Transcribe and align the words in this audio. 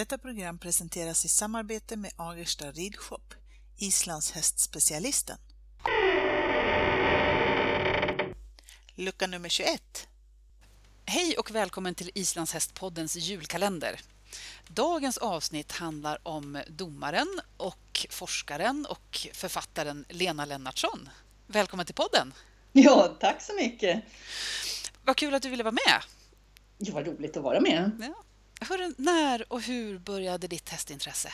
Detta 0.00 0.18
program 0.18 0.58
presenteras 0.58 1.24
i 1.24 1.28
samarbete 1.28 1.96
med 1.96 2.12
Agersta 2.16 2.70
Ridshop, 2.70 3.34
Islands 3.78 4.32
hästspecialisten. 4.32 5.36
Lucka 8.94 9.26
nummer 9.26 9.48
21. 9.48 10.08
Hej 11.04 11.36
och 11.38 11.50
välkommen 11.50 11.94
till 11.94 12.10
Islandshästpoddens 12.14 13.16
julkalender. 13.16 14.00
Dagens 14.68 15.18
avsnitt 15.18 15.72
handlar 15.72 16.28
om 16.28 16.62
domaren 16.68 17.40
och 17.56 18.06
forskaren 18.10 18.86
och 18.90 19.26
författaren 19.32 20.04
Lena 20.08 20.44
Lennartsson. 20.44 21.08
Välkommen 21.46 21.86
till 21.86 21.94
podden! 21.94 22.34
Ja, 22.72 23.16
tack 23.20 23.42
så 23.42 23.54
mycket! 23.54 24.04
Vad 25.04 25.16
kul 25.16 25.34
att 25.34 25.42
du 25.42 25.50
ville 25.50 25.62
vara 25.62 25.72
med! 25.86 26.02
Ja, 26.78 26.94
vad 26.94 27.06
roligt 27.06 27.36
att 27.36 27.42
vara 27.42 27.60
med! 27.60 27.90
Ja. 28.00 28.24
Hörru, 28.60 28.94
när 28.98 29.52
och 29.52 29.60
hur 29.60 29.98
började 29.98 30.46
ditt 30.46 30.68
hästintresse? 30.68 31.28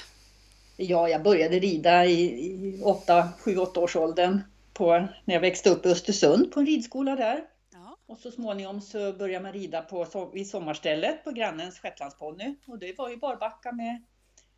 Ja, 0.76 1.08
jag 1.08 1.22
började 1.22 1.58
rida 1.58 2.06
i, 2.06 2.20
i 2.22 2.82
7-8 2.82 3.78
års 3.78 3.96
åldern 3.96 4.40
på, 4.72 5.08
när 5.24 5.34
jag 5.34 5.40
växte 5.40 5.70
upp 5.70 5.86
i 5.86 5.88
Östersund 5.88 6.52
på 6.52 6.60
en 6.60 6.66
ridskola 6.66 7.16
där. 7.16 7.44
Ja. 7.72 7.96
Och 8.06 8.18
så 8.18 8.30
småningom 8.30 8.80
så 8.80 9.12
började 9.12 9.42
man 9.42 9.52
rida 9.52 9.82
på, 9.82 10.30
vid 10.34 10.50
sommarstället 10.50 11.24
på 11.24 11.30
grannens 11.30 11.78
shetlandsponny. 11.78 12.54
Och 12.66 12.78
det 12.78 12.98
var 12.98 13.08
ju 13.08 13.16
barbacka 13.16 13.72
med 13.72 14.02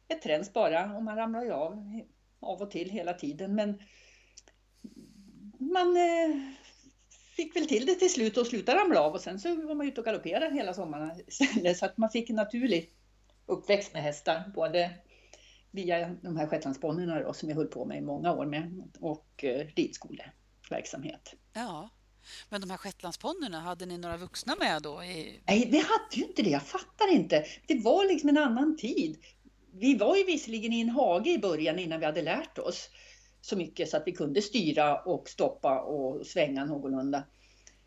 ett 0.09 0.23
träns 0.23 0.53
bara 0.53 0.97
och 0.97 1.03
man 1.03 1.17
ramlade 1.17 1.45
ju 1.45 1.53
av 1.53 2.01
av 2.41 2.63
och 2.63 2.71
till 2.71 2.91
hela 2.91 3.13
tiden. 3.13 3.55
Men 3.55 3.83
man 5.59 5.97
eh, 5.97 6.37
fick 7.39 7.57
väl 7.57 7.67
till 7.67 7.87
det 7.87 7.95
till 7.95 8.13
slut 8.13 8.37
och 8.37 8.47
slutade 8.47 8.81
ramla 8.81 9.01
av 9.01 9.13
och 9.13 9.21
sen 9.21 9.41
så 9.41 9.55
var 9.55 9.75
man 9.75 9.87
ute 9.87 10.01
och 10.01 10.05
galopperade 10.05 10.55
hela 10.55 10.75
sommaren 10.75 11.11
så 11.77 11.87
att 11.87 11.99
man 11.99 12.11
fick 12.11 12.31
en 12.31 12.37
naturlig 12.37 12.93
uppväxt 13.47 13.93
med 13.93 14.03
hästar. 14.03 14.53
Både 14.55 14.91
via 15.71 16.09
de 16.23 16.37
här 16.37 16.47
shetlandsponnyerna 16.47 17.35
som 17.35 17.49
jag 17.49 17.57
höll 17.57 17.67
på 17.67 17.85
med 17.85 17.99
i 17.99 18.01
många 18.01 18.33
år 18.33 18.47
med 18.47 18.83
och 19.01 19.45
eh, 19.45 19.67
ridskoleverksamhet. 19.77 21.35
Ja, 21.53 21.91
men 22.49 22.61
de 22.61 22.71
här 22.71 22.77
shetlandsponnyerna, 22.77 23.61
hade 23.61 23.87
ni 23.87 23.99
några 23.99 24.17
vuxna 24.17 24.57
med 24.61 24.83
då? 24.83 25.03
I... 25.03 25.41
Nej, 25.47 25.69
vi 25.71 25.79
hade 25.79 26.15
ju 26.15 26.25
inte 26.25 26.43
det. 26.43 26.51
Jag 26.51 26.63
fattar 26.63 27.13
inte. 27.13 27.45
Det 27.67 27.79
var 27.79 28.05
liksom 28.05 28.29
en 28.29 28.39
annan 28.39 28.77
tid. 28.77 29.19
Vi 29.73 29.95
var 29.95 30.17
ju 30.17 30.25
visserligen 30.25 30.73
i 30.73 30.81
en 30.81 30.91
hage 30.91 31.31
i 31.31 31.39
början 31.39 31.79
innan 31.79 32.01
vi 32.01 32.07
hade 32.07 32.23
lärt 32.23 32.59
oss 32.59 32.91
så 33.49 33.57
mycket 33.57 33.89
så 33.89 33.97
att 33.97 34.07
vi 34.07 34.13
kunde 34.13 34.43
styra 34.43 34.97
och 34.97 35.29
stoppa 35.29 35.81
och 35.81 36.27
svänga 36.27 36.65
någorlunda. 36.65 37.25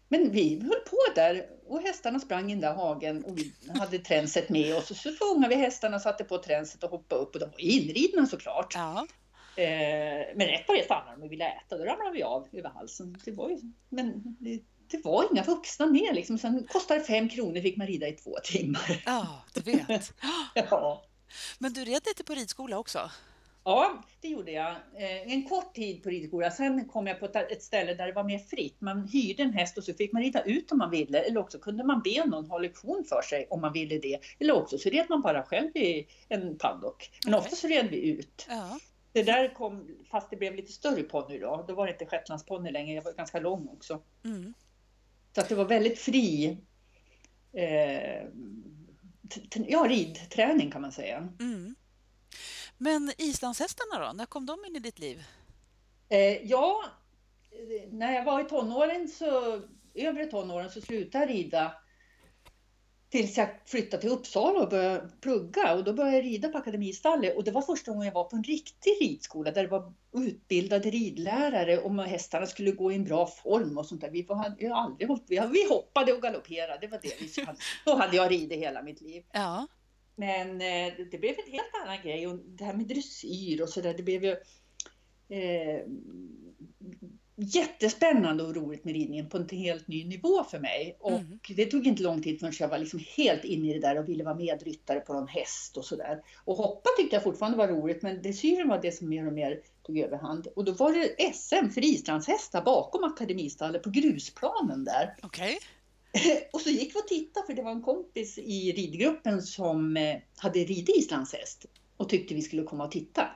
Men 0.08 0.32
vi 0.32 0.60
höll 0.62 0.80
på 0.90 0.98
där 1.16 1.46
och 1.68 1.82
hästarna 1.82 2.20
sprang 2.20 2.52
i 2.52 2.54
den 2.54 2.62
där 2.62 2.74
hagen 2.74 3.24
och 3.24 3.38
vi 3.38 3.54
hade 3.80 4.00
tränset 4.00 4.50
med 4.50 4.76
oss. 4.76 4.92
Och 4.92 4.98
så 4.98 5.12
fångade 5.12 5.56
vi 5.56 5.62
hästarna, 5.62 6.00
satte 6.00 6.24
på 6.24 6.38
tränset 6.38 6.84
och 6.84 6.90
hoppade 6.90 7.22
upp 7.22 7.36
och 7.36 7.40
de 7.40 7.46
var 7.46 7.62
inridna 7.62 8.26
såklart. 8.26 8.74
Ja. 8.76 9.08
Eh, 9.56 10.36
men 10.36 10.48
rätt 10.48 10.66
vad 10.68 10.78
det 10.78 10.84
stannade 10.84 11.18
de 11.18 11.24
och 11.24 11.32
ville 11.32 11.46
äta, 11.46 11.78
då 11.78 11.84
ramlade 11.84 12.12
vi 12.12 12.24
av 12.24 12.48
över 12.52 12.70
halsen. 12.70 13.18
Det 13.26 13.32
var 13.32 13.50
ju, 13.50 13.58
men 13.90 14.36
det, 14.40 14.60
det 14.88 15.06
var 15.06 15.28
inga 15.32 15.44
vuxna 15.44 15.86
med 15.86 16.16
liksom. 16.16 16.38
Sen 16.38 16.68
kostade 16.72 17.00
det 17.00 17.06
fem 17.06 17.30
kronor 17.30 17.62
fick 17.62 17.78
man 17.78 17.88
rida 17.88 18.08
i 18.08 18.12
två 18.12 18.36
timmar. 18.44 19.04
Ja, 19.06 19.44
du 19.54 19.62
vet. 19.62 20.14
ja. 20.56 21.04
Men 21.60 21.74
du 21.74 21.86
red 21.86 22.02
lite 22.06 22.24
på 22.24 22.34
ridskola 22.34 22.78
också? 22.78 23.12
Ja, 23.64 24.04
det 24.22 24.28
gjorde 24.28 24.52
jag. 24.52 24.72
Eh, 24.72 25.34
en 25.34 25.50
kort 25.50 25.76
tid 25.76 26.04
på 26.04 26.10
ridskola. 26.10 26.52
Sen 26.52 26.86
kom 26.86 27.08
jag 27.08 27.20
på 27.20 27.26
ett 27.26 27.64
ställe 27.64 27.94
där 27.94 28.08
det 28.08 28.14
var 28.14 28.24
mer 28.24 28.40
fritt. 28.40 28.82
Man 28.82 29.08
hyrde 29.08 29.44
en 29.44 29.54
häst 29.54 29.78
och 29.78 29.84
så 29.84 29.94
fick 29.94 30.12
man 30.14 30.22
rida 30.22 30.44
ut 30.44 30.72
om 30.72 30.78
man 30.78 30.90
ville. 30.90 31.20
Eller 31.20 31.40
också 31.40 31.60
kunde 31.60 31.84
man 31.84 32.02
be 32.02 32.26
någon 32.26 32.46
ha 32.46 32.58
lektion 32.58 33.04
för 33.10 33.22
sig 33.22 33.48
om 33.50 33.62
man 33.62 33.74
ville 33.74 33.98
det. 33.98 34.20
Eller 34.40 34.54
också 34.54 34.78
så 34.78 34.90
red 34.90 35.06
man 35.10 35.22
bara 35.22 35.44
själv 35.44 35.78
i 35.78 36.08
en 36.30 36.58
paddock. 36.58 37.12
Men 37.26 37.34
okay. 37.34 37.46
ofta 37.46 37.56
så 37.56 37.68
red 37.68 37.88
vi 37.90 38.10
ut. 38.10 38.46
Ja. 38.50 38.80
Det 39.14 39.24
där 39.24 39.54
kom, 39.54 39.88
fast 40.12 40.30
det 40.30 40.36
blev 40.36 40.56
lite 40.56 40.72
större 40.72 41.04
ponny 41.04 41.40
då. 41.40 41.66
Då 41.68 41.76
var 41.76 41.86
det 41.86 41.92
inte 41.92 42.06
shetlandsponny 42.06 42.72
längre. 42.72 42.96
Jag 42.96 43.04
var 43.04 43.14
ganska 43.14 43.40
lång 43.40 43.68
också. 43.68 44.02
Mm. 44.26 44.54
Så 45.36 45.42
att 45.42 45.50
det 45.50 45.56
var 45.56 45.66
väldigt 45.66 46.00
fri 46.00 46.58
eh, 47.54 48.24
ja, 49.68 49.86
ridträning 49.90 50.72
kan 50.72 50.82
man 50.82 50.92
säga. 50.92 51.30
Mm. 51.40 51.76
Men 52.82 53.12
islandshästarna 53.18 54.08
då, 54.08 54.14
när 54.14 54.26
kom 54.26 54.46
de 54.46 54.66
in 54.66 54.76
i 54.76 54.80
ditt 54.80 55.00
liv? 55.00 55.24
Eh, 56.10 56.48
ja, 56.48 56.84
när 57.92 58.14
jag 58.14 58.24
var 58.24 58.42
i 58.42 58.44
tonåren, 58.44 59.08
så, 59.08 59.62
övre 59.94 60.26
tonåren, 60.26 60.70
så 60.70 60.82
slutade 60.82 61.26
jag 61.26 61.34
rida 61.34 61.74
tills 63.10 63.38
jag 63.38 63.50
flyttade 63.66 64.02
till 64.02 64.10
Uppsala 64.12 64.60
och 64.60 64.70
började 64.70 65.10
plugga 65.22 65.74
och 65.74 65.84
då 65.84 65.94
började 65.94 66.18
jag 66.18 66.26
rida 66.26 66.50
på 66.50 66.58
Akademistallet 66.58 67.38
och 67.38 67.44
det 67.44 67.52
var 67.52 67.62
första 67.62 67.92
gången 67.92 68.06
jag 68.06 68.14
var 68.14 68.24
på 68.24 68.36
en 68.36 68.44
riktig 68.44 68.92
ridskola 69.02 69.52
där 69.52 69.64
det 69.64 69.70
var 69.70 69.94
utbildade 70.14 70.90
ridlärare 70.90 71.78
och 71.78 72.04
hästarna 72.04 72.46
skulle 72.46 72.72
gå 72.72 72.92
i 72.92 72.96
en 72.96 73.04
bra 73.04 73.28
form 73.28 73.78
och 73.78 73.86
sånt 73.86 74.02
där. 74.02 74.10
Vi, 74.10 74.24
var, 74.24 74.36
aldrig 74.74 75.10
vi 75.52 75.68
hoppade 75.70 76.14
och 76.14 76.22
galopperade, 76.22 76.78
det 76.82 76.88
var 76.88 77.00
det 77.02 77.36
vi 77.36 77.46
hade. 77.46 77.58
Då 77.86 77.96
hade 77.96 78.16
jag 78.16 78.32
ridit 78.32 78.60
hela 78.60 78.82
mitt 78.82 79.02
liv. 79.02 79.24
Ja. 79.32 79.68
Men 80.22 80.62
eh, 80.62 80.94
det 81.12 81.18
blev 81.18 81.36
en 81.46 81.52
helt 81.52 81.76
annan 81.84 82.02
grej 82.04 82.28
och 82.28 82.40
det 82.46 82.64
här 82.64 82.74
med 82.74 82.88
dressyr 82.88 83.62
och 83.62 83.70
sådär, 83.70 83.94
det 83.98 84.04
blev 84.04 84.24
ju 84.24 84.32
eh, 85.30 85.82
jättespännande 87.36 88.44
och 88.44 88.56
roligt 88.56 88.86
med 88.86 88.94
ridningen 88.94 89.30
på 89.30 89.38
en 89.38 89.50
helt 89.50 89.88
ny 89.88 90.06
nivå 90.06 90.44
för 90.44 90.60
mig. 90.60 90.98
Och 91.00 91.12
mm. 91.12 91.40
det 91.56 91.66
tog 91.66 91.88
inte 91.88 92.04
lång 92.04 92.22
tid 92.22 92.40
förrän 92.40 92.54
jag 92.60 92.68
var 92.68 92.78
liksom 92.78 93.00
helt 93.18 93.44
inne 93.44 93.70
i 93.70 93.74
det 93.74 93.80
där 93.80 94.00
och 94.00 94.10
ville 94.10 94.24
vara 94.24 94.36
medryttare 94.36 95.00
på 95.00 95.14
någon 95.14 95.28
häst 95.28 95.78
och 95.78 95.86
sådär. 95.86 96.22
Och 96.46 96.56
hoppa 96.56 96.90
tyckte 96.98 97.16
jag 97.16 97.24
fortfarande 97.24 97.58
var 97.58 97.68
roligt 97.68 98.02
men 98.02 98.22
dressyren 98.22 98.68
var 98.68 98.82
det 98.82 98.92
som 98.92 99.10
mer 99.10 99.28
och 99.28 99.34
mer 99.34 99.60
tog 99.84 99.98
överhand. 99.98 100.48
Och 100.56 100.66
då 100.66 100.72
var 100.72 100.94
det 100.94 101.34
SM 101.34 101.70
för 101.74 101.86
islandshästar 101.86 102.62
bakom 102.62 103.04
Akademistallet 103.04 103.84
på 103.84 103.90
grusplanen 103.90 104.84
där. 104.84 105.16
Okay. 105.24 105.58
Och 106.54 106.62
så 106.62 106.70
gick 106.70 106.96
vi 106.96 107.00
och 107.00 107.08
tittade 107.08 107.46
för 107.46 107.54
det 107.54 107.62
var 107.62 107.72
en 107.72 107.82
kompis 107.82 108.38
i 108.38 108.72
ridgruppen 108.72 109.42
som 109.42 109.98
eh, 109.98 110.18
hade 110.38 110.60
ridit 110.60 110.98
islandshäst 110.98 111.66
och 111.98 112.10
tyckte 112.10 112.34
vi 112.36 112.42
skulle 112.42 112.64
komma 112.64 112.86
och 112.86 112.92
titta. 112.92 113.28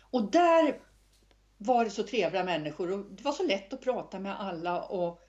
Och 0.00 0.30
där 0.30 0.80
var 1.58 1.84
det 1.84 1.90
så 1.90 2.02
trevliga 2.02 2.44
människor 2.44 2.92
och 2.92 3.04
det 3.10 3.22
var 3.22 3.32
så 3.32 3.42
lätt 3.42 3.72
att 3.72 3.80
prata 3.80 4.18
med 4.18 4.40
alla 4.40 4.82
och 4.82 5.20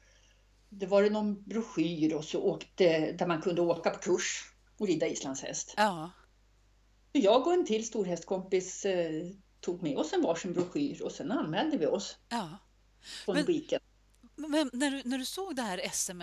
det 0.69 0.85
var 0.85 1.09
någon 1.09 1.43
broschyr 1.43 2.13
och 2.13 2.23
så 2.23 2.41
åkte, 2.41 3.11
där 3.11 3.27
man 3.27 3.41
kunde 3.41 3.61
åka 3.61 3.89
på 3.89 3.99
kurs 3.99 4.53
och 4.77 4.87
rida 4.87 5.07
islandshäst. 5.07 5.73
Ja. 5.77 6.11
Jag 7.11 7.47
och 7.47 7.53
en 7.53 7.65
till 7.65 7.87
storhästkompis 7.87 8.85
eh, 8.85 9.27
tog 9.59 9.83
med 9.83 9.97
oss 9.97 10.13
en 10.13 10.21
varsin 10.21 10.53
broschyr 10.53 11.01
och 11.01 11.11
sen 11.11 11.31
anmälde 11.31 11.77
vi 11.77 11.85
oss. 11.85 12.17
Ja. 12.29 12.49
På 13.25 13.31
en 13.31 13.37
Men, 13.37 13.45
weekend. 13.45 13.81
Men 14.47 14.69
när 14.73 14.91
du, 14.91 15.01
när 15.05 15.17
du 15.17 15.25
såg 15.25 15.55
det 15.55 15.61
här 15.61 15.89
SM 15.93 16.21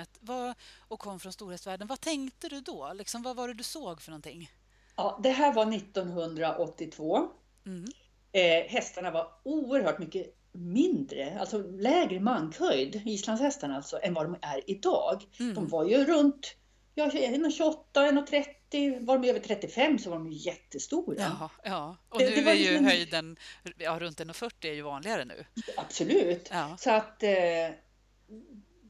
och 0.89 0.99
kom 0.99 1.21
från 1.21 1.33
storhästvärlden, 1.33 1.89
vad 1.89 2.01
tänkte 2.01 2.49
du 2.49 2.61
då? 2.61 2.93
Liksom, 2.95 3.23
vad 3.23 3.37
var 3.37 3.49
det 3.49 3.55
du 3.55 3.65
såg 3.65 4.03
för 4.03 4.11
någonting? 4.11 4.51
Ja, 4.97 5.21
det 5.23 5.31
här 5.31 5.53
var 5.53 5.75
1982. 5.75 7.29
Mm. 7.67 7.85
Eh, 8.33 8.71
hästarna 8.71 9.11
var 9.11 9.33
oerhört 9.43 9.99
mycket 9.99 10.35
mindre, 10.53 11.41
alltså 11.41 11.59
lägre 11.59 12.21
mankhöjd, 12.21 13.03
islandshästarna 13.07 13.77
alltså, 13.77 13.99
än 14.03 14.15
vad 14.15 14.27
de 14.27 14.37
är 14.43 14.71
idag. 14.71 15.23
Mm. 15.41 15.55
De 15.55 15.69
var 15.69 15.85
ju 15.85 16.05
runt 16.05 16.57
ja, 16.95 17.07
1,28, 17.07 17.75
1,30, 17.95 19.07
var 19.07 19.19
de 19.19 19.29
över 19.29 19.41
35 19.41 19.99
så 19.99 20.11
var 20.11 20.17
de 20.17 20.33
ju 20.33 20.39
jättestora. 20.39 21.17
Ja, 21.19 21.51
ja. 21.65 21.97
och 22.09 22.21
nu 22.21 22.27
det, 22.27 22.41
det 22.41 22.51
är 22.51 22.55
ju 22.55 22.77
en... 22.77 22.85
höjden 22.85 23.37
ja, 23.79 23.99
runt 23.99 24.21
1,40 24.21 24.53
är 24.61 24.73
ju 24.73 24.83
vanligare 24.83 25.25
nu. 25.25 25.45
Absolut. 25.77 26.49
Ja. 26.51 26.77
Så 26.79 26.91
att 26.91 27.23
eh, 27.23 27.31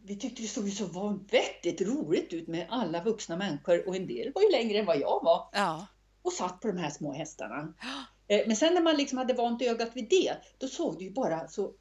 vi 0.09 0.17
tyckte 0.17 0.43
det 0.43 0.49
såg 0.49 0.71
så 0.71 0.87
vanvettigt 0.87 1.81
roligt 1.81 2.33
ut 2.33 2.49
med 2.49 2.67
alla 2.71 3.05
vuxna 3.05 3.37
människor 3.37 3.89
och 3.89 3.97
en 3.97 4.07
del 4.07 4.33
var 4.35 4.43
ju 4.43 4.51
längre 4.51 4.79
än 4.79 4.87
vad 4.87 5.01
jag 5.01 5.25
var. 5.25 5.49
Ja. 5.53 5.87
Och 6.23 6.33
satt 6.33 6.61
på 6.61 6.69
de 6.69 6.77
här 6.77 6.91
små 6.91 7.13
hästarna. 7.13 7.75
Eh, 8.29 8.41
men 8.47 8.57
sen 8.57 8.75
när 8.75 8.83
man 8.83 8.97
liksom 8.97 9.19
hade 9.19 9.35
vant 9.35 9.63
ögat 9.63 9.91
vid 9.95 10.09
det, 10.11 10.37
då 10.59 10.67
såg 10.67 10.99
det 10.99 11.05
ju 11.05 11.11
bara 11.11 11.49
så 11.49 11.73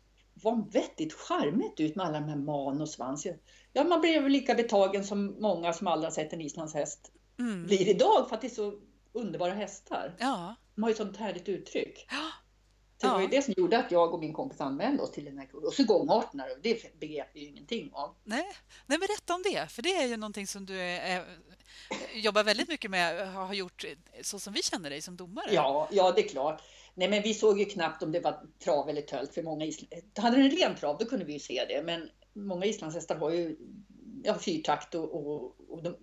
vanvettigt 0.44 1.14
charmigt 1.14 1.80
ut 1.80 1.96
med 1.96 2.06
alla 2.06 2.20
de 2.20 2.30
här 2.30 2.36
man 2.36 2.82
och 2.82 2.90
svans. 2.90 3.28
Ja, 3.74 3.84
man 3.84 4.02
blev 4.02 4.30
lika 4.30 4.56
betagen 4.56 5.04
som 5.04 5.36
många 5.40 5.74
som 5.74 5.88
aldrig 5.88 6.06
har 6.06 6.16
sett 6.16 6.34
en 6.34 6.42
islandshäst 6.42 7.12
mm. 7.40 7.66
blir 7.66 7.90
idag 7.90 8.30
för 8.30 8.36
att 8.36 8.42
det 8.42 8.48
är 8.48 8.50
så 8.50 8.74
underbara 9.14 9.54
hästar. 9.54 10.16
Ja. 10.20 10.56
De 10.76 10.84
har 10.84 10.90
ju 10.90 10.96
sånt 10.96 11.18
härligt 11.18 11.50
uttryck. 11.50 12.08
Ja. 12.10 12.32
Så 13.02 13.08
det 13.08 13.14
var 13.14 13.22
ju 13.22 13.28
det 13.28 13.42
som 13.42 13.54
gjorde 13.58 13.78
att 13.78 13.92
jag 13.92 14.14
och 14.14 14.20
min 14.20 14.34
kompis 14.34 14.62
anmälde 14.62 15.04
oss 15.04 15.12
till 15.12 15.26
den 15.26 15.38
här 15.38 15.46
kursen. 15.46 15.68
Och 15.68 15.74
så 15.74 15.84
gångarterna, 15.84 16.44
det 16.62 17.00
begrep 17.00 17.28
vi 17.34 17.40
ju 17.40 17.48
ingenting 17.48 17.90
av. 17.94 18.16
Nej. 18.24 18.46
Nej, 18.86 18.98
berätta 18.98 19.36
om 19.36 19.44
det, 19.44 19.72
för 19.72 19.82
det 19.82 19.96
är 19.96 20.08
ju 20.08 20.18
någonting 20.18 20.48
som 20.48 20.66
du 20.66 20.80
är, 20.80 21.26
jobbar 22.14 22.44
väldigt 22.44 22.68
mycket 22.68 22.92
med, 22.92 23.34
har 23.34 23.54
gjort 23.54 23.86
så 24.22 24.40
som 24.40 24.54
vi 24.54 24.64
känner 24.64 24.90
dig 24.90 25.02
som 25.02 25.18
domare. 25.18 25.50
Ja, 25.52 25.88
ja 25.92 26.12
det 26.12 26.22
är 26.22 26.28
klart. 26.28 26.62
Nej, 26.94 27.10
men 27.10 27.22
vi 27.22 27.34
såg 27.34 27.60
ju 27.60 27.66
knappt 27.66 28.04
om 28.04 28.12
det 28.12 28.20
var 28.20 28.40
trav 28.64 28.90
eller 28.90 29.02
tölt 29.02 29.34
för 29.34 29.44
många 29.44 29.66
isl... 29.66 29.86
Hade 30.18 30.38
den 30.38 30.52
ren 30.52 30.76
trav, 30.76 30.98
då 30.98 31.06
kunde 31.06 31.26
vi 31.26 31.34
ju 31.34 31.40
se 31.40 31.66
det, 31.70 31.84
men 31.84 32.10
många 32.34 32.66
islandshästar 32.66 33.16
har 33.16 33.32
ju 33.32 33.58
ja, 34.24 34.40
fyrtakt 34.40 34.96
och, 34.96 35.16
och, 35.16 35.56
och 35.70 35.84
de, 35.84 35.96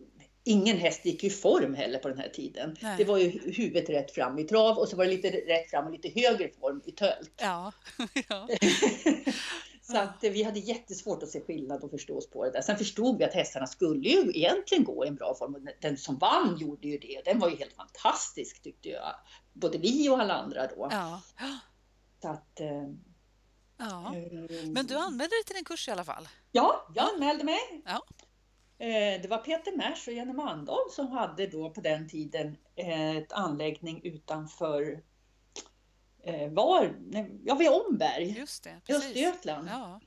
ingen 0.45 0.79
häst 0.79 1.05
gick 1.05 1.25
i 1.25 1.31
form 1.31 1.75
heller 1.75 1.99
på 1.99 2.09
den 2.09 2.19
här 2.19 2.29
tiden. 2.29 2.77
Nej. 2.81 2.95
Det 2.99 3.05
var 3.05 3.19
ju 3.19 3.53
huvudet 3.53 3.89
rätt 3.89 4.11
fram 4.11 4.39
i 4.39 4.45
trav 4.45 4.79
och 4.79 4.89
så 4.89 4.97
var 4.97 5.05
det 5.05 5.11
lite 5.11 5.31
rätt 5.31 5.71
fram 5.71 5.87
och 5.87 5.93
lite 5.93 6.09
högre 6.09 6.49
form 6.49 6.83
i 6.85 6.93
tölt. 6.93 7.33
Ja. 7.37 7.73
ja. 8.29 8.49
så 9.83 9.99
att 9.99 10.17
vi 10.21 10.43
hade 10.43 10.59
jättesvårt 10.59 11.23
att 11.23 11.29
se 11.29 11.41
skillnad 11.41 11.83
och 11.83 11.91
förstå 11.91 12.19
oss 12.19 12.31
på 12.31 12.45
det 12.45 12.51
där. 12.51 12.63
Sen 12.63 12.77
förstod 12.77 13.19
vi 13.19 13.25
att 13.25 13.35
hästarna 13.35 13.67
skulle 13.67 14.09
ju 14.09 14.31
egentligen 14.35 14.85
gå 14.85 15.05
i 15.05 15.09
en 15.09 15.15
bra 15.15 15.35
form 15.35 15.55
och 15.55 15.61
den 15.81 15.97
som 15.97 16.19
vann 16.19 16.57
gjorde 16.59 16.89
ju 16.89 16.99
det. 16.99 17.23
Den 17.25 17.39
var 17.39 17.49
ju 17.49 17.57
helt 17.57 17.73
fantastisk 17.73 18.63
tyckte 18.63 18.89
jag. 18.89 19.15
Både 19.53 19.79
vi 19.79 20.09
och 20.09 20.21
alla 20.21 20.35
andra 20.35 20.67
då. 20.67 20.89
Ja. 20.91 21.21
Så 22.23 22.29
att, 22.29 22.61
eh, 22.61 22.89
ja. 23.79 24.15
Eh, 24.17 24.69
Men 24.69 24.87
du 24.87 24.95
anmälde 24.97 25.37
dig 25.37 25.45
till 25.47 25.57
en 25.57 25.65
kurs 25.65 25.89
i 25.89 25.91
alla 25.91 26.05
fall? 26.05 26.29
Ja, 26.53 26.87
jag 26.95 27.15
anmälde 27.15 27.45
mig. 27.45 27.83
Ja. 27.85 28.03
Eh, 28.79 29.23
det 29.23 29.29
var 29.31 29.39
Peter 29.39 29.77
Mers 29.77 30.09
och 30.09 30.15
Jenny 30.15 30.33
Mandahl 30.33 30.91
som 30.91 31.09
hade 31.11 31.47
då 31.47 31.71
på 31.71 31.81
den 31.81 32.09
tiden 32.09 32.57
ett 32.77 33.33
anläggning 33.33 34.01
utanför 34.05 35.03
eh, 36.25 36.51
var, 36.51 36.97
ja, 37.45 37.55
vid 37.55 37.71
Omberg, 37.71 38.39
Just 38.39 38.65
det, 38.65 38.81
precis. 38.87 39.05
Östergötland. 39.05 39.69
Ja. 39.69 40.01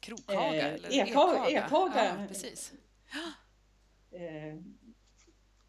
Krokhaga 0.00 0.68
eh, 0.68 0.74
eller 0.74 0.92
Ekhaga. 0.92 1.48
Ekhaga. 1.48 2.04
Ja, 2.04 2.26
precis. 2.28 2.72
Eh, 4.10 4.58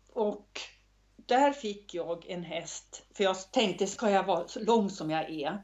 och 0.09 0.59
där 1.15 1.53
fick 1.53 1.93
jag 1.93 2.29
en 2.29 2.43
häst, 2.43 3.05
för 3.13 3.23
jag 3.23 3.51
tänkte, 3.51 3.87
ska 3.87 4.09
jag 4.09 4.23
vara 4.23 4.47
så 4.47 4.59
lång 4.59 4.89
som 4.89 5.11
jag 5.11 5.29
är, 5.29 5.63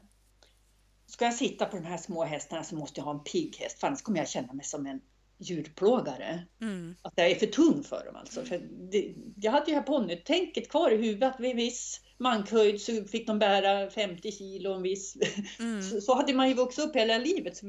ska 1.06 1.24
jag 1.24 1.34
sitta 1.34 1.66
på 1.66 1.76
de 1.76 1.84
här 1.84 1.96
små 1.96 2.24
hästarna 2.24 2.64
så 2.64 2.76
måste 2.76 3.00
jag 3.00 3.04
ha 3.04 3.12
en 3.12 3.24
pigg 3.24 3.56
häst, 3.56 3.80
för 3.80 3.86
annars 3.86 4.02
kommer 4.02 4.18
jag 4.18 4.28
känna 4.28 4.52
mig 4.52 4.64
som 4.64 4.86
en 4.86 5.00
djurplågare. 5.42 6.42
Mm. 6.60 6.94
Att 7.02 7.12
jag 7.16 7.30
är 7.30 7.34
för 7.34 7.46
tung 7.46 7.82
för 7.82 8.04
dem 8.04 8.16
alltså. 8.16 8.44
För 8.44 8.58
det, 8.90 9.14
jag 9.36 9.52
hade 9.52 9.70
ju 9.70 9.74
här 9.74 9.82
ponnytänket 9.82 10.70
kvar 10.70 10.90
i 10.90 10.96
huvudet. 10.96 11.34
Vid 11.38 11.56
viss 11.56 12.00
mankhöjd 12.18 12.80
så 12.80 13.04
fick 13.04 13.26
de 13.26 13.38
bära 13.38 13.90
50 13.90 14.32
kilo. 14.32 14.74
En 14.74 14.82
viss. 14.82 15.16
Mm. 15.58 15.82
Så, 15.90 16.00
så, 16.00 16.14
hade 16.14 16.34
man 16.34 16.48
ju 16.48 16.54
vuxit 16.54 16.84
upp 16.84 16.96
hela 16.96 17.18
livet. 17.18 17.56
Så, 17.56 17.66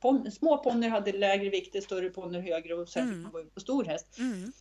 pon, 0.00 0.30
små 0.30 0.58
ponnyer 0.58 0.90
hade 0.90 1.12
lägre 1.12 1.50
vikter, 1.50 1.80
större 1.80 2.10
ponnyer 2.10 2.40
högre 2.40 2.74
och 2.74 2.88
sen 2.88 3.02
mm. 3.02 3.14
fick 3.14 3.22
man 3.22 3.32
gå 3.32 3.38
upp 3.38 3.54
på 3.54 3.60
stor 3.60 3.84
häst. 3.84 4.18
Mm. 4.18 4.52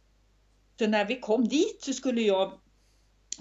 Så 0.80 0.88
när 0.88 1.06
vi 1.06 1.20
kom 1.20 1.48
dit 1.48 1.84
så 1.84 1.94
skulle 1.94 2.22
jag 2.22 2.54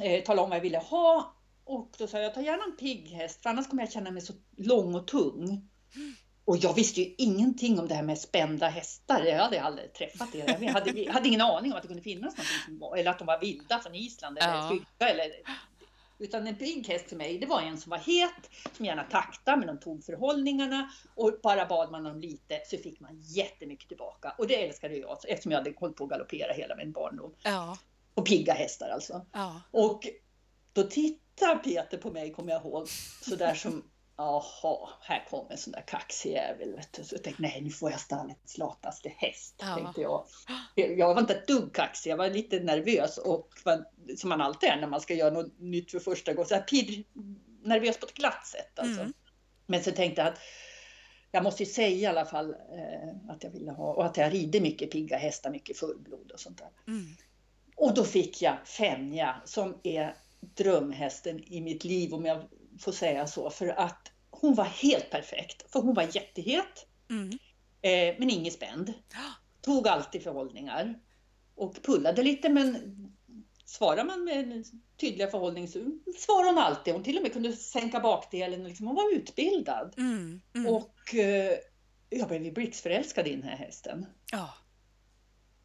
eh, 0.03 0.25
tala 0.25 0.43
om 0.43 0.49
vad 0.49 0.56
jag 0.56 0.62
ville 0.62 0.79
ha. 0.79 1.35
Och 1.65 1.95
då 1.99 2.06
sa 2.06 2.19
jag, 2.21 2.35
ta 2.35 2.43
gärna 2.43 2.65
en 2.65 2.77
pigg 2.77 3.09
häst 3.09 3.43
för 3.43 3.51
annars 3.51 3.69
kommer 3.69 3.83
jag 3.83 3.93
känna 3.93 4.11
mig 4.11 4.23
så 4.23 4.33
lång 4.56 4.95
och 4.95 5.06
tung. 5.06 5.69
Och 6.44 6.56
jag 6.56 6.75
visste 6.75 7.00
ju 7.00 7.14
ingenting 7.19 7.79
om 7.79 7.88
det 7.88 7.94
här 7.94 8.02
med 8.02 8.19
spända 8.19 8.69
hästar. 8.69 9.25
Jag 9.25 9.38
hade 9.38 9.62
aldrig 9.62 9.93
träffat 9.93 10.29
det. 10.32 10.38
Jag 10.38 10.73
hade, 10.73 10.91
jag 10.91 11.12
hade 11.12 11.29
ingen 11.29 11.41
aning 11.41 11.73
om 11.73 11.76
att 11.76 11.82
det 11.82 11.88
kunde 11.88 12.02
finnas 12.02 12.35
någonting 12.37 12.99
eller 12.99 13.11
att 13.11 13.19
de 13.19 13.26
var 13.26 13.41
vilda 13.41 13.79
från 13.79 13.94
Island 13.94 14.38
eller 14.38 14.55
ja. 14.55 14.69
skygga 14.69 15.11
eller 15.11 15.31
utan 16.19 16.46
en 16.46 16.56
pigg 16.56 16.88
häst 16.88 17.08
för 17.08 17.17
mig, 17.17 17.38
det 17.38 17.46
var 17.46 17.61
en 17.61 17.79
som 17.79 17.91
var 17.91 17.99
het, 17.99 18.50
som 18.76 18.87
gärna 18.87 19.05
taktade, 19.05 19.56
men 19.56 19.67
de 19.67 19.79
tog 19.79 20.05
förhållningarna 20.05 20.91
och 21.14 21.38
bara 21.43 21.67
bad 21.67 21.91
man 21.91 22.06
om 22.06 22.20
lite 22.20 22.61
så 22.67 22.76
fick 22.76 23.00
man 23.00 23.20
jättemycket 23.20 23.88
tillbaka. 23.88 24.35
Och 24.38 24.46
det 24.46 24.64
älskade 24.64 24.96
jag 24.96 25.19
eftersom 25.29 25.52
jag 25.52 25.58
hade 25.58 25.73
hållit 25.76 25.96
på 25.96 26.05
att 26.05 26.11
galoppera 26.11 26.52
hela 26.52 26.76
min 26.76 26.93
barndom. 26.93 27.35
Ja. 27.43 27.79
Och 28.14 28.26
pigga 28.26 28.52
hästar 28.52 28.88
alltså. 28.88 29.26
Ja. 29.32 29.61
Och 29.70 30.06
då 30.73 30.82
tittar 30.82 31.56
Peter 31.56 31.99
på 31.99 32.11
mig, 32.11 32.32
kommer 32.32 32.52
jag 32.52 32.62
ihåg, 32.62 32.88
sådär 33.20 33.55
som 33.55 33.82
Jaha, 34.16 34.88
här 35.00 35.26
kommer 35.31 35.52
en 35.52 35.58
sån 35.58 35.72
där 35.72 35.84
kaxig 35.87 36.32
jävel. 36.32 36.81
Så 37.02 37.14
jag 37.14 37.22
tänkte, 37.22 37.43
nej 37.43 37.61
nu 37.61 37.70
får 37.70 37.90
jag 37.90 38.00
stallets 38.00 38.58
lataste 38.58 39.08
häst. 39.08 39.55
Ja. 39.58 39.75
Tänkte 39.75 40.00
jag. 40.00 40.25
jag 40.75 41.14
var 41.14 41.20
inte 41.20 41.34
ett 41.34 41.46
dugg 41.46 41.75
kaxig, 41.75 42.11
jag 42.11 42.16
var 42.16 42.31
lite 42.31 42.61
nervös 42.61 43.19
och 43.19 43.49
som 44.16 44.28
man 44.28 44.40
alltid 44.40 44.69
är 44.69 44.81
när 44.81 44.87
man 44.87 45.00
ska 45.00 45.14
göra 45.14 45.31
något 45.31 45.58
nytt 45.58 45.90
för 45.90 45.99
första 45.99 46.32
gången. 46.32 46.49
Så 46.49 46.55
här, 46.55 46.62
pirr, 46.62 47.05
nervös 47.62 47.99
på 47.99 48.06
ett 48.06 48.14
glatt 48.14 48.46
sätt 48.46 48.78
alltså. 48.78 49.00
Mm. 49.00 49.12
Men 49.66 49.82
så 49.82 49.90
tänkte 49.90 50.22
jag 50.22 50.28
att 50.28 50.38
jag 51.31 51.44
måste 51.44 51.62
ju 51.62 51.70
säga 51.70 51.96
i 51.96 52.06
alla 52.06 52.25
fall 52.25 52.50
eh, 52.50 53.31
att 53.31 53.44
jag 53.44 53.50
ville 53.50 53.72
ha 53.72 53.94
och 53.94 54.06
att 54.06 54.17
jag 54.17 54.32
rider 54.32 54.60
mycket 54.60 54.90
pigga 54.90 55.17
hästar, 55.17 55.50
mycket 55.50 55.78
fullblod 55.78 56.31
och 56.32 56.40
sånt 56.40 56.58
där. 56.58 56.70
Mm. 56.87 57.06
Och 57.76 57.94
då 57.94 58.05
fick 58.05 58.43
jag 58.43 58.56
Fenja 58.64 59.43
som 59.44 59.81
är 59.82 60.14
drömhästen 60.40 61.44
i 61.44 61.60
mitt 61.60 61.84
liv 61.84 62.14
om 62.14 62.25
jag 62.25 62.44
får 62.79 62.93
säga 62.93 63.26
så, 63.26 63.50
för 63.50 63.69
att 63.69 64.12
hon 64.31 64.55
var 64.55 64.65
helt 64.65 65.11
perfekt. 65.11 65.73
För 65.73 65.81
hon 65.81 65.94
var 65.94 66.17
jättehet, 66.17 66.87
mm. 67.11 67.31
eh, 67.82 68.19
men 68.19 68.31
ingen 68.31 68.53
spänd. 68.53 68.93
Tog 69.61 69.88
alltid 69.88 70.23
förhållningar 70.23 71.00
och 71.55 71.82
pullade 71.82 72.23
lite, 72.23 72.49
men 72.49 72.94
svarar 73.65 74.05
man 74.05 74.25
med 74.25 74.65
tydliga 75.00 75.31
förhållning 75.31 75.69
så 75.69 75.79
svarade 76.19 76.49
hon 76.49 76.59
alltid. 76.59 76.94
Hon 76.94 77.03
till 77.03 77.17
och 77.17 77.23
med 77.23 77.32
kunde 77.32 77.53
sänka 77.53 78.00
bakdelen. 78.00 78.65
Liksom, 78.65 78.87
hon 78.87 78.97
var 78.97 79.15
utbildad. 79.15 79.94
Mm. 79.97 80.41
Mm. 80.55 80.75
Och 80.75 81.15
eh, 81.15 81.59
jag 82.11 82.29
blev 82.29 82.55
blixtförälskad 82.55 83.27
i 83.27 83.31
den 83.31 83.43
här 83.43 83.56
hästen. 83.56 84.06
Ja. 84.32 84.55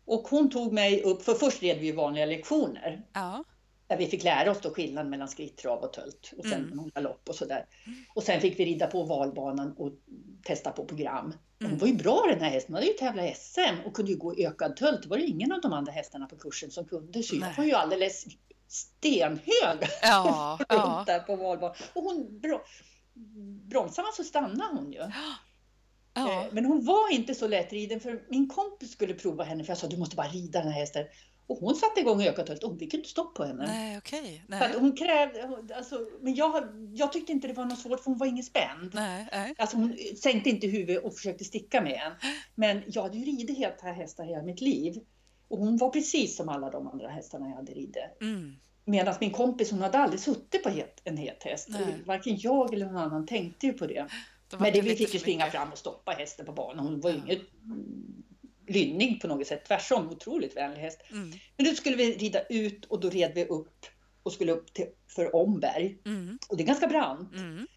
Och 0.05 0.27
hon 0.27 0.49
tog 0.49 0.73
mig 0.73 1.03
upp, 1.03 1.23
för 1.23 1.33
först 1.33 1.63
red 1.63 1.79
vi 1.79 1.91
vanliga 1.91 2.25
lektioner. 2.25 3.05
Ja. 3.13 3.43
Där 3.89 3.97
vi 3.97 4.07
fick 4.07 4.23
lära 4.23 4.51
oss 4.51 4.61
då 4.61 4.69
skillnaden 4.69 5.09
mellan 5.09 5.27
skrittrav 5.27 5.79
och 5.79 5.93
tölt 5.93 6.33
och 6.37 6.45
sen 6.45 6.71
mm. 6.71 6.89
galopp 6.95 7.29
och 7.29 7.35
sådär. 7.35 7.65
Och 8.13 8.23
sen 8.23 8.41
fick 8.41 8.59
vi 8.59 8.65
rida 8.65 8.87
på 8.87 9.03
valbanan 9.03 9.73
och 9.77 9.91
testa 10.43 10.71
på 10.71 10.85
program. 10.85 11.33
Mm. 11.59 11.71
Hon 11.71 11.79
var 11.79 11.87
ju 11.87 11.93
bra 11.93 12.25
den 12.29 12.41
här 12.41 12.49
hästen, 12.49 12.73
hon 12.73 12.81
hade 12.81 12.91
ju 12.91 12.97
tävlat 12.97 13.37
SM 13.37 13.85
och 13.85 13.93
kunde 13.93 14.11
ju 14.11 14.17
gå 14.17 14.35
ökad 14.37 14.75
tölt. 14.75 15.03
Det 15.03 15.09
var 15.09 15.17
det 15.17 15.25
ingen 15.25 15.51
av 15.51 15.61
de 15.61 15.73
andra 15.73 15.91
hästarna 15.91 16.25
på 16.27 16.35
kursen 16.35 16.71
som 16.71 16.85
kunde. 16.85 17.23
Så 17.23 17.35
jag 17.35 17.57
var 17.57 17.63
ju 17.63 17.73
alldeles 17.73 18.25
stenhög 18.67 19.89
ja, 20.01 20.59
runt 20.69 21.07
där 21.07 21.19
på 21.19 21.35
valbanan. 21.35 21.75
Och 21.93 22.03
hon 22.03 22.39
bro 22.39 22.59
bromsade 23.69 24.05
man 24.05 24.13
så 24.13 24.23
stannade 24.23 24.75
hon 24.75 24.91
ju. 24.91 24.99
Ja. 24.99 25.11
Eh, 26.19 26.47
men 26.51 26.65
hon 26.65 26.85
var 26.85 27.13
inte 27.13 27.35
så 27.35 27.47
lättriden 27.47 27.99
för 27.99 28.23
min 28.29 28.49
kompis 28.49 28.91
skulle 28.91 29.13
prova 29.13 29.43
henne 29.43 29.63
för 29.63 29.71
jag 29.71 29.77
sa 29.77 29.87
du 29.87 29.97
måste 29.97 30.15
bara 30.15 30.27
rida 30.27 30.59
den 30.59 30.71
här 30.71 30.79
hästen. 30.79 31.05
Och 31.49 31.57
hon 31.57 31.75
satte 31.75 31.99
igång 31.99 32.21
ökatölt 32.21 32.63
och 32.63 32.69
hon 32.69 32.79
fick 32.79 32.93
inte 32.93 33.09
stopp 33.09 33.35
på 33.35 33.43
henne. 33.43 33.67
Nej, 33.67 33.97
okej. 33.97 34.43
Okay. 34.47 34.59
För 34.59 34.79
hon 34.79 34.95
krävde, 34.95 35.65
alltså, 35.75 36.07
men 36.21 36.35
jag, 36.35 36.63
jag 36.93 37.13
tyckte 37.13 37.31
inte 37.31 37.47
det 37.47 37.53
var 37.53 37.65
något 37.65 37.79
svårt 37.79 37.99
för 37.99 38.05
hon 38.05 38.17
var 38.17 38.27
ingen 38.27 38.43
spänd. 38.43 38.91
Nej, 38.93 39.27
nej. 39.31 39.55
Alltså 39.57 39.77
hon 39.77 39.97
sänkte 40.23 40.49
inte 40.49 40.67
huvudet 40.67 41.03
och 41.03 41.15
försökte 41.15 41.43
sticka 41.43 41.81
med 41.81 41.93
en. 41.93 42.31
Men 42.55 42.83
jag 42.87 43.01
hade 43.01 43.17
ju 43.17 43.25
ridit 43.25 43.57
helt 43.57 43.81
här 43.81 43.93
hästar 43.93 44.23
hela 44.23 44.43
mitt 44.43 44.61
liv. 44.61 44.99
Och 45.47 45.57
hon 45.57 45.77
var 45.77 45.89
precis 45.89 46.35
som 46.35 46.49
alla 46.49 46.69
de 46.69 46.87
andra 46.87 47.09
hästarna 47.09 47.49
jag 47.49 47.55
hade 47.55 47.71
ridit. 47.71 47.97
Mm. 48.21 48.55
Medan 48.85 49.15
min 49.19 49.31
kompis 49.31 49.71
hon 49.71 49.81
hade 49.81 49.97
aldrig 49.97 50.19
suttit 50.19 50.63
på 50.63 50.71
en 51.03 51.17
het 51.17 51.43
häst. 51.43 51.69
Varken 52.05 52.37
jag 52.39 52.73
eller 52.73 52.85
någon 52.85 52.97
annan 52.97 53.25
tänkte 53.25 53.65
ju 53.65 53.73
på 53.73 53.87
det. 53.87 54.07
De 54.49 54.57
men 54.57 54.73
det, 54.73 54.81
vi 54.81 54.95
fick 54.95 55.13
ju 55.13 55.19
springa 55.19 55.45
fram 55.45 55.71
och 55.71 55.77
stoppa 55.77 56.11
hästen 56.11 56.45
på 56.45 56.51
banan. 56.51 56.85
Hon 56.85 56.99
var 56.99 57.09
ju 57.09 57.15
ja. 57.15 57.23
inget 57.25 57.41
lynnig 58.69 59.21
på 59.21 59.27
något 59.27 59.47
sätt. 59.47 59.65
Tvärtom, 59.65 60.09
otroligt 60.09 60.57
vänlig 60.57 60.81
häst. 60.81 61.01
Mm. 61.11 61.31
Men 61.57 61.65
då 61.65 61.71
skulle 61.73 61.95
vi 61.95 62.17
rida 62.17 62.41
ut 62.43 62.85
och 62.85 62.99
då 62.99 63.09
red 63.09 63.31
vi 63.35 63.45
upp 63.45 63.85
och 64.23 64.33
skulle 64.33 64.51
upp 64.51 64.73
till, 64.73 64.87
för 65.07 65.35
Omberg. 65.35 65.97
Mm. 66.05 66.39
Och 66.49 66.57
det 66.57 66.63
är 66.63 66.67
ganska 66.67 66.87
brant. 66.87 67.35
Mm. 67.35 67.67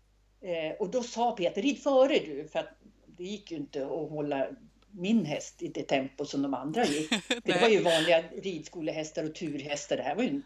Eh, 0.41 0.77
och 0.79 0.91
då 0.91 1.03
sa 1.03 1.33
Peter, 1.33 1.63
rid 1.63 1.83
före 1.83 2.19
du, 2.19 2.49
för 2.49 2.59
att 2.59 2.79
det 3.07 3.25
gick 3.25 3.51
ju 3.51 3.57
inte 3.57 3.83
att 3.83 4.11
hålla 4.11 4.49
min 4.91 5.25
häst 5.25 5.63
i 5.63 5.69
det 5.69 5.83
tempo 5.83 6.25
som 6.25 6.43
de 6.43 6.55
andra 6.55 6.85
gick. 6.85 7.11
det 7.45 7.61
var 7.61 7.69
ju 7.69 7.83
vanliga 7.83 8.23
ridskolehästar 8.23 9.25
och 9.25 9.35
turhästar. 9.35 9.97
Det 9.97 10.03
här 10.03 10.15
var 10.15 10.23
ju 10.23 10.29
en 10.29 10.43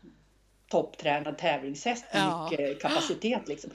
topptränad 0.69 1.39
tävlingshäst 1.39 2.05
med 2.13 2.23
ja. 2.23 2.49
mycket 2.51 2.83
kapacitet. 2.83 3.49
Liksom. 3.49 3.71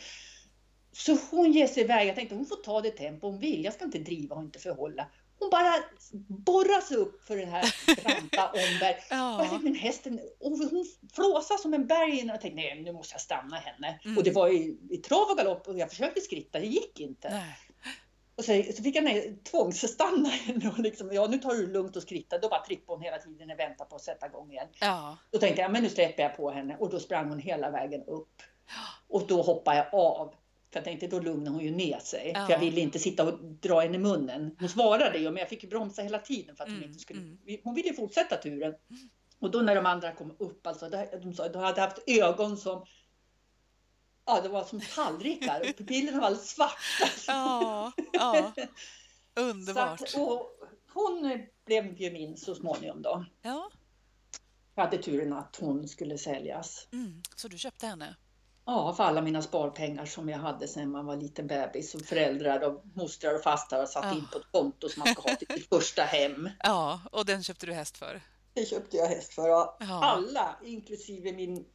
Så 0.91 1.17
hon 1.31 1.51
ger 1.51 1.67
sig 1.67 1.83
iväg. 1.83 2.07
Jag 2.07 2.15
tänkte 2.15 2.35
hon 2.35 2.45
får 2.45 2.55
ta 2.55 2.81
det 2.81 2.91
tempo 2.91 3.27
hon 3.27 3.39
vill. 3.39 3.63
Jag 3.63 3.73
ska 3.73 3.85
inte 3.85 3.99
driva 3.99 4.35
och 4.35 4.41
inte 4.41 4.59
förhålla. 4.59 5.07
Hon 5.41 5.49
bara 5.49 5.75
borrar 6.27 6.81
sig 6.81 6.97
upp 6.97 7.27
för 7.27 7.37
den 7.37 7.49
här 7.49 7.75
branta 8.03 8.47
omberg. 8.47 8.95
ja. 9.09 9.59
Men 9.63 9.75
hästen, 9.75 10.19
och 10.39 10.51
hon 10.51 10.85
flåsar 11.13 11.57
som 11.57 11.73
en 11.73 11.87
berg. 11.87 12.21
Och 12.21 12.27
jag 12.27 12.41
tänkte, 12.41 12.55
nej 12.55 12.81
nu 12.83 12.91
måste 12.91 13.13
jag 13.13 13.21
stanna 13.21 13.55
henne. 13.55 13.99
Mm. 14.05 14.17
Och 14.17 14.23
det 14.23 14.31
var 14.31 14.47
i, 14.47 14.77
i 14.89 14.97
trav 14.97 15.29
och 15.31 15.37
galopp 15.37 15.67
och 15.67 15.77
jag 15.77 15.89
försökte 15.89 16.21
skritta, 16.21 16.59
det 16.59 16.65
gick 16.65 16.99
inte. 16.99 17.29
Nej. 17.29 17.57
Och 18.35 18.45
så, 18.45 18.63
så 18.75 18.83
fick 18.83 18.95
jag 18.95 19.03
nej, 19.03 19.37
tvångsstanna 19.51 20.29
henne 20.29 20.69
och 20.69 20.79
liksom, 20.79 21.13
ja 21.13 21.27
nu 21.27 21.37
tar 21.37 21.53
du 21.53 21.65
det 21.65 21.73
lugnt 21.73 21.95
och 21.95 22.01
skritta. 22.01 22.37
Då 22.37 22.49
bara 22.49 22.65
trippade 22.65 22.97
hon 22.97 23.01
hela 23.01 23.17
tiden 23.17 23.51
och 23.51 23.59
väntade 23.59 23.89
på 23.89 23.95
att 23.95 24.01
sätta 24.01 24.27
igång 24.27 24.51
igen. 24.51 24.67
Ja. 24.79 25.17
Då 25.31 25.39
tänkte 25.39 25.61
jag, 25.61 25.71
men 25.71 25.83
nu 25.83 25.89
släpper 25.89 26.23
jag 26.23 26.37
på 26.37 26.51
henne 26.51 26.77
och 26.79 26.89
då 26.89 26.99
sprang 26.99 27.29
hon 27.29 27.39
hela 27.39 27.71
vägen 27.71 28.03
upp. 28.03 28.41
Och 29.07 29.27
då 29.27 29.41
hoppade 29.41 29.77
jag 29.77 29.87
av. 29.93 30.35
För 30.71 30.79
jag 30.79 30.83
tänkte 30.83 31.07
då 31.07 31.19
lugnar 31.19 31.51
hon 31.51 31.63
ju 31.63 31.71
ner 31.71 31.99
sig. 31.99 32.31
Ja. 32.33 32.45
För 32.45 32.53
jag 32.53 32.59
ville 32.59 32.81
inte 32.81 32.99
sitta 32.99 33.23
och 33.23 33.39
dra 33.43 33.79
henne 33.79 33.95
i 33.95 33.99
munnen. 33.99 34.55
Hon 34.59 34.69
svarade 34.69 35.17
ju 35.17 35.23
men 35.23 35.37
jag 35.37 35.49
fick 35.49 35.63
ju 35.63 35.69
bromsa 35.69 36.01
hela 36.01 36.19
tiden 36.19 36.55
för 36.55 36.63
att 36.63 36.69
mm, 36.69 36.81
hon 36.81 36.89
inte 36.89 36.99
skulle... 36.99 37.19
Mm. 37.19 37.37
Hon 37.63 37.75
ville 37.75 37.93
fortsätta 37.93 38.37
turen. 38.37 38.73
Och 39.39 39.51
då 39.51 39.61
när 39.61 39.75
de 39.75 39.85
andra 39.85 40.11
kom 40.11 40.35
upp, 40.39 40.67
alltså, 40.67 40.89
de 41.23 41.33
sa, 41.33 41.49
de 41.49 41.63
hade 41.63 41.81
haft 41.81 41.99
ögon 42.07 42.57
som 42.57 42.85
Ja, 44.25 44.41
det 44.41 44.49
var 44.49 44.63
som 44.63 44.81
tallrikar 44.95 45.59
och 45.59 45.77
pupillerna 45.77 46.19
var 46.19 46.25
alldeles 46.25 46.49
svarta. 46.49 47.11
Ja, 47.27 47.91
ja. 48.13 48.53
Underbart. 49.35 50.01
Att, 50.01 50.13
och 50.15 50.51
hon 50.93 51.47
blev 51.65 52.01
ju 52.01 52.11
min 52.11 52.37
så 52.37 52.55
småningom 52.55 53.01
då. 53.01 53.25
Ja. 53.41 53.71
Jag 54.75 54.83
hade 54.83 54.97
turen 54.97 55.33
att 55.33 55.55
hon 55.55 55.87
skulle 55.87 56.17
säljas. 56.17 56.87
Mm, 56.91 57.21
så 57.35 57.47
du 57.47 57.57
köpte 57.57 57.87
henne? 57.87 58.15
Ja, 58.65 58.93
för 58.93 59.03
alla 59.03 59.21
mina 59.21 59.41
sparpengar 59.41 60.05
som 60.05 60.29
jag 60.29 60.37
hade 60.37 60.67
sedan 60.67 60.91
man 60.91 61.05
var 61.05 61.15
liten 61.15 61.47
bebis 61.47 61.95
och 61.95 62.01
föräldrar 62.01 62.61
och 62.61 62.83
mostrar 62.95 63.35
och 63.35 63.41
fastrar 63.41 63.85
satt 63.85 64.05
ja. 64.05 64.13
in 64.13 64.27
på 64.31 64.37
ett 64.37 64.51
konto 64.51 64.89
som 64.89 64.99
man 64.99 65.13
ska 65.13 65.21
ha 65.21 65.35
till 65.35 65.47
sitt 65.47 65.69
första 65.75 66.01
hem. 66.03 66.49
Ja, 66.63 67.01
och 67.11 67.25
den 67.25 67.43
köpte 67.43 67.65
du 67.65 67.73
häst 67.73 67.97
för? 67.97 68.21
Det 68.53 68.65
köpte 68.65 68.97
jag 68.97 69.07
häst 69.07 69.33
för. 69.33 69.47
Ja. 69.47 69.77
Alla, 69.79 70.55
inklusive 70.63 71.33
min 71.33 71.65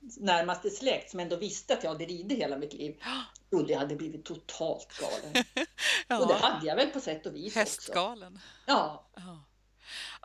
närmaste 0.00 0.70
släkt 0.70 1.10
som 1.10 1.20
ändå 1.20 1.36
visste 1.36 1.74
att 1.74 1.84
jag 1.84 1.90
hade 1.90 2.04
ridit 2.04 2.38
hela 2.38 2.56
mitt 2.56 2.72
liv 2.72 3.02
trodde 3.50 3.72
jag 3.72 3.80
hade 3.80 3.96
blivit 3.96 4.24
totalt 4.24 4.88
galen. 5.00 5.44
ja. 6.08 6.18
Och 6.18 6.28
det 6.28 6.34
hade 6.34 6.66
jag 6.66 6.76
väl 6.76 6.90
på 6.90 7.00
sätt 7.00 7.26
och 7.26 7.34
vis 7.34 7.54
Hästgalen. 7.54 8.34
också. 8.34 8.46
Ja. 8.66 9.08
ja. 9.16 9.44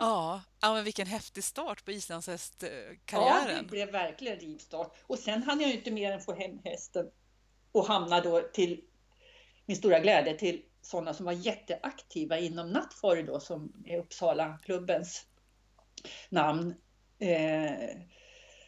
Ja, 0.01 0.41
ja 0.61 0.73
men 0.73 0.83
vilken 0.83 1.07
häftig 1.07 1.43
start 1.43 1.85
på 1.85 1.91
islandshästkarriären. 1.91 3.55
Ja, 3.55 3.61
det 3.61 3.67
blev 3.67 3.91
verkligen 3.91 4.39
rivstart. 4.39 4.95
Och 5.03 5.19
sen 5.19 5.43
hann 5.43 5.59
jag 5.59 5.69
ju 5.69 5.77
inte 5.77 5.91
mer 5.91 6.11
än 6.11 6.21
få 6.21 6.33
hem 6.33 6.59
hästen 6.63 7.05
och 7.71 7.85
hamna 7.85 8.21
då 8.21 8.41
till 8.41 8.81
min 9.65 9.77
stora 9.77 9.99
glädje 9.99 10.37
till 10.37 10.61
sådana 10.81 11.13
som 11.13 11.25
var 11.25 11.33
jätteaktiva 11.33 12.39
inom 12.39 12.69
Nattfari 12.69 13.23
då 13.23 13.39
som 13.39 13.73
är 13.85 13.97
Uppsala 13.97 14.59
klubbens 14.63 15.25
namn. 16.29 16.75
Eh, 17.19 17.71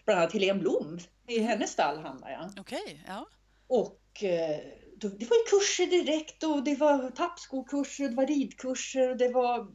bland 0.06 0.20
annat 0.20 0.34
Helene 0.34 0.60
Blom, 0.60 1.00
i 1.28 1.40
hennes 1.40 1.72
stall 1.72 1.98
hamnade 1.98 2.34
jag. 2.34 2.52
Okej, 2.60 2.82
okay, 2.84 3.00
ja. 3.08 3.28
Och 3.68 4.24
eh, 4.24 4.60
det 4.98 5.08
var 5.08 5.38
ju 5.38 5.44
kurser 5.50 5.86
direkt 5.86 6.44
och 6.44 6.64
det 6.64 6.76
var 6.76 7.12
tappskokurser 7.12 8.04
och 8.04 8.10
det 8.10 8.16
var 8.16 8.28
ridkurser 8.28 9.10
och 9.10 9.18
det 9.18 9.30
var 9.30 9.68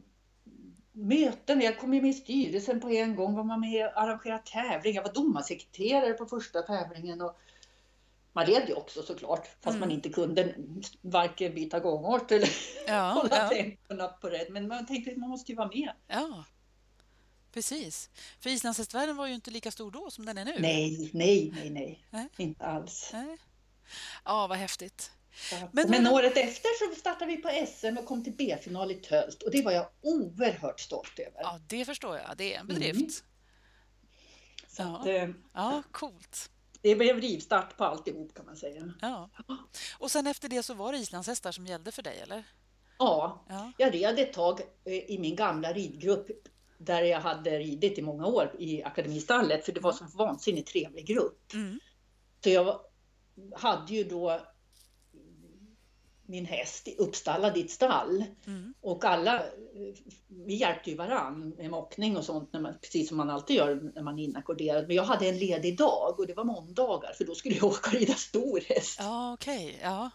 möten. 0.99 1.61
Jag 1.61 1.79
kom 1.79 1.93
ju 1.93 2.01
med 2.01 2.09
i 2.09 2.13
styrelsen 2.13 2.79
på 2.79 2.89
en 2.89 3.15
gång, 3.15 3.35
var 3.35 3.43
man 3.43 3.59
med 3.59 3.85
och 3.85 4.01
arrangerade 4.01 4.43
tävling. 4.45 4.95
Jag 4.95 5.03
var 5.03 5.13
domarsekreterare 5.13 6.13
på 6.13 6.25
första 6.25 6.61
tävlingen. 6.61 7.21
Och 7.21 7.39
man 8.33 8.45
red 8.45 8.67
ju 8.67 8.73
också 8.73 9.03
såklart, 9.03 9.47
fast 9.47 9.75
mm. 9.75 9.79
man 9.79 9.91
inte 9.91 10.09
kunde 10.09 10.55
varken 11.01 11.53
byta 11.53 11.79
gångart 11.79 12.31
eller 12.31 12.49
ja, 12.87 13.11
hålla 13.21 13.37
ja. 13.37 13.49
tempona 13.49 14.07
på 14.07 14.27
rätt. 14.27 14.49
Men 14.49 14.67
man 14.67 14.85
tänkte 14.85 15.11
att 15.11 15.17
man 15.17 15.29
måste 15.29 15.51
ju 15.51 15.55
vara 15.55 15.67
med. 15.67 15.91
Ja, 16.07 16.45
precis. 17.53 18.09
För 18.39 18.49
islandshästvärlden 18.49 19.15
var 19.15 19.27
ju 19.27 19.33
inte 19.33 19.51
lika 19.51 19.71
stor 19.71 19.91
då 19.91 20.11
som 20.11 20.25
den 20.25 20.37
är 20.37 20.45
nu. 20.45 20.55
Nej, 20.59 21.09
nej, 21.13 21.51
nej, 21.55 21.69
nej. 21.69 22.03
nej. 22.09 22.27
Inte 22.37 22.65
alls. 22.65 23.09
Nej. 23.13 23.37
Ja, 24.25 24.47
vad 24.47 24.57
häftigt. 24.57 25.11
Men, 25.71 25.89
Men 25.89 26.07
året 26.07 26.37
efter 26.37 26.93
så 26.93 26.99
startade 26.99 27.31
vi 27.31 27.37
på 27.37 27.49
SM 27.67 27.97
och 27.97 28.05
kom 28.05 28.23
till 28.23 28.33
B-final 28.33 28.91
i 28.91 28.95
Tölt 28.95 29.43
och 29.43 29.51
det 29.51 29.61
var 29.61 29.71
jag 29.71 29.87
oerhört 30.01 30.79
stolt 30.79 31.19
över. 31.19 31.41
Ja, 31.41 31.59
det 31.67 31.85
förstår 31.85 32.17
jag. 32.17 32.37
Det 32.37 32.55
är 32.55 32.59
en 32.59 32.67
bedrift. 32.67 32.99
Mm. 32.99 33.09
Så 34.67 34.81
ja. 34.81 34.99
Att, 34.99 35.07
eh, 35.07 35.29
ja, 35.53 35.83
coolt. 35.91 36.49
Det 36.81 36.95
blev 36.95 37.21
rivstart 37.21 37.77
på 37.77 37.83
alltihop 37.83 38.33
kan 38.33 38.45
man 38.45 38.55
säga. 38.55 38.93
Ja. 39.01 39.29
Och 39.97 40.11
sen 40.11 40.27
efter 40.27 40.49
det 40.49 40.63
så 40.63 40.73
var 40.73 40.91
det 40.91 40.97
islandshästar 40.97 41.51
som 41.51 41.65
gällde 41.67 41.91
för 41.91 42.01
dig, 42.01 42.19
eller? 42.19 42.43
Ja, 42.99 43.45
ja. 43.49 43.71
jag 43.77 43.93
red 43.93 44.19
ett 44.19 44.33
tag 44.33 44.61
eh, 44.85 44.93
i 44.93 45.17
min 45.19 45.35
gamla 45.35 45.73
ridgrupp 45.73 46.27
där 46.77 47.03
jag 47.03 47.21
hade 47.21 47.59
ridit 47.59 47.97
i 47.97 48.01
många 48.01 48.25
år 48.25 48.55
i 48.59 48.83
Akademistallet 48.83 49.65
för 49.65 49.71
det 49.71 49.79
var 49.79 49.91
så 49.91 50.05
vansinnigt 50.13 50.71
trevlig 50.71 51.05
grupp. 51.05 51.53
Mm. 51.53 51.79
Så 52.43 52.49
jag 52.49 52.79
hade 53.55 53.93
ju 53.93 54.03
då 54.03 54.41
min 56.29 56.45
häst 56.45 56.87
uppstallad 56.97 57.57
i 57.57 57.61
ett 57.61 57.71
stall. 57.71 58.25
Mm. 58.47 58.73
Och 58.81 59.05
alla, 59.05 59.43
vi 60.27 60.55
hjälpte 60.55 60.89
ju 60.89 60.95
varann 60.95 61.49
med 61.49 61.69
mockning 61.69 62.17
och 62.17 62.25
sånt, 62.25 62.53
när 62.53 62.59
man, 62.59 62.73
precis 62.81 63.07
som 63.07 63.17
man 63.17 63.29
alltid 63.29 63.55
gör 63.55 63.91
när 63.95 64.01
man 64.01 64.19
är 64.19 64.23
inackorderad. 64.23 64.87
Men 64.87 64.95
jag 64.95 65.03
hade 65.03 65.29
en 65.29 65.37
ledig 65.37 65.77
dag 65.77 66.19
och 66.19 66.27
det 66.27 66.33
var 66.33 66.43
måndagar 66.43 67.13
för 67.13 67.25
då 67.25 67.35
skulle 67.35 67.55
jag 67.55 67.63
åka 67.71 67.89
och 67.89 67.93
rida 67.93 68.13
stor 68.13 68.61
häst. 68.67 68.97
Ja, 68.99 69.33
okej. 69.33 69.67
Okay. 69.67 69.79
Ja. 69.81 70.09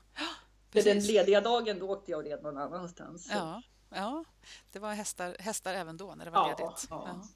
Precis. 0.70 0.92
Den 0.92 1.14
lediga 1.14 1.40
dagen 1.40 1.78
då 1.78 1.90
åkte 1.90 2.10
jag 2.10 2.18
och 2.18 2.24
red 2.24 2.42
någon 2.42 2.58
annanstans. 2.58 3.28
Ja, 3.32 3.62
ja, 3.94 4.24
det 4.72 4.78
var 4.78 4.92
hästar, 4.92 5.36
hästar 5.38 5.74
även 5.74 5.96
då 5.96 6.14
när 6.14 6.24
det 6.24 6.30
var 6.30 6.38
ja, 6.38 6.48
ledigt. 6.48 6.86
Ja. 6.90 7.08
Ja. 7.08 7.28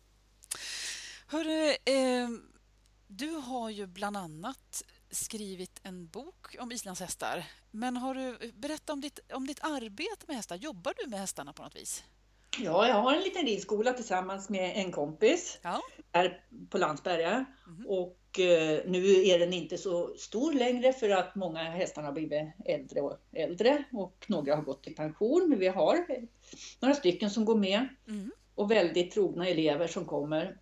Hörru, 1.27 1.69
eh, 1.69 2.29
du 3.09 3.31
har 3.31 3.71
ju 3.71 3.87
bland 3.87 4.17
annat 4.17 4.83
skrivit 5.11 5.81
en 5.83 6.07
bok 6.07 6.57
om 6.61 6.73
islandshästar. 6.73 7.45
Men 7.71 7.97
har 7.97 8.15
du, 8.15 8.53
berätta 8.55 8.93
om 8.93 9.01
ditt, 9.01 9.21
om 9.33 9.47
ditt 9.47 9.61
arbete 9.63 10.25
med 10.27 10.37
hästar. 10.37 10.57
Jobbar 10.57 10.95
du 10.97 11.11
med 11.11 11.21
hästarna 11.21 11.53
på 11.53 11.63
något 11.63 11.77
vis? 11.77 12.05
Ja, 12.59 12.89
jag 12.89 12.95
har 12.95 13.15
en 13.15 13.23
liten 13.23 13.47
ridskola 13.47 13.93
tillsammans 13.93 14.49
med 14.49 14.73
en 14.77 14.93
kompis 14.93 15.59
ja. 15.63 15.81
här 16.13 16.45
på 16.71 16.79
Landsberga. 16.79 17.45
Mm. 17.67 17.87
Och 17.87 18.41
eh, 18.41 18.81
nu 18.87 19.27
är 19.27 19.39
den 19.39 19.53
inte 19.53 19.79
så 19.79 20.15
stor 20.17 20.53
längre 20.53 20.93
för 20.93 21.11
att 21.11 21.35
många 21.35 21.63
hästar 21.63 22.03
har 22.03 22.13
blivit 22.13 22.43
äldre 22.65 23.01
och 23.01 23.19
äldre 23.33 23.85
och 23.93 24.25
några 24.29 24.57
har 24.57 24.63
gått 24.63 24.87
i 24.87 24.95
pension. 24.95 25.49
Men 25.49 25.59
vi 25.59 25.69
har 25.69 26.07
några 26.81 26.95
stycken 26.95 27.31
som 27.31 27.45
går 27.45 27.57
med 27.57 27.89
mm. 28.09 28.31
och 28.55 28.71
väldigt 28.71 29.13
trogna 29.13 29.49
elever 29.49 29.87
som 29.87 30.05
kommer. 30.05 30.57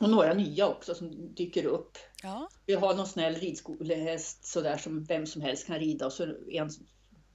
Och 0.00 0.10
några 0.10 0.34
nya 0.34 0.68
också 0.68 0.94
som 0.94 1.34
dyker 1.34 1.64
upp. 1.64 1.98
Ja. 2.22 2.48
Vi 2.66 2.74
har 2.74 2.94
någon 2.94 3.06
snäll 3.06 3.34
ridskolehäst 3.34 4.46
sådär 4.46 4.76
som 4.76 5.04
vem 5.04 5.26
som 5.26 5.42
helst 5.42 5.66
kan 5.66 5.78
rida 5.78 6.06
och 6.06 6.12
så 6.12 6.26
en 6.50 6.70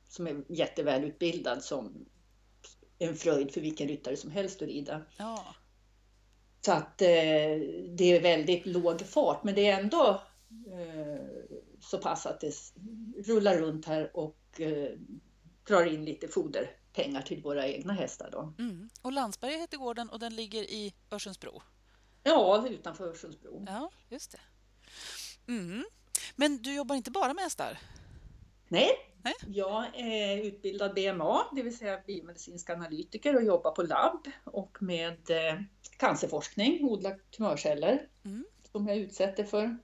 som 0.10 0.28
är 0.28 0.44
jättevälutbildad 0.50 1.64
som 1.64 2.06
en 3.00 3.16
fröjd 3.16 3.52
för 3.52 3.62
vilken 3.62 3.88
ryttare 3.88 4.18
som 4.18 4.32
helst 4.32 4.62
att 4.62 4.68
rida. 4.68 5.02
Ja. 5.18 5.56
Så 6.62 6.72
att 6.72 7.02
eh, 7.02 7.08
det 7.98 8.04
är 8.04 8.22
väldigt 8.22 8.66
låg 8.66 9.02
fart 9.02 9.44
men 9.44 9.56
det 9.56 9.68
är 9.68 9.80
ändå 9.80 10.22
eh, 10.50 11.26
så 11.80 11.98
pass 11.98 12.26
att 12.26 12.42
det 12.42 12.54
rullar 13.26 13.58
runt 13.58 13.86
här 13.86 14.18
och 14.18 14.62
eh, 14.62 14.92
drar 15.68 15.86
in 15.86 16.06
lite 16.06 16.28
foderpengar 16.28 17.22
till 17.22 17.42
våra 17.42 17.68
egna 17.68 17.94
hästar. 17.94 18.30
Då. 18.32 18.54
Mm. 18.60 18.90
Och 19.02 19.12
Landsberg 19.12 19.58
heter 19.58 19.78
gården 19.78 20.10
och 20.10 20.20
den 20.20 20.36
ligger 20.36 20.64
i 20.64 20.94
Örsundsbro? 21.12 21.62
Ja, 22.24 22.68
utanför 22.70 23.08
Örsundsbro. 23.08 23.66
Ja, 23.68 23.92
just 24.10 24.32
det. 24.32 24.40
Mm. 25.52 25.86
Men 26.36 26.58
du 26.58 26.76
jobbar 26.76 26.96
inte 26.96 27.12
bara 27.12 27.34
med 27.34 27.44
hästar? 27.44 27.80
Nej, 28.68 28.90
Nej, 29.28 29.34
jag 29.48 29.86
är 29.96 30.38
utbildad 30.38 30.94
BMA, 30.94 31.42
det 31.56 31.64
vill 31.64 31.78
säga 31.78 32.02
biomedicinsk 32.08 32.70
analytiker 32.70 33.36
och 33.36 33.44
jobbar 33.44 33.72
på 33.72 33.84
labb 33.84 34.28
och 34.44 34.78
med 34.80 35.30
eh, 35.30 35.62
cancerforskning, 35.98 36.84
odla 36.84 37.12
tumörceller 37.38 38.08
mm. 38.26 38.46
som 38.72 38.88
jag 38.88 38.98
utsätter 38.98 39.44
för 39.44 39.78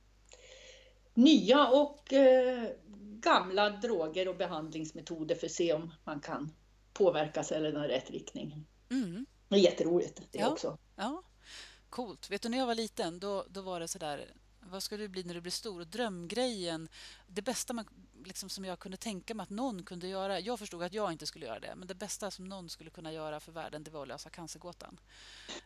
nya 1.13 1.67
och 1.67 2.13
eh, 2.13 2.69
gamla 2.99 3.69
droger 3.69 4.27
och 4.27 4.37
behandlingsmetoder 4.37 5.35
för 5.35 5.45
att 5.45 5.51
se 5.51 5.73
om 5.73 5.93
man 6.03 6.19
kan 6.19 6.51
påverka 6.93 7.43
cellerna 7.43 7.85
i 7.85 7.87
rätt 7.87 8.11
riktning. 8.11 8.65
Mm. 8.91 9.25
Det 9.47 9.55
är 9.55 9.59
jätteroligt 9.59 10.21
det 10.31 10.39
ja. 10.39 10.51
också. 10.51 10.77
Ja. 10.95 11.23
Coolt. 11.93 12.29
Vet 12.29 12.41
du, 12.41 12.49
när 12.49 12.57
jag 12.57 12.65
var 12.65 12.75
liten 12.75 13.19
då, 13.19 13.45
då 13.49 13.61
var 13.61 13.79
det 13.79 13.87
så 13.87 13.99
där 13.99 14.33
vad 14.59 14.83
ska 14.83 14.97
du 14.97 15.07
bli 15.07 15.23
när 15.23 15.33
du 15.33 15.41
blir 15.41 15.51
stor? 15.51 15.81
Och 15.81 15.87
drömgrejen, 15.87 16.89
det 17.27 17.41
bästa 17.41 17.73
man, 17.73 17.85
liksom, 18.25 18.49
som 18.49 18.65
jag 18.65 18.79
kunde 18.79 18.97
tänka 18.97 19.33
mig 19.33 19.43
att 19.43 19.49
någon 19.49 19.83
kunde 19.83 20.07
göra. 20.07 20.39
Jag 20.39 20.59
förstod 20.59 20.83
att 20.83 20.93
jag 20.93 21.11
inte 21.11 21.25
skulle 21.25 21.45
göra 21.45 21.59
det, 21.59 21.73
men 21.75 21.87
det 21.87 21.95
bästa 21.95 22.31
som 22.31 22.49
någon 22.49 22.69
skulle 22.69 22.89
kunna 22.89 23.13
göra 23.13 23.39
för 23.39 23.51
världen 23.51 23.83
det 23.83 23.91
var 23.91 24.01
att 24.01 24.07
lösa 24.07 24.29
cancergåtan. 24.29 24.99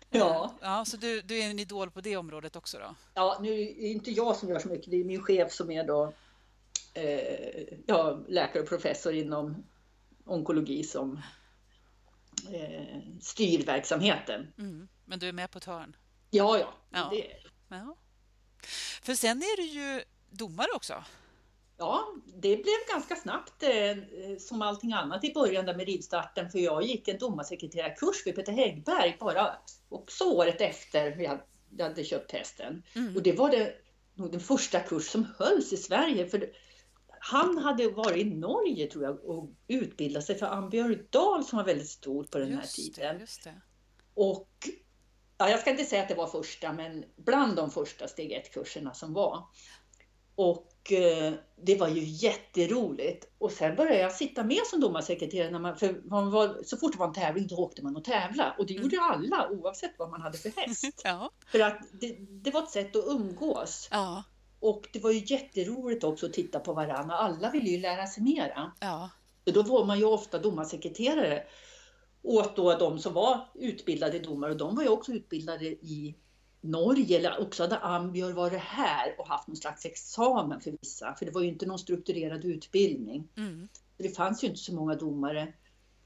Ja. 0.10 0.46
Eh, 0.46 0.68
ja 0.68 0.86
så 0.86 0.98
du, 0.98 1.22
du 1.22 1.40
är 1.40 1.50
en 1.50 1.60
idol 1.60 1.92
på 1.92 2.02
det 2.02 2.18
området 2.18 2.56
också 2.56 2.80
då? 2.80 2.96
Ja, 3.14 3.40
nu 3.42 3.50
är 3.50 3.66
det 3.66 3.88
inte 3.88 4.12
jag 4.12 4.36
som 4.36 4.50
gör 4.50 4.60
så 4.60 4.68
mycket. 4.68 4.92
Det 4.92 4.98
är 4.98 5.04
min 5.04 5.24
chef 5.24 5.52
som 5.52 5.72
är 5.72 5.84
då 5.84 6.14
eh, 6.94 7.78
ja, 7.86 8.20
läkare 8.28 8.64
och 8.64 8.70
professor 8.70 9.14
inom 9.14 9.64
onkologi 10.26 10.84
som 10.84 11.22
eh, 12.52 12.98
styr 13.22 13.66
verksamheten. 13.66 14.54
Mm. 14.58 14.88
Men 15.06 15.20
du 15.20 15.28
är 15.28 15.34
med 15.34 15.52
på 15.52 15.58
ett 15.58 15.66
hörn? 15.66 15.96
Ja, 16.30 16.60
ja. 16.60 16.74
ja. 16.90 17.10
Det... 17.12 17.28
ja. 17.70 17.98
För 19.02 19.14
sen 19.14 19.38
är 19.38 19.58
du 19.58 19.64
ju 19.64 20.04
domare 20.30 20.68
också. 20.76 21.04
Ja, 21.78 22.14
det 22.26 22.56
blev 22.56 22.76
ganska 22.94 23.16
snabbt 23.16 23.64
eh, 23.64 23.98
som 24.40 24.62
allting 24.62 24.94
annat 24.94 25.24
i 25.24 25.34
början 25.34 25.66
där 25.66 25.76
med 25.76 25.86
ridstarten 25.86 26.50
för 26.50 26.60
jag 26.60 26.84
gick 26.84 27.08
en 27.08 27.18
domarsekreterarkurs 27.18 28.26
vid 28.26 28.36
Peter 28.36 28.52
Häggberg 28.52 29.18
bara 29.20 29.58
också 29.90 30.24
året 30.24 30.62
efter 30.62 31.20
jag 31.20 31.40
hade 31.80 32.04
köpt 32.04 32.32
hästen. 32.32 32.84
Mm. 32.96 33.16
Och 33.16 33.24
det 33.24 33.32
var 33.32 33.50
det, 33.50 33.76
nog 34.16 34.32
den 34.32 34.40
första 34.40 34.80
kurs 34.80 35.10
som 35.10 35.28
hölls 35.40 35.74
i 35.74 35.78
Sverige. 35.78 36.28
För 36.28 36.52
han 37.20 37.58
hade 37.58 37.90
varit 37.90 38.18
i 38.18 38.30
Norge 38.30 38.88
tror 38.88 39.04
jag 39.04 39.26
och 39.26 39.50
utbildat 39.68 40.24
sig 40.24 40.38
för 40.38 40.46
Ann 40.46 40.70
Björkdal 40.70 41.44
som 41.46 41.58
var 41.58 41.66
väldigt 41.66 41.90
stor 41.90 42.24
på 42.24 42.38
den 42.38 42.50
just 42.50 42.62
här 42.62 42.84
tiden. 42.84 43.18
Det, 43.18 43.50
det. 43.50 43.62
Och 44.14 44.50
ja, 45.38 45.50
jag 45.50 45.60
ska 45.60 45.70
inte 45.70 45.86
säga 45.86 46.02
att 46.02 46.10
det 46.10 46.16
var 46.16 46.28
första, 46.28 46.74
men 46.74 47.06
bland 47.16 47.56
de 47.56 47.72
första 47.72 48.08
steg 48.08 48.32
1-kurserna 48.32 48.94
som 48.94 49.14
var. 49.14 49.44
Och 50.36 50.92
eh, 50.92 51.34
det 51.56 51.76
var 51.76 51.88
ju 51.88 52.04
jätteroligt. 52.04 53.28
Och 53.38 53.52
sen 53.52 53.76
började 53.76 54.00
jag 54.00 54.12
sitta 54.12 54.44
med 54.44 54.62
som 54.66 54.80
domarsekreterare. 54.80 55.52
När 55.52 55.60
man, 55.60 55.78
för 55.78 56.02
man 56.10 56.32
var, 56.32 56.64
så 56.64 56.78
fort 56.78 56.92
det 56.92 57.00
var 57.00 57.08
en 57.08 57.14
tävling 57.14 57.48
då 57.48 57.56
åkte 57.56 57.84
man 57.84 57.96
och 57.96 58.04
tävla. 58.04 58.56
Och 58.58 58.66
det 58.66 58.74
mm. 58.74 58.84
gjorde 58.84 59.02
alla 59.02 59.50
oavsett 59.50 59.94
vad 59.98 60.10
man 60.10 60.22
hade 60.22 60.38
för 60.38 60.50
häst. 60.50 61.02
ja. 61.04 61.32
För 61.52 61.60
att 61.60 61.80
det, 62.02 62.16
det, 62.20 62.52
var 62.52 62.64
ett 62.64 62.70
sätt 62.70 62.96
att 62.96 63.06
umgås. 63.08 63.88
Ja. 63.92 64.24
Och 64.60 64.90
det 64.94 65.00
var 65.00 65.12
ju 65.12 65.24
jätteroligt 65.26 66.04
också 66.04 66.26
att 66.26 66.34
titta 66.34 66.60
på 66.60 66.74
varandra. 66.74 67.16
Alla 67.16 67.52
ville 67.52 67.70
ju 67.70 67.80
lära 67.80 68.08
sig 68.08 68.24
mera. 68.24 68.72
Ja. 68.80 69.10
Så 69.46 69.52
då 69.52 69.62
var 69.64 69.86
man 69.86 70.00
ju 70.00 70.06
ofta 70.06 70.40
domarsekreterare 70.40 71.44
åt 72.28 72.56
då 72.56 72.78
de 72.78 73.00
som 73.00 73.14
var 73.14 73.50
utbildade 73.56 74.20
domare 74.20 74.52
och 74.52 74.58
de 74.58 74.76
var 74.76 74.84
ju 74.84 74.90
också 74.90 75.12
utbildade 75.12 75.66
i 75.66 76.16
Norge 76.62 77.18
eller 77.18 77.42
också 77.42 77.64
hade 77.64 77.78
Ambjör 77.78 78.34
varit 78.34 78.60
här 78.60 79.16
och 79.18 79.28
haft 79.28 79.48
någon 79.48 79.58
slags 79.58 79.86
examen 79.86 80.62
för 80.62 80.72
vissa, 80.82 81.16
för 81.16 81.26
det 81.26 81.32
var 81.32 81.42
ju 81.42 81.48
inte 81.48 81.66
någon 81.66 81.80
strukturerad 81.80 82.46
utbildning. 82.46 83.28
Mm. 83.38 83.68
Det 83.98 84.10
fanns 84.10 84.44
ju 84.44 84.48
inte 84.48 84.60
så 84.60 84.76
många 84.76 84.96
domare. 84.96 85.54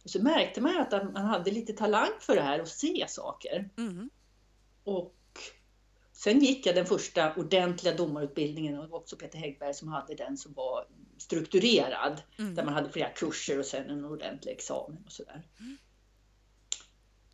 Och 0.03 0.09
så 0.09 0.21
märkte 0.21 0.61
man 0.61 0.73
ju 0.73 0.79
att 0.79 0.91
man 0.91 1.25
hade 1.25 1.51
lite 1.51 1.73
talang 1.73 2.09
för 2.19 2.35
det 2.35 2.41
här 2.41 2.61
och 2.61 2.67
se 2.67 3.05
saker. 3.07 3.69
Mm. 3.77 4.09
Och 4.83 5.15
sen 6.11 6.39
gick 6.39 6.65
jag 6.65 6.75
den 6.75 6.85
första 6.85 7.35
ordentliga 7.35 7.95
domarutbildningen 7.95 8.77
och 8.77 8.83
det 8.83 8.91
var 8.91 8.99
också 8.99 9.15
Peter 9.15 9.37
Häggberg 9.37 9.73
som 9.73 9.87
hade 9.87 10.15
den 10.15 10.37
som 10.37 10.53
var 10.53 10.87
strukturerad. 11.17 12.21
Mm. 12.39 12.55
Där 12.55 12.65
man 12.65 12.73
hade 12.73 12.89
flera 12.89 13.09
kurser 13.09 13.59
och 13.59 13.65
sen 13.65 13.89
en 13.89 14.05
ordentlig 14.05 14.51
examen 14.51 15.03
och 15.05 15.11
sådär. 15.11 15.47
Mm. 15.59 15.77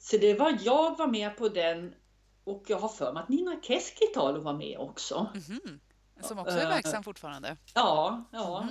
Så 0.10 0.18
det 0.18 0.34
var, 0.34 0.58
jag 0.62 0.98
var 0.98 1.08
med 1.08 1.38
på 1.38 1.50
den 1.50 1.96
och 2.44 2.64
jag 2.68 2.80
har 2.80 2.90
för 2.90 3.14
mig 3.14 3.24
att 3.24 3.30
Nina 3.30 3.62
Keskitalo 3.62 4.42
var 4.42 4.54
med 4.54 4.78
också. 4.80 5.32
Mm. 5.50 5.80
Som 6.22 6.40
också 6.40 6.58
är 6.58 6.68
verksam 6.68 7.04
fortfarande? 7.04 7.58
Ja, 7.76 8.30
ja. 8.32 8.68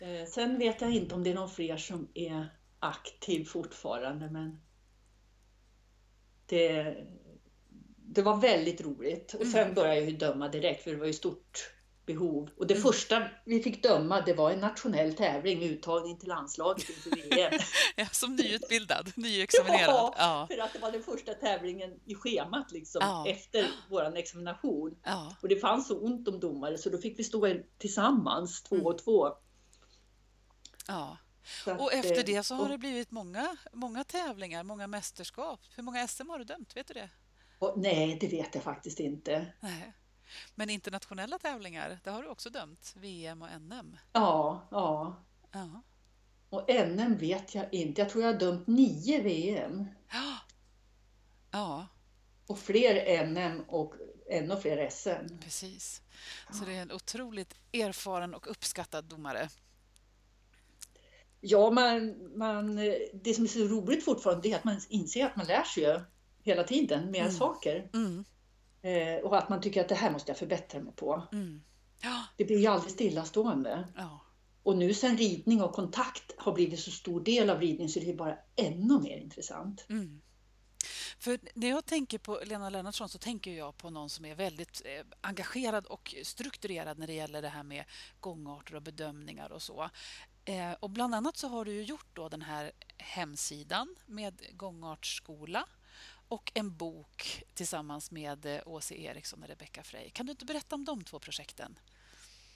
Mm. 0.00 0.26
Sen 0.26 0.58
vet 0.58 0.80
jag 0.80 0.90
inte 0.90 1.14
om 1.14 1.24
det 1.24 1.30
är 1.30 1.34
någon 1.34 1.50
fler 1.50 1.76
som 1.76 2.08
är 2.14 2.54
aktiv 2.78 3.44
fortfarande 3.44 4.30
men 4.30 4.60
det, 6.46 6.96
det 7.96 8.22
var 8.22 8.36
väldigt 8.36 8.80
roligt. 8.80 9.34
Och 9.34 9.46
sen 9.46 9.62
mm. 9.62 9.74
började 9.74 9.96
jag 9.96 10.10
ju 10.10 10.16
döma 10.16 10.48
direkt 10.48 10.84
för 10.84 10.90
det 10.90 10.96
var 10.96 11.06
ju 11.06 11.12
stort 11.12 11.72
behov. 12.08 12.50
Och 12.56 12.66
det 12.66 12.74
mm. 12.74 12.82
första 12.82 13.22
vi 13.44 13.62
fick 13.62 13.82
döma 13.82 14.20
det 14.20 14.34
var 14.34 14.50
en 14.50 14.60
nationell 14.60 15.14
tävling 15.14 15.58
med 15.58 15.70
uttagning 15.70 16.18
till 16.18 16.28
landslaget 16.28 16.88
inför 16.88 17.10
VM. 17.30 17.60
ja, 17.96 18.06
som 18.06 18.36
nyutbildad, 18.36 19.12
nyexaminerad. 19.16 19.88
Ja, 19.88 20.14
ja, 20.18 20.46
för 20.50 20.62
att 20.62 20.72
det 20.72 20.78
var 20.78 20.92
den 20.92 21.02
första 21.02 21.34
tävlingen 21.34 22.00
i 22.04 22.14
schemat 22.14 22.72
liksom, 22.72 23.00
ja. 23.02 23.26
efter 23.28 23.70
vår 23.90 24.16
examination. 24.16 24.96
Ja. 25.04 25.36
Och 25.42 25.48
det 25.48 25.56
fanns 25.56 25.88
så 25.88 26.00
ont 26.00 26.28
om 26.28 26.40
domare 26.40 26.78
så 26.78 26.90
då 26.90 26.98
fick 26.98 27.18
vi 27.18 27.24
stå 27.24 27.54
tillsammans, 27.78 28.62
två 28.62 28.76
och 28.76 28.98
två. 28.98 29.28
Ja. 30.86 31.18
och 31.78 31.92
efter 31.92 32.22
det 32.22 32.42
så 32.42 32.54
har 32.54 32.62
och, 32.62 32.68
det 32.68 32.78
blivit 32.78 33.10
många, 33.10 33.56
många 33.72 34.04
tävlingar, 34.04 34.64
många 34.64 34.86
mästerskap. 34.86 35.60
Hur 35.76 35.82
många 35.82 36.08
SM 36.08 36.28
har 36.28 36.38
du 36.38 36.44
dömt? 36.44 36.76
Vet 36.76 36.88
du 36.88 36.94
det? 36.94 37.10
Och, 37.58 37.74
nej, 37.76 38.18
det 38.20 38.28
vet 38.28 38.54
jag 38.54 38.64
faktiskt 38.64 39.00
inte. 39.00 39.46
Nej. 39.60 39.92
Men 40.54 40.70
internationella 40.70 41.38
tävlingar, 41.38 41.98
det 42.04 42.10
har 42.10 42.22
du 42.22 42.28
också 42.28 42.50
dömt? 42.50 42.94
VM 42.96 43.42
och 43.42 43.48
NM? 43.60 43.96
Ja, 44.12 44.68
ja. 44.70 45.16
ja. 45.52 45.82
Och 46.50 46.64
NM 46.68 47.16
vet 47.18 47.54
jag 47.54 47.74
inte. 47.74 48.00
Jag 48.00 48.10
tror 48.10 48.24
jag 48.24 48.32
har 48.32 48.40
dömt 48.40 48.66
nio 48.66 49.22
VM. 49.22 49.84
Ja. 50.12 50.38
ja. 51.50 51.86
Och 52.46 52.58
fler 52.58 53.26
NM 53.26 53.64
och 53.68 53.94
ännu 54.30 54.56
fler 54.56 54.90
SM. 54.90 55.38
Precis. 55.40 56.02
Så 56.52 56.64
det 56.64 56.74
är 56.74 56.82
en 56.82 56.92
otroligt 56.92 57.54
erfaren 57.72 58.34
och 58.34 58.50
uppskattad 58.50 59.04
domare. 59.04 59.48
Ja, 61.40 61.70
man, 61.70 62.14
man, 62.38 62.76
det 63.12 63.34
som 63.34 63.44
är 63.44 63.48
så 63.48 63.58
roligt 63.58 64.04
fortfarande 64.04 64.48
är 64.48 64.56
att 64.56 64.64
man 64.64 64.80
inser 64.88 65.26
att 65.26 65.36
man 65.36 65.46
lär 65.46 65.62
sig 65.62 66.00
hela 66.42 66.64
tiden 66.64 67.10
mer 67.10 67.20
mm. 67.20 67.32
saker. 67.32 67.90
Mm. 67.94 68.24
Eh, 68.82 69.24
och 69.24 69.38
att 69.38 69.48
man 69.48 69.60
tycker 69.60 69.80
att 69.80 69.88
det 69.88 69.94
här 69.94 70.10
måste 70.10 70.30
jag 70.30 70.38
förbättra 70.38 70.80
mig 70.80 70.92
på. 70.96 71.22
Mm. 71.32 71.62
Ja. 72.02 72.24
Det 72.36 72.44
blir 72.44 72.58
ju 72.58 72.66
aldrig 72.66 72.92
stillastående. 72.92 73.88
Ja. 73.96 74.20
Och 74.62 74.76
nu 74.76 74.94
sen 74.94 75.16
ridning 75.16 75.62
och 75.62 75.72
kontakt 75.72 76.32
har 76.36 76.52
blivit 76.52 76.80
så 76.80 76.90
stor 76.90 77.20
del 77.20 77.50
av 77.50 77.60
ridning 77.60 77.88
så 77.88 78.00
det 78.00 78.10
är 78.10 78.14
bara 78.14 78.38
ännu 78.56 79.00
mer 79.00 79.18
intressant. 79.18 79.86
Mm. 79.88 80.20
För 81.18 81.38
när 81.54 81.68
jag 81.68 81.86
tänker 81.86 82.18
på 82.18 82.40
Lena 82.44 82.70
Lennartsson 82.70 83.08
så 83.08 83.18
tänker 83.18 83.50
jag 83.52 83.76
på 83.76 83.90
någon 83.90 84.10
som 84.10 84.24
är 84.24 84.34
väldigt 84.34 84.82
eh, 84.84 85.04
engagerad 85.20 85.86
och 85.86 86.14
strukturerad 86.22 86.98
när 86.98 87.06
det 87.06 87.12
gäller 87.12 87.42
det 87.42 87.48
här 87.48 87.62
med 87.62 87.84
gångarter 88.20 88.74
och 88.74 88.82
bedömningar 88.82 89.52
och 89.52 89.62
så. 89.62 89.90
Eh, 90.44 90.72
och 90.80 90.90
bland 90.90 91.14
annat 91.14 91.36
så 91.36 91.48
har 91.48 91.64
du 91.64 91.82
gjort 91.82 92.08
då 92.12 92.28
den 92.28 92.42
här 92.42 92.72
hemsidan 92.96 93.96
med 94.06 94.42
gångartsskola 94.52 95.68
och 96.28 96.52
en 96.54 96.76
bok 96.76 97.44
tillsammans 97.54 98.10
med 98.10 98.46
eh, 98.46 98.60
Åse 98.66 98.94
Eriksson 98.94 99.42
och 99.42 99.48
Rebecka 99.48 99.82
Frey. 99.82 100.10
Kan 100.10 100.26
du 100.26 100.32
inte 100.32 100.44
berätta 100.44 100.74
om 100.74 100.84
de 100.84 101.04
två 101.04 101.18
projekten? 101.18 101.78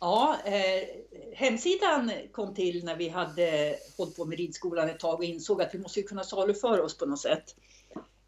Ja, 0.01 0.37
eh, 0.45 0.89
hemsidan 1.35 2.13
kom 2.33 2.55
till 2.55 2.85
när 2.85 2.97
vi 2.97 3.09
hade 3.09 3.77
hållit 3.97 4.17
på 4.17 4.25
med 4.25 4.39
ridskolan 4.39 4.89
ett 4.89 5.01
tag 5.01 5.15
och 5.15 5.25
insåg 5.25 5.63
att 5.63 5.75
vi 5.75 5.79
måste 5.79 6.03
kunna 6.03 6.25
saluföra 6.25 6.83
oss 6.83 6.99
på 6.99 7.07
något 7.07 7.21
sätt 7.21 7.57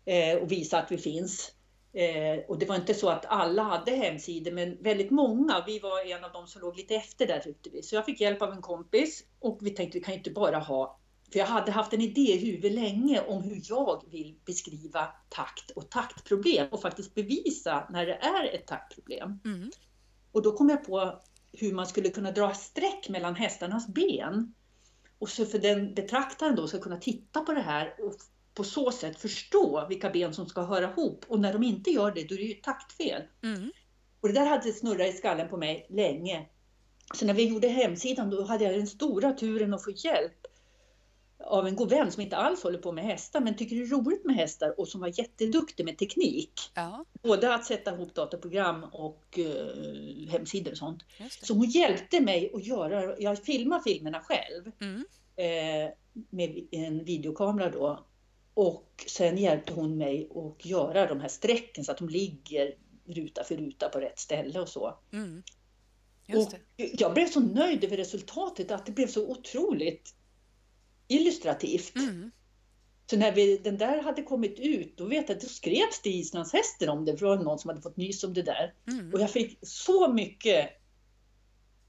eh, 0.04 0.36
och 0.36 0.52
visa 0.52 0.78
att 0.78 0.92
vi 0.92 0.98
finns. 0.98 1.52
Eh, 1.92 2.44
och 2.48 2.58
det 2.58 2.66
var 2.66 2.76
inte 2.76 2.94
så 2.94 3.08
att 3.08 3.26
alla 3.26 3.62
hade 3.62 3.90
hemsidor, 3.90 4.52
men 4.52 4.82
väldigt 4.82 5.10
många. 5.10 5.64
Vi 5.66 5.78
var 5.78 6.06
en 6.06 6.24
av 6.24 6.32
dem 6.32 6.46
som 6.46 6.60
låg 6.62 6.76
lite 6.76 6.94
efter 6.94 7.26
där 7.26 7.38
tyckte 7.38 7.70
vi. 7.70 7.82
Så 7.82 7.94
jag 7.94 8.04
fick 8.04 8.20
hjälp 8.20 8.42
av 8.42 8.52
en 8.52 8.62
kompis 8.62 9.24
och 9.40 9.58
vi 9.60 9.70
tänkte 9.70 9.98
vi 9.98 10.04
kan 10.04 10.14
inte 10.14 10.30
bara 10.30 10.58
ha 10.58 10.98
för 11.32 11.38
jag 11.38 11.46
hade 11.46 11.72
haft 11.72 11.92
en 11.92 12.00
idé 12.00 12.20
i 12.20 12.38
huvudet 12.38 12.72
länge 12.72 13.20
om 13.20 13.42
hur 13.42 13.60
jag 13.64 14.04
vill 14.10 14.34
beskriva 14.44 15.08
takt 15.28 15.70
och 15.70 15.90
taktproblem 15.90 16.68
och 16.70 16.82
faktiskt 16.82 17.14
bevisa 17.14 17.86
när 17.90 18.06
det 18.06 18.14
är 18.14 18.54
ett 18.54 18.66
taktproblem. 18.66 19.40
Mm. 19.44 19.70
Och 20.32 20.42
då 20.42 20.52
kom 20.52 20.68
jag 20.68 20.84
på 20.84 21.20
hur 21.52 21.74
man 21.74 21.86
skulle 21.86 22.08
kunna 22.08 22.30
dra 22.30 22.54
streck 22.54 23.08
mellan 23.08 23.34
hästarnas 23.34 23.86
ben. 23.86 24.54
Och 25.18 25.28
så 25.28 25.46
för 25.46 25.58
den 25.58 25.94
betraktaren 25.94 26.56
då 26.56 26.68
ska 26.68 26.78
kunna 26.78 26.96
titta 26.96 27.40
på 27.40 27.52
det 27.52 27.60
här 27.60 27.94
och 27.98 28.14
på 28.54 28.64
så 28.64 28.90
sätt 28.90 29.20
förstå 29.20 29.86
vilka 29.88 30.10
ben 30.10 30.34
som 30.34 30.46
ska 30.46 30.62
höra 30.62 30.90
ihop. 30.90 31.24
Och 31.28 31.40
när 31.40 31.52
de 31.52 31.62
inte 31.62 31.90
gör 31.90 32.12
det, 32.12 32.28
då 32.28 32.34
är 32.34 32.38
det 32.38 32.44
ju 32.44 32.54
taktfel. 32.54 33.22
Mm. 33.42 33.70
Och 34.20 34.28
det 34.28 34.34
där 34.34 34.46
hade 34.46 34.72
snurrat 34.72 35.14
i 35.14 35.16
skallen 35.16 35.48
på 35.48 35.56
mig 35.56 35.86
länge. 35.90 36.48
Så 37.14 37.26
när 37.26 37.34
vi 37.34 37.48
gjorde 37.48 37.68
hemsidan, 37.68 38.30
då 38.30 38.44
hade 38.44 38.64
jag 38.64 38.74
den 38.74 38.86
stora 38.86 39.32
turen 39.32 39.74
att 39.74 39.84
få 39.84 39.90
hjälp 39.90 40.46
av 41.46 41.66
en 41.66 41.76
god 41.76 41.90
vän 41.90 42.12
som 42.12 42.22
inte 42.22 42.36
alls 42.36 42.62
håller 42.62 42.78
på 42.78 42.92
med 42.92 43.04
hästar 43.04 43.40
men 43.40 43.56
tycker 43.56 43.76
det 43.76 43.82
är 43.82 43.86
roligt 43.86 44.24
med 44.24 44.36
hästar 44.36 44.80
och 44.80 44.88
som 44.88 45.00
var 45.00 45.18
jätteduktig 45.18 45.84
med 45.84 45.98
teknik. 45.98 46.52
Ja. 46.74 47.04
Både 47.22 47.54
att 47.54 47.64
sätta 47.64 47.94
ihop 47.94 48.14
datorprogram 48.14 48.84
och 48.84 49.38
uh, 49.38 50.28
hemsidor 50.28 50.70
och 50.70 50.78
sånt. 50.78 51.02
Så 51.42 51.54
hon 51.54 51.68
hjälpte 51.68 52.20
mig 52.20 52.50
att 52.54 52.66
göra, 52.66 53.18
jag 53.18 53.38
filmar 53.38 53.80
filmerna 53.80 54.20
själv 54.20 54.72
mm. 54.80 55.04
eh, 55.36 55.92
med 56.30 56.68
en 56.70 57.04
videokamera 57.04 57.70
då. 57.70 58.04
Och 58.54 59.04
sen 59.06 59.38
hjälpte 59.38 59.72
hon 59.72 59.98
mig 59.98 60.28
att 60.34 60.66
göra 60.66 61.06
de 61.06 61.20
här 61.20 61.28
strecken 61.28 61.84
så 61.84 61.92
att 61.92 61.98
de 61.98 62.08
ligger 62.08 62.74
ruta 63.06 63.44
för 63.44 63.56
ruta 63.56 63.88
på 63.88 64.00
rätt 64.00 64.18
ställe 64.18 64.60
och 64.60 64.68
så. 64.68 64.98
Mm. 65.12 65.42
och 66.36 66.52
jag 66.76 67.14
blev 67.14 67.26
så 67.26 67.40
nöjd 67.40 67.84
över 67.84 67.96
resultatet 67.96 68.70
att 68.70 68.86
det 68.86 68.92
blev 68.92 69.06
så 69.06 69.30
otroligt 69.30 70.14
illustrativt. 71.14 71.96
Mm. 71.96 72.30
Så 73.10 73.16
när 73.16 73.32
vi, 73.32 73.58
den 73.58 73.78
där 73.78 74.02
hade 74.02 74.22
kommit 74.22 74.58
ut, 74.58 74.96
då 74.96 75.04
vet 75.04 75.28
jag 75.28 75.36
att 75.36 75.40
det 75.40 75.48
skrevs 75.48 76.00
det 76.02 76.10
i 76.10 76.18
Islandshästen 76.18 76.88
om 76.88 77.04
det, 77.04 77.16
för 77.16 77.26
det 77.26 77.36
var 77.36 77.44
någon 77.44 77.58
som 77.58 77.68
hade 77.68 77.82
fått 77.82 77.96
nys 77.96 78.24
om 78.24 78.34
det 78.34 78.42
där. 78.42 78.74
Mm. 78.88 79.12
Och 79.12 79.20
jag 79.20 79.30
fick 79.30 79.58
så 79.62 80.12
mycket 80.12 80.70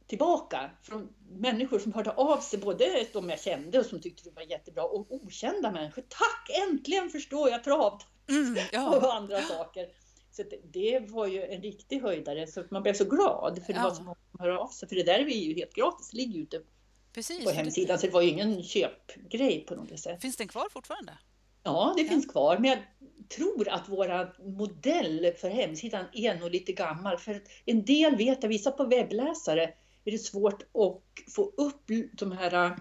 tillbaka 0.07 0.71
från 0.83 1.09
människor 1.29 1.79
som 1.79 1.93
hörde 1.93 2.11
av 2.11 2.37
sig, 2.37 2.59
både 2.59 3.07
de 3.13 3.29
jag 3.29 3.39
kände 3.39 3.79
och 3.79 3.85
som 3.85 4.01
tyckte 4.01 4.29
det 4.29 4.35
var 4.35 4.41
jättebra, 4.41 4.83
och 4.83 5.07
okända 5.09 5.71
människor. 5.71 6.01
Tack! 6.01 6.49
Äntligen 6.69 7.09
förstår 7.09 7.49
jag 7.49 7.63
trav! 7.63 8.01
Mm, 8.29 8.57
ja. 8.71 8.97
och 8.97 9.15
andra 9.15 9.41
saker. 9.41 9.87
Så 10.31 10.43
det, 10.43 10.59
det, 10.63 11.11
var 11.11 11.27
ju 11.27 11.43
en 11.43 11.61
riktig 11.61 12.01
höjdare, 12.01 12.47
så 12.47 12.63
man 12.69 12.83
blev 12.83 12.93
så 12.93 13.05
glad 13.05 13.63
för 13.65 13.73
det 13.73 13.79
ja. 13.79 13.83
var 13.83 13.95
så 13.95 14.03
många 14.03 14.17
som 14.31 14.39
hörde 14.39 14.57
av 14.57 14.67
sig. 14.67 14.89
För 14.89 14.95
det 14.95 15.03
där 15.03 15.19
är 15.19 15.29
ju 15.29 15.53
helt 15.53 15.73
gratis, 15.73 16.09
det 16.11 16.17
ligger 16.17 16.39
ute 16.39 16.61
Precis, 17.15 17.45
på 17.45 17.51
hemsidan. 17.51 17.99
Så 17.99 18.05
det 18.05 18.13
var 18.13 18.21
ju 18.21 18.29
ingen 18.29 18.63
köpgrej 18.63 19.65
på 19.67 19.75
något 19.75 19.99
sätt. 19.99 20.21
Finns 20.21 20.37
den 20.37 20.47
kvar 20.47 20.67
fortfarande? 20.71 21.17
Ja, 21.63 21.93
det 21.97 22.01
ja. 22.01 22.09
finns 22.09 22.25
kvar. 22.25 22.57
Men 22.57 22.69
jag 22.69 22.79
tror 23.29 23.69
att 23.69 23.89
våra 23.89 24.27
modell 24.39 25.31
för 25.37 25.49
hemsidan 25.49 26.05
är 26.13 26.35
nog 26.35 26.51
lite 26.51 26.71
gammal. 26.71 27.17
För 27.17 27.41
en 27.65 27.85
del 27.85 28.15
vet 28.15 28.43
jag, 28.43 28.49
vissa 28.49 28.71
på 28.71 28.83
webbläsare 28.83 29.63
är 30.05 30.11
det 30.11 30.17
svårt 30.17 30.61
att 30.61 31.31
få 31.35 31.53
upp 31.57 31.83
de 32.11 32.31
här 32.31 32.79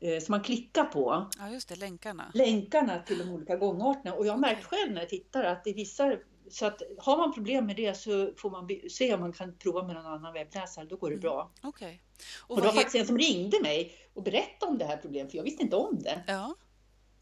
eh, 0.00 0.20
som 0.20 0.32
man 0.32 0.40
klickar 0.40 0.84
på. 0.84 1.30
Ja, 1.38 1.50
just 1.50 1.68
det, 1.68 1.76
länkarna. 1.76 2.30
Länkarna 2.34 2.98
till 2.98 3.18
de 3.18 3.30
olika 3.30 3.56
gångarterna. 3.56 4.14
Och 4.14 4.26
jag 4.26 4.32
har 4.32 4.40
märkt 4.40 4.64
själv 4.64 4.92
när 4.92 5.00
jag 5.00 5.08
tittar 5.08 5.44
att 5.44 5.66
i 5.66 5.72
vissa 5.72 6.16
så 6.50 6.66
att 6.66 6.82
har 6.98 7.16
man 7.16 7.34
problem 7.34 7.66
med 7.66 7.76
det 7.76 7.94
så 7.94 8.32
får 8.36 8.50
man 8.50 8.68
se 8.90 9.14
om 9.14 9.20
man 9.20 9.32
kan 9.32 9.58
prova 9.58 9.82
med 9.82 9.94
någon 9.94 10.06
annan 10.06 10.32
webbläsare, 10.32 10.84
då 10.84 10.96
går 10.96 11.10
det 11.10 11.14
mm. 11.14 11.22
bra. 11.22 11.50
Okay. 11.62 11.98
Och, 12.40 12.50
och 12.50 12.56
det 12.56 12.66
var 12.66 12.74
faktiskt 12.74 12.94
en 12.94 13.06
som 13.06 13.18
ringde 13.18 13.60
mig 13.60 13.96
och 14.14 14.22
berättade 14.22 14.72
om 14.72 14.78
det 14.78 14.84
här 14.84 14.96
problemet, 14.96 15.30
för 15.30 15.36
jag 15.36 15.44
visste 15.44 15.62
inte 15.62 15.76
om 15.76 16.02
det. 16.02 16.24
Ja. 16.26 16.54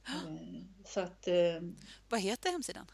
Eh, 0.07 0.13
så 0.85 1.01
att, 1.01 1.29
eh, 1.29 1.35
Vad 2.09 2.21
heter 2.21 2.51
hemsidan? 2.51 2.87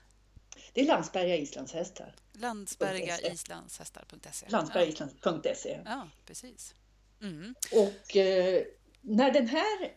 Det 0.72 0.80
är 0.80 0.84
Landsberga 0.84 1.36
islandshästar. 1.36 2.14
Landsbergaislandshästar.se 2.32 4.46
Landsbergaisland.se 4.48 5.80
Ja, 5.84 6.08
precis. 6.26 6.74
Mm. 7.22 7.54
Och 7.72 8.16
eh, 8.16 8.64
när 9.00 9.30
den 9.30 9.48
här 9.48 9.92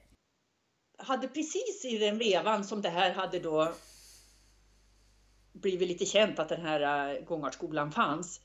hade 0.98 1.28
precis 1.28 1.86
i 1.86 1.98
den 1.98 2.17
vevan 2.17 2.65
som 2.65 2.82
det 2.82 2.89
här 2.89 3.13
hade 3.13 3.39
då 3.39 3.74
blivit 5.53 5.87
lite 5.87 6.05
känt 6.05 6.39
att 6.39 6.49
den 6.49 6.61
här 6.61 7.11
äh, 7.15 7.23
gångartskolan 7.23 7.91
fanns 7.91 8.41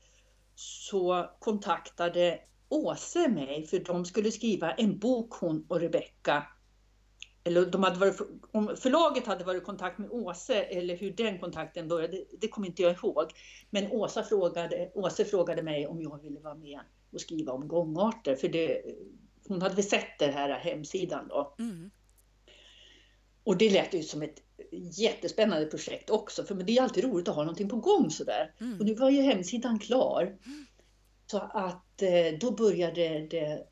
så 0.55 1.29
kontaktade 1.39 2.39
Åse 2.69 3.29
mig 3.29 3.65
för 3.65 3.79
de 3.79 4.05
skulle 4.05 4.31
skriva 4.31 4.71
en 4.71 4.99
bok 4.99 5.33
hon 5.33 5.65
och 5.67 5.79
Rebecka 5.79 6.47
eller 7.47 7.65
de 7.65 7.83
hade 7.83 7.99
varit, 7.99 8.21
om 8.51 8.75
förlaget 8.77 9.27
hade 9.27 9.43
varit 9.43 9.61
i 9.61 9.65
kontakt 9.65 9.97
med 9.97 10.09
Åse 10.11 10.63
eller 10.63 10.97
hur 10.97 11.11
den 11.11 11.39
kontakten 11.39 11.87
började, 11.87 12.23
det 12.39 12.47
kommer 12.47 12.67
inte 12.67 12.81
jag 12.81 12.93
ihåg. 12.93 13.31
Men 13.69 13.91
Åsa 13.91 14.23
frågade, 14.23 14.91
Åse 14.93 15.25
frågade 15.25 15.63
mig 15.63 15.87
om 15.87 16.01
jag 16.01 16.21
ville 16.21 16.39
vara 16.39 16.55
med 16.55 16.79
och 17.11 17.21
skriva 17.21 17.53
om 17.53 17.67
gångarter. 17.67 18.35
För 18.35 18.47
det, 18.47 18.81
hon 19.47 19.61
hade 19.61 19.75
väl 19.75 19.83
sett 19.83 20.19
den 20.19 20.33
här 20.33 20.49
hemsidan 20.49 21.27
då. 21.27 21.55
Mm. 21.59 21.89
Och 23.47 23.57
det 23.57 23.69
lät 23.69 23.93
ju 23.93 24.03
som 24.03 24.21
ett 24.21 24.43
jättespännande 24.97 25.65
projekt 25.65 26.09
också, 26.09 26.43
för 26.43 26.55
det 26.55 26.77
är 26.77 26.81
alltid 26.81 27.03
roligt 27.03 27.27
att 27.27 27.35
ha 27.35 27.43
någonting 27.43 27.69
på 27.69 27.75
gång 27.75 28.11
sådär. 28.11 28.53
Mm. 28.59 28.79
Och 28.79 28.85
nu 28.85 28.93
var 28.95 29.09
ju 29.09 29.21
hemsidan 29.21 29.79
klar. 29.79 30.21
Mm. 30.23 30.65
Så 31.25 31.37
att 31.37 32.01
eh, 32.01 32.39
då 32.39 32.51
började 32.51 33.27
det 33.27 33.67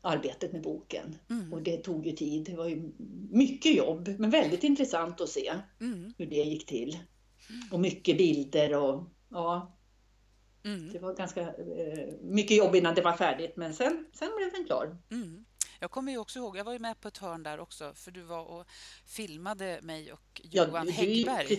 arbetet 0.00 0.52
med 0.52 0.62
boken. 0.62 1.18
Mm. 1.30 1.52
Och 1.52 1.62
det 1.62 1.76
tog 1.76 2.06
ju 2.06 2.12
tid. 2.12 2.44
Det 2.44 2.56
var 2.56 2.66
ju 2.66 2.92
mycket 3.30 3.76
jobb, 3.76 4.08
men 4.18 4.30
väldigt 4.30 4.64
intressant 4.64 5.20
att 5.20 5.28
se 5.28 5.52
mm. 5.80 6.12
hur 6.18 6.26
det 6.26 6.36
gick 6.36 6.66
till. 6.66 6.98
Och 7.72 7.80
mycket 7.80 8.18
bilder 8.18 8.74
och 8.74 9.04
ja. 9.30 9.76
Mm. 10.64 10.92
Det 10.92 10.98
var 10.98 11.14
ganska 11.14 11.40
eh, 11.40 12.14
mycket 12.20 12.56
jobb 12.56 12.74
innan 12.74 12.94
det 12.94 13.02
var 13.02 13.16
färdigt, 13.16 13.56
men 13.56 13.74
sen, 13.74 14.06
sen 14.12 14.28
blev 14.36 14.52
den 14.52 14.64
klar. 14.64 14.96
Jag 15.80 15.90
kommer 15.90 16.12
ju 16.12 16.18
också 16.18 16.38
ihåg, 16.38 16.56
jag 16.56 16.64
var 16.64 16.72
ju 16.72 16.78
med 16.78 17.00
på 17.00 17.08
ett 17.08 17.18
hörn 17.18 17.42
där 17.42 17.60
också, 17.60 17.92
för 17.94 18.10
du 18.10 18.22
var 18.22 18.44
och 18.44 18.66
filmade 19.06 19.78
mig 19.82 20.12
och 20.12 20.40
Johan 20.44 20.70
ja, 20.72 20.84
du, 20.84 20.90
Häggberg. 20.90 21.58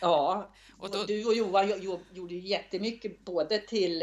Ja, 0.00 0.54
och 0.78 0.90
då, 0.90 1.02
du 1.02 1.24
och 1.24 1.34
Johan 1.34 1.82
gjorde 2.12 2.34
ju 2.34 2.40
jättemycket 2.40 3.24
både 3.24 3.58
till 3.58 4.02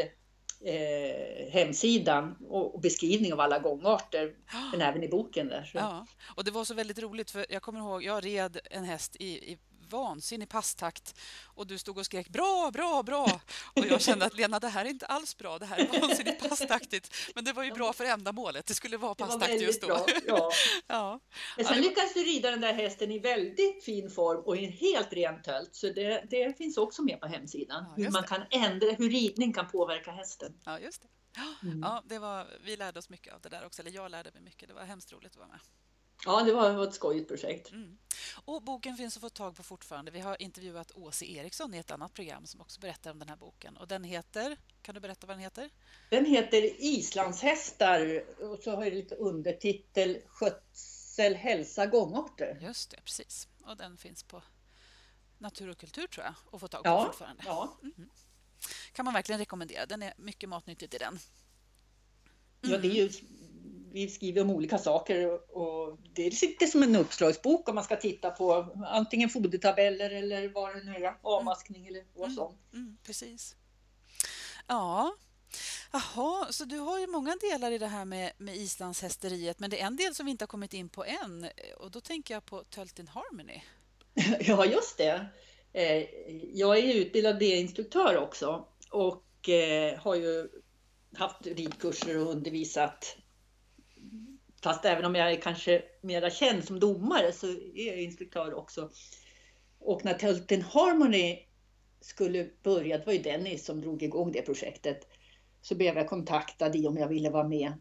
eh, 0.60 1.52
hemsidan 1.52 2.36
och, 2.48 2.74
och, 2.74 2.80
beskrivning 2.80 3.32
av 3.32 3.40
alla 3.40 3.58
gångarter, 3.58 4.34
men 4.72 4.80
även 4.80 5.02
i 5.02 5.08
boken 5.08 5.48
där. 5.48 5.64
Så. 5.64 5.78
Ja, 5.78 6.06
och 6.36 6.44
det 6.44 6.50
var 6.50 6.64
så 6.64 6.74
väldigt 6.74 6.98
roligt 6.98 7.30
för 7.30 7.46
jag 7.48 7.62
kommer 7.62 7.80
ihåg, 7.80 8.02
jag 8.02 8.24
red 8.24 8.58
en 8.70 8.84
häst 8.84 9.16
i, 9.16 9.52
i 9.52 9.58
vansinnig 9.94 10.48
passtakt 10.48 11.20
och 11.44 11.66
du 11.66 11.78
stod 11.78 11.98
och 11.98 12.06
skrek 12.06 12.28
bra, 12.28 12.70
bra, 12.72 13.02
bra. 13.02 13.40
Och 13.76 13.86
jag 13.86 14.00
kände 14.00 14.24
att 14.24 14.34
Lena, 14.34 14.60
det 14.60 14.68
här 14.68 14.84
är 14.84 14.88
inte 14.88 15.06
alls 15.06 15.36
bra. 15.36 15.58
Det 15.58 15.66
här 15.66 15.78
är 15.78 16.00
vansinnigt 16.00 16.48
passtaktigt. 16.48 17.14
Men 17.34 17.44
det 17.44 17.52
var 17.52 17.64
ju 17.64 17.72
bra 17.72 17.92
för 17.92 18.04
ändamålet. 18.04 18.66
Det 18.66 18.74
skulle 18.74 18.96
vara 18.96 19.14
passtakt 19.14 19.60
just 19.60 19.80
då. 19.80 19.86
Bra, 19.86 20.06
ja. 20.26 20.50
ja. 20.86 21.20
Men 21.56 21.66
sen 21.66 21.80
lyckades 21.80 22.14
du 22.14 22.20
rida 22.20 22.50
den 22.50 22.60
där 22.60 22.74
hästen 22.74 23.10
i 23.10 23.18
väldigt 23.18 23.84
fin 23.84 24.10
form 24.10 24.40
och 24.40 24.56
i 24.56 24.64
en 24.64 24.72
helt 24.72 25.12
ren 25.12 25.42
tölt. 25.42 25.74
Så 25.74 25.86
det, 25.86 26.24
det 26.30 26.58
finns 26.58 26.76
också 26.76 27.02
med 27.02 27.20
på 27.20 27.26
hemsidan. 27.26 27.84
Ja, 27.88 28.02
hur 28.02 28.10
man 28.10 28.24
kan 28.24 28.42
ändra, 28.50 28.90
hur 28.90 29.10
ridning 29.10 29.52
kan 29.52 29.68
påverka 29.68 30.10
hästen. 30.10 30.52
Ja, 30.64 30.78
just 30.78 31.02
det. 31.02 31.08
Mm. 31.62 31.80
Ja, 31.82 32.02
det 32.06 32.18
var, 32.18 32.46
vi 32.64 32.76
lärde 32.76 32.98
oss 32.98 33.08
mycket 33.08 33.34
av 33.34 33.40
det 33.40 33.48
där 33.48 33.66
också. 33.66 33.82
Eller 33.82 33.90
jag 33.90 34.10
lärde 34.10 34.30
mig 34.32 34.42
mycket. 34.42 34.68
Det 34.68 34.74
var 34.74 34.82
hemskt 34.82 35.12
roligt 35.12 35.32
att 35.32 35.36
vara 35.36 35.48
med. 35.48 35.60
Ja, 36.24 36.42
det 36.42 36.52
var 36.52 36.84
ett 36.84 36.94
skojigt 36.94 37.28
projekt. 37.28 37.70
Mm. 37.70 37.98
Och 38.44 38.62
boken 38.62 38.96
finns 38.96 39.16
att 39.16 39.20
få 39.20 39.28
tag 39.28 39.56
på 39.56 39.62
fortfarande. 39.62 40.10
Vi 40.10 40.20
har 40.20 40.42
intervjuat 40.42 40.92
Åse 40.94 41.24
Eriksson 41.24 41.74
i 41.74 41.78
ett 41.78 41.90
annat 41.90 42.14
program 42.14 42.46
som 42.46 42.60
också 42.60 42.80
berättar 42.80 43.10
om 43.10 43.18
den 43.18 43.28
här 43.28 43.36
boken. 43.36 43.76
Och 43.76 43.88
den 43.88 44.04
heter, 44.04 44.56
kan 44.82 44.94
du 44.94 45.00
berätta 45.00 45.26
vad 45.26 45.36
den 45.36 45.42
heter? 45.42 45.70
Den 46.10 46.24
heter 46.24 46.82
Islandshästar 46.82 48.24
och 48.40 48.58
så 48.58 48.70
har 48.70 48.84
jag 48.84 48.94
lite 48.94 49.14
undertitel 49.14 50.18
Skötsel, 50.26 51.34
hälsa, 51.34 51.86
gångarter. 51.86 52.58
Just 52.62 52.90
det, 52.90 53.00
precis. 53.04 53.48
Och 53.64 53.76
den 53.76 53.96
finns 53.96 54.22
på 54.22 54.42
Natur 55.38 55.70
och 55.70 55.78
kultur 55.78 56.06
tror 56.06 56.24
jag 56.24 56.34
att 56.52 56.60
få 56.60 56.68
tag 56.68 56.82
på 56.82 56.88
ja, 56.88 57.06
fortfarande. 57.06 57.42
Ja. 57.46 57.78
Mm. 57.82 58.10
Kan 58.92 59.04
man 59.04 59.14
verkligen 59.14 59.38
rekommendera. 59.38 59.86
Den 59.86 60.02
är 60.02 60.14
mycket 60.16 60.48
matnyttigt 60.48 60.94
i 60.94 60.98
den. 60.98 61.18
Mm. 62.62 62.72
Ja, 62.72 62.78
det 62.78 62.88
är 62.88 62.94
ju 62.94 63.12
vi 63.94 64.08
skriver 64.08 64.42
om 64.42 64.50
olika 64.50 64.78
saker 64.78 65.40
och 65.56 65.98
det 66.14 66.42
lite 66.42 66.66
som 66.66 66.82
en 66.82 66.96
uppslagsbok 66.96 67.68
om 67.68 67.74
man 67.74 67.84
ska 67.84 67.96
titta 67.96 68.30
på 68.30 68.66
antingen 68.86 69.28
fodertabeller 69.28 70.10
eller 70.10 70.48
vad 70.48 70.76
det 70.76 70.82
nu 70.82 71.04
är, 71.04 71.16
avmaskning 71.22 71.82
mm. 71.82 71.94
eller 71.94 72.04
vad 72.14 72.32
som. 72.32 72.56
Mm, 72.72 72.84
mm, 72.84 72.96
precis. 73.06 73.56
Ja, 74.66 75.16
Jaha, 75.92 76.46
så 76.50 76.64
du 76.64 76.78
har 76.78 76.98
ju 76.98 77.06
många 77.06 77.36
delar 77.40 77.70
i 77.70 77.78
det 77.78 77.86
här 77.86 78.04
med, 78.04 78.32
med 78.38 78.56
islandshästeriet 78.56 79.58
men 79.58 79.70
det 79.70 79.80
är 79.80 79.86
en 79.86 79.96
del 79.96 80.14
som 80.14 80.26
vi 80.26 80.30
inte 80.30 80.42
har 80.42 80.48
kommit 80.48 80.74
in 80.74 80.88
på 80.88 81.04
än 81.04 81.48
och 81.76 81.90
då 81.90 82.00
tänker 82.00 82.34
jag 82.34 82.44
på 82.44 82.64
Töltin 82.64 83.08
Harmony. 83.08 83.60
Ja, 84.40 84.64
just 84.64 84.98
det. 84.98 85.26
Eh, 85.72 86.08
jag 86.52 86.78
är 86.78 86.94
utbildad 86.94 87.38
B-instruktör 87.38 88.16
också 88.16 88.66
och 88.90 89.48
eh, 89.48 89.98
har 89.98 90.14
ju 90.14 90.48
haft 91.16 91.46
ridkurser 91.46 92.18
och 92.18 92.30
undervisat 92.30 93.16
Fast 94.64 94.84
även 94.84 95.04
om 95.04 95.14
jag 95.14 95.32
är 95.32 95.40
kanske 95.40 95.82
mera 96.00 96.30
känd 96.30 96.64
som 96.64 96.80
domare 96.80 97.32
så 97.32 97.46
är 97.46 97.86
jag 97.86 98.02
instruktör 98.02 98.54
också. 98.54 98.90
Och 99.78 100.04
när 100.04 100.14
Tölten 100.14 100.62
Harmony 100.62 101.38
skulle 102.00 102.50
börja, 102.62 102.98
det 102.98 103.06
var 103.06 103.12
ju 103.12 103.18
Dennis 103.18 103.64
som 103.64 103.80
drog 103.80 104.02
igång 104.02 104.32
det 104.32 104.42
projektet, 104.42 105.08
så 105.62 105.74
blev 105.74 105.96
jag 105.96 106.08
kontaktad 106.08 106.76
i 106.76 106.86
om 106.86 106.96
jag 106.96 107.08
ville 107.08 107.30
vara 107.30 107.48
med 107.48 107.72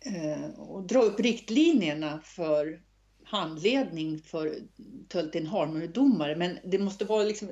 eh, 0.00 0.60
och 0.60 0.82
dra 0.82 1.02
upp 1.02 1.20
riktlinjerna 1.20 2.20
för 2.24 2.82
handledning 3.24 4.18
för 4.18 4.54
Tölten 5.08 5.46
Harmony-domare. 5.46 6.36
Men 6.36 6.58
det 6.64 6.78
måste 6.78 7.04
vara 7.04 7.24
liksom 7.24 7.50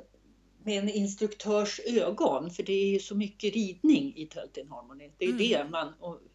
med 0.63 0.79
en 0.79 0.89
instruktörs 0.89 1.79
ögon, 1.85 2.51
för 2.51 2.63
det 2.63 2.73
är 2.73 2.87
ju 2.87 2.99
så 2.99 3.15
mycket 3.15 3.53
ridning 3.53 4.13
i 4.17 4.25
Tölten 4.25 4.69
Harmony. 4.69 5.11
Det 5.17 5.25
är 5.25 5.29
mm. 5.29 5.39
det 5.39 5.69
man, 5.69 5.87
Eh, 5.87 6.26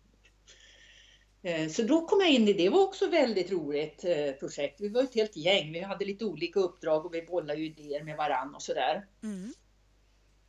så 1.71 1.83
då 1.83 2.07
kom 2.07 2.21
jag 2.21 2.31
in 2.31 2.49
i 2.49 2.53
det. 2.53 2.63
Det 2.63 2.69
var 2.69 2.83
också 2.83 3.07
väldigt 3.07 3.51
roligt 3.51 4.05
eh, 4.05 4.33
projekt. 4.33 4.81
Vi 4.81 4.89
var 4.89 5.03
ett 5.03 5.15
helt 5.15 5.37
gäng. 5.37 5.73
Vi 5.73 5.81
hade 5.81 6.05
lite 6.05 6.25
olika 6.25 6.61
uppdrag 6.61 7.07
och 7.07 7.15
vi 7.15 7.23
bollade 7.23 7.61
idéer 7.61 8.05
med 8.05 8.17
varann 8.17 8.55
och 8.55 8.63
sådär. 8.63 9.07
Mm. 9.23 9.53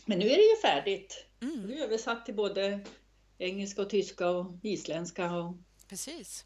Men 0.05 0.19
nu 0.19 0.25
är 0.25 0.37
det 0.37 0.43
ju 0.43 0.55
färdigt. 0.61 1.25
Mm. 1.41 1.67
Det 1.67 1.79
är 1.79 1.83
översatt 1.83 2.25
till 2.25 2.35
både 2.35 2.79
engelska 3.37 3.81
och 3.81 3.89
tyska 3.89 4.29
och 4.29 4.45
isländska. 4.63 5.35
Och... 5.35 5.55
Precis. 5.89 6.45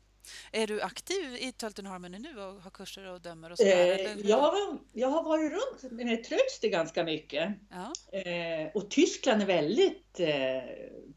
Är 0.51 0.67
du 0.67 0.81
aktiv 0.81 1.35
i 1.39 1.51
Tölten 1.51 1.85
Harmony 1.85 2.19
nu 2.19 2.39
och 2.39 2.61
har 2.61 2.71
kurser 2.71 3.05
och 3.05 3.21
dömer 3.21 3.51
och 3.51 3.57
sådär? 3.57 4.05
Eh, 4.05 4.29
jag, 4.29 4.37
har, 4.37 4.79
jag 4.93 5.07
har 5.07 5.23
varit 5.23 5.51
runt 5.51 5.91
med 5.91 6.23
Trögster 6.23 6.67
ganska 6.67 7.03
mycket. 7.03 7.53
Ja. 7.69 8.19
Eh, 8.19 8.67
och 8.73 8.89
Tyskland 8.89 9.41
är 9.41 9.45
väldigt 9.45 10.19
eh, 10.19 10.27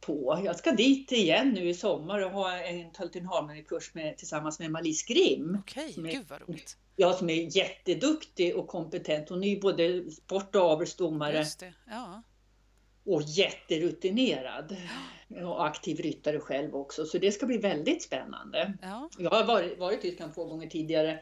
på. 0.00 0.42
Jag 0.44 0.56
ska 0.56 0.72
dit 0.72 1.12
igen 1.12 1.50
nu 1.50 1.68
i 1.68 1.74
sommar 1.74 2.20
och 2.20 2.30
ha 2.30 2.56
en 2.56 2.92
Tölten 2.92 3.26
Harmony-kurs 3.26 3.94
med, 3.94 4.18
tillsammans 4.18 4.58
med 4.58 4.70
Malice 4.70 5.12
Grim. 5.12 5.58
Okej, 5.60 5.94
okay, 5.98 6.12
gud 6.12 6.26
vad 6.28 6.40
roligt. 6.40 6.76
Ja, 6.96 7.12
som 7.12 7.30
är 7.30 7.56
jätteduktig 7.56 8.56
och 8.56 8.68
kompetent. 8.68 9.28
Hon 9.28 9.44
är 9.44 9.48
ju 9.48 9.60
både 9.60 10.10
sport 10.10 10.54
och 10.54 10.62
avelsdomare. 10.62 11.46
Ja 11.86 12.22
och 13.04 13.22
jätterutinerad 13.22 14.76
och 15.44 15.66
aktiv 15.66 16.00
ryttare 16.00 16.40
själv 16.40 16.74
också. 16.76 17.06
Så 17.06 17.18
det 17.18 17.32
ska 17.32 17.46
bli 17.46 17.58
väldigt 17.58 18.02
spännande. 18.02 18.72
Ja. 18.82 19.08
Jag 19.18 19.30
har 19.30 19.44
varit, 19.44 19.78
varit 19.78 19.98
i 19.98 20.02
Tyskland 20.02 20.34
två 20.34 20.44
gånger 20.44 20.66
tidigare 20.66 21.20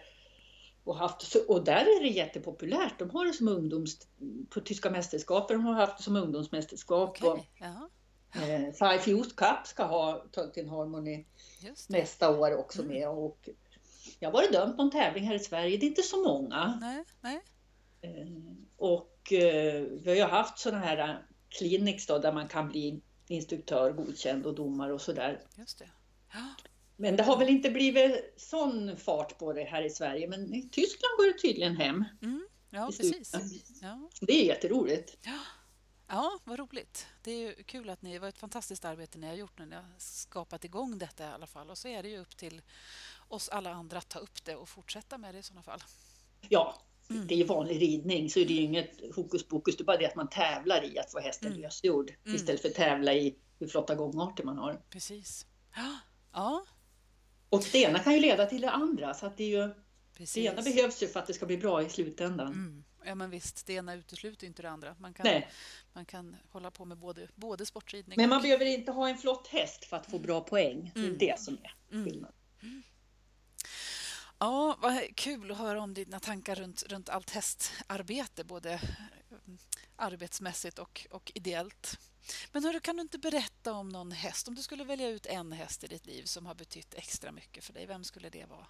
och, 0.84 0.96
haft, 0.96 1.36
och 1.48 1.64
där 1.64 1.80
är 1.80 2.02
det 2.02 2.08
jättepopulärt. 2.08 2.98
De 2.98 3.10
har 3.10 3.26
det 3.26 3.32
som 3.32 3.48
ungdoms... 3.48 3.98
På 4.50 4.60
tyska 4.60 4.90
mästerskapen 4.90 5.56
de 5.56 5.66
har 5.66 5.74
haft 5.74 5.96
det 5.96 6.02
som 6.02 6.16
ungdomsmästerskap. 6.16 7.10
Okay. 7.10 7.28
Och, 7.28 7.38
ja. 7.58 7.88
eh, 8.34 8.72
Five 8.72 9.10
Youth 9.10 9.34
Cup 9.34 9.66
ska 9.66 9.84
ha 9.84 10.24
Tolkien 10.32 10.68
Harmony 10.68 11.24
nästa 11.88 12.38
år 12.38 12.56
också 12.56 12.82
mm. 12.82 12.94
med. 12.94 13.08
Och 13.08 13.48
jag 14.18 14.28
har 14.28 14.32
varit 14.32 14.52
dömd 14.52 14.76
någon 14.76 14.90
tävling 14.90 15.24
här 15.24 15.34
i 15.34 15.38
Sverige. 15.38 15.76
Det 15.76 15.86
är 15.86 15.88
inte 15.88 16.02
så 16.02 16.22
många. 16.22 16.78
Nej, 16.80 17.04
nej. 17.20 17.42
Eh, 18.00 18.26
och 18.76 19.32
eh, 19.32 19.82
vi 19.82 20.10
har 20.10 20.16
ju 20.16 20.22
haft 20.22 20.58
sådana 20.58 20.84
här 20.84 21.26
clinics 21.48 22.06
då, 22.06 22.18
där 22.18 22.32
man 22.32 22.48
kan 22.48 22.68
bli 22.68 23.02
instruktör, 23.30 23.92
godkänd 23.92 24.46
och 24.46 24.54
domare 24.54 24.92
och 24.92 25.00
sådär. 25.00 25.40
Just 25.54 25.78
det. 25.78 25.90
Ja. 26.32 26.54
Men 26.96 27.16
det 27.16 27.22
har 27.22 27.38
väl 27.38 27.48
inte 27.48 27.70
blivit 27.70 28.34
sån 28.36 28.96
fart 28.96 29.38
på 29.38 29.52
det 29.52 29.64
här 29.64 29.82
i 29.82 29.90
Sverige, 29.90 30.28
men 30.28 30.54
i 30.54 30.68
Tyskland 30.68 31.16
går 31.18 31.26
det 31.32 31.38
tydligen 31.38 31.76
hem. 31.76 32.04
Mm. 32.22 32.48
Ja, 32.70 32.86
precis. 32.86 33.34
Ja. 33.82 34.10
Det 34.20 34.32
är 34.32 34.44
jätteroligt. 34.44 35.18
Ja. 35.22 35.38
Ja, 36.10 36.38
vad 36.44 36.58
roligt. 36.58 37.06
Det 37.22 37.30
är 37.30 37.62
kul 37.62 37.90
att 37.90 38.02
ni, 38.02 38.12
det 38.12 38.18
var 38.18 38.28
ett 38.28 38.38
fantastiskt 38.38 38.84
arbete 38.84 39.18
ni 39.18 39.26
har 39.26 39.34
gjort 39.34 39.58
när 39.58 39.66
ni 39.66 39.76
har 39.76 39.84
skapat 39.98 40.64
igång 40.64 40.98
detta 40.98 41.24
i 41.24 41.26
alla 41.26 41.46
fall. 41.46 41.70
Och 41.70 41.78
så 41.78 41.88
är 41.88 42.02
det 42.02 42.08
ju 42.08 42.18
upp 42.18 42.36
till 42.36 42.62
oss 43.28 43.48
alla 43.48 43.70
andra 43.70 43.98
att 43.98 44.08
ta 44.08 44.18
upp 44.18 44.44
det 44.44 44.56
och 44.56 44.68
fortsätta 44.68 45.18
med 45.18 45.34
det 45.34 45.38
i 45.38 45.42
sådana 45.42 45.62
fall. 45.62 45.82
Ja, 46.48 46.78
mm. 47.10 47.26
det 47.26 47.40
är 47.40 47.44
vanlig 47.44 47.82
ridning 47.82 48.30
så 48.30 48.38
det 48.38 48.58
är 48.58 48.60
inget 48.60 49.14
hokus 49.14 49.48
pokus. 49.48 49.76
Det 49.76 49.82
är 49.82 49.84
bara 49.84 49.96
det 49.96 50.06
att 50.06 50.14
man 50.14 50.28
tävlar 50.28 50.84
i 50.84 50.98
att 50.98 51.12
få 51.12 51.18
hästen 51.18 51.48
mm. 51.48 51.60
lösgjord 51.60 52.12
mm. 52.24 52.36
istället 52.36 52.62
för 52.62 52.68
att 52.68 52.74
tävla 52.74 53.14
i 53.14 53.34
hur 53.58 53.68
flotta 53.68 53.94
gångarter 53.94 54.44
man 54.44 54.58
har. 54.58 54.82
Precis. 54.90 55.46
Ja. 56.32 56.64
Och 57.48 57.64
det 57.72 57.78
ena 57.78 57.98
kan 57.98 58.14
ju 58.14 58.20
leda 58.20 58.46
till 58.46 58.60
det 58.60 58.70
andra 58.70 59.14
så 59.14 59.26
att 59.26 59.36
det 59.36 59.44
är 59.44 59.62
ju 59.62 59.74
Precis. 60.18 60.34
Det 60.34 60.40
ena 60.40 60.62
behövs 60.62 61.02
ju 61.02 61.08
för 61.08 61.20
att 61.20 61.26
det 61.26 61.34
ska 61.34 61.46
bli 61.46 61.56
bra 61.56 61.82
i 61.82 61.88
slutändan. 61.88 62.46
Mm. 62.46 62.84
Ja 63.04 63.14
men 63.14 63.30
visst, 63.30 63.66
det 63.66 63.72
ena 63.72 63.94
utesluter 63.94 64.46
inte 64.46 64.62
det 64.62 64.70
andra. 64.70 64.96
Man 64.98 65.14
kan, 65.14 65.26
Nej. 65.26 65.48
man 65.92 66.04
kan 66.04 66.36
hålla 66.48 66.70
på 66.70 66.84
med 66.84 66.98
både, 66.98 67.28
både 67.34 67.66
sportridning 67.66 68.16
Men 68.16 68.28
man 68.28 68.36
och... 68.36 68.42
behöver 68.42 68.64
inte 68.64 68.92
ha 68.92 69.08
en 69.08 69.18
flott 69.18 69.46
häst 69.46 69.84
för 69.84 69.96
att 69.96 70.10
få 70.10 70.18
bra 70.18 70.40
poäng. 70.40 70.90
Det 70.94 71.00
är 71.00 71.04
mm. 71.04 71.18
det 71.18 71.40
som 71.40 71.58
är 71.62 71.74
mm. 71.92 72.04
skillnaden. 72.04 72.34
Mm. 72.62 72.82
Ja, 74.40 74.76
vad 74.80 75.16
kul 75.16 75.50
att 75.50 75.58
höra 75.58 75.82
om 75.82 75.94
dina 75.94 76.20
tankar 76.20 76.54
runt, 76.54 76.82
runt 76.88 77.08
allt 77.08 77.30
hästarbete, 77.30 78.44
både 78.44 78.72
eh, 78.72 78.80
arbetsmässigt 79.96 80.78
och, 80.78 81.06
och 81.10 81.32
ideellt. 81.34 81.98
Men 82.52 82.64
hörru, 82.64 82.80
kan 82.80 82.96
du 82.96 83.02
inte 83.02 83.18
berätta 83.18 83.72
om 83.72 83.88
någon 83.88 84.12
häst? 84.12 84.48
Om 84.48 84.54
du 84.54 84.62
skulle 84.62 84.84
välja 84.84 85.08
ut 85.08 85.26
en 85.26 85.52
häst 85.52 85.84
i 85.84 85.86
ditt 85.86 86.06
liv 86.06 86.22
som 86.24 86.46
har 86.46 86.54
betytt 86.54 86.94
extra 86.94 87.32
mycket 87.32 87.64
för 87.64 87.72
dig, 87.72 87.86
vem 87.86 88.04
skulle 88.04 88.28
det 88.28 88.44
vara? 88.44 88.66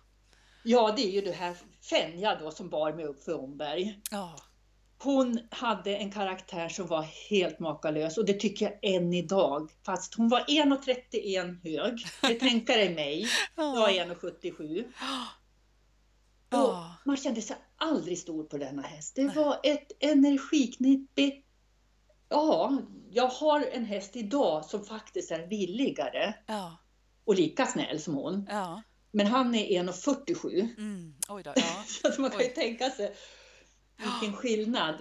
Ja, 0.63 0.95
det 0.97 1.03
är 1.03 1.11
ju 1.11 1.21
det 1.21 1.33
här 1.33 1.57
Fenja 1.91 2.35
då 2.35 2.51
som 2.51 2.69
bar 2.69 2.93
mig 2.93 3.05
upp 3.05 3.25
för 3.25 3.41
Omberg. 3.41 4.01
Ja. 4.11 4.37
Hon 4.99 5.41
hade 5.51 5.97
en 5.97 6.13
karaktär 6.13 6.69
som 6.69 6.87
var 6.87 7.03
helt 7.31 7.59
makalös 7.59 8.19
och 8.19 8.27
det 8.27 8.33
tycker 8.33 8.65
jag 8.65 8.95
än 8.95 9.15
idag. 9.15 9.71
Fast 9.87 10.15
hon 10.15 10.29
var 10.29 10.41
1,31 10.41 11.63
hög. 11.63 12.07
Det 12.21 12.35
tänka 12.41 12.77
dig 12.77 12.95
mig. 12.95 13.27
Jag 13.57 13.97
är 13.97 14.07
1,77. 14.07 14.85
Och 16.51 16.75
man 17.05 17.17
kände 17.17 17.43
sig 17.43 17.57
aldrig 17.77 18.19
stor 18.19 18.45
på 18.45 18.59
denna 18.59 18.83
häst. 18.83 19.15
Det 19.17 19.29
var 19.29 19.61
ett 19.63 19.93
energiknippe. 20.01 21.33
Ja, 22.29 22.79
jag 23.11 23.27
har 23.27 23.61
en 23.73 23.85
häst 23.85 24.17
idag 24.17 24.65
som 24.65 24.85
faktiskt 24.85 25.31
är 25.31 25.47
villigare 25.47 26.35
ja. 26.47 26.79
och 27.25 27.35
lika 27.35 27.67
snäll 27.67 28.01
som 28.01 28.15
hon. 28.15 28.47
Ja. 28.51 28.83
Men 29.11 29.27
han 29.27 29.55
är 29.55 29.83
1,47. 29.83 30.69
Mm. 30.79 31.15
Oj 31.29 31.43
då, 31.43 31.53
ja. 31.57 31.85
så 32.13 32.21
man 32.21 32.31
kan 32.31 32.41
ju 32.41 32.49
tänka 32.49 32.91
sig 32.91 33.15
vilken 33.97 34.37
skillnad. 34.37 34.95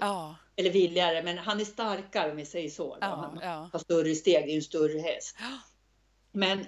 Eller 0.55 0.71
villigare, 0.71 1.23
men 1.23 1.37
han 1.37 1.59
är 1.59 1.65
starkare 1.65 2.31
om 2.31 2.37
vi 2.37 2.45
säger 2.45 2.69
så. 2.69 2.97
Han 3.01 3.37
har 3.71 3.79
större 3.79 4.15
steg, 4.15 4.49
är 4.49 4.55
en 4.55 4.61
större 4.61 4.99
häst. 4.99 5.35
Men 6.31 6.65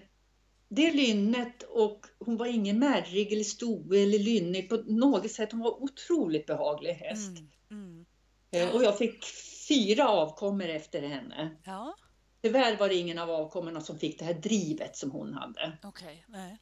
det 0.70 0.92
lynnet 0.92 1.64
och 1.64 2.06
hon 2.20 2.38
var 2.38 2.46
ingen 2.46 2.80
märrig 2.80 3.34
eller 3.34 3.44
stor 3.44 3.96
eller 3.96 4.20
lynnig 4.20 4.70
på 4.70 4.76
något 4.76 5.32
sätt. 5.32 5.52
Hon 5.52 5.62
var 5.62 5.84
otroligt 5.84 6.46
behaglig 6.46 6.94
häst. 6.94 7.38
Mm, 7.38 7.50
mm. 7.72 8.06
Eh, 8.52 8.76
och 8.76 8.84
jag 8.84 8.98
fick 8.98 9.26
fyra 9.68 10.10
avkommor 10.10 10.68
efter 10.68 11.02
henne. 11.02 11.56
Ja. 11.66 11.96
Tyvärr 12.42 12.78
var 12.78 12.90
det 12.90 12.96
ingen 12.96 13.18
av 13.18 13.30
avkommorna 13.30 13.82
som 13.82 14.00
fick 14.00 14.20
det 14.20 14.26
här 14.26 14.34
drivet 14.34 14.96
som 14.96 15.12
hon 15.12 15.34
hade. 15.34 15.78
Okay, 15.84 16.18
nej. 16.28 16.58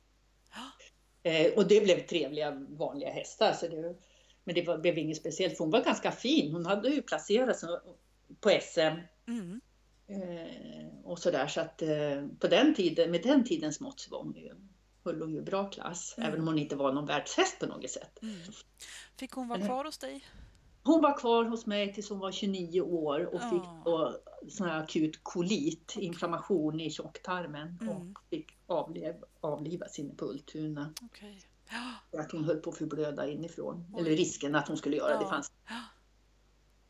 Eh, 1.23 1.53
och 1.53 1.67
det 1.67 1.83
blev 1.83 2.07
trevliga 2.07 2.51
vanliga 2.69 3.09
hästar. 3.09 3.53
Så 3.53 3.67
det, 3.67 3.95
men 4.43 4.55
det 4.55 4.61
var, 4.61 4.77
blev 4.77 4.97
inget 4.97 5.17
speciellt 5.17 5.57
för 5.57 5.63
hon 5.63 5.71
var 5.71 5.83
ganska 5.83 6.11
fin. 6.11 6.53
Hon 6.53 6.65
hade 6.65 6.89
ju 6.89 7.01
placerat 7.01 7.59
sig 7.59 7.69
på 8.39 8.49
SM. 8.61 8.81
Mm. 9.27 9.61
Eh, 10.07 10.87
och 11.03 11.19
sådär 11.19 11.47
så 11.47 11.61
att 11.61 11.81
eh, 11.81 12.27
på 12.39 12.47
den 12.47 12.75
tiden, 12.75 13.11
med 13.11 13.23
den 13.23 13.43
tidens 13.43 13.79
mått 13.79 13.99
så 13.99 14.11
var 14.11 14.23
hon 14.23 14.35
ju, 14.35 14.55
höll 15.03 15.21
hon 15.21 15.33
ju 15.33 15.41
bra 15.41 15.69
klass. 15.69 16.15
Mm. 16.17 16.29
Även 16.29 16.41
om 16.41 16.47
hon 16.47 16.59
inte 16.59 16.75
var 16.75 16.93
någon 16.93 17.05
världshäst 17.05 17.59
på 17.59 17.65
något 17.65 17.89
sätt. 17.89 18.19
Mm. 18.21 18.35
Fick 19.19 19.31
hon 19.31 19.47
vara 19.47 19.65
kvar 19.65 19.85
hos 19.85 19.97
dig? 19.97 20.25
Hon 20.83 21.01
var 21.01 21.17
kvar 21.17 21.45
hos 21.45 21.65
mig 21.65 21.93
tills 21.93 22.09
hon 22.09 22.19
var 22.19 22.31
29 22.31 22.81
år 22.81 23.35
och 23.35 23.41
fick 23.41 23.85
då 23.85 24.17
sån 24.49 24.67
här 24.67 24.83
akut 24.83 25.19
kolit, 25.23 25.95
inflammation 25.97 26.79
i 26.79 26.89
tjocktarmen 26.89 27.77
mm. 27.81 27.97
och 27.97 28.19
fick 28.29 28.57
avliv, 28.67 29.15
avliva 29.41 29.87
sin 29.87 30.17
pultuna. 30.17 30.93
Okay. 31.01 31.35
För 32.11 32.19
att 32.19 32.31
hon 32.31 32.43
höll 32.43 32.57
på 32.57 32.69
att 32.69 32.77
förblöda 32.77 33.27
inifrån. 33.27 33.85
Oj. 33.93 34.01
Eller 34.01 34.11
risken 34.11 34.55
att 34.55 34.67
hon 34.67 34.77
skulle 34.77 34.95
göra 34.95 35.11
ja. 35.11 35.19
det 35.19 35.25
fanns. 35.25 35.51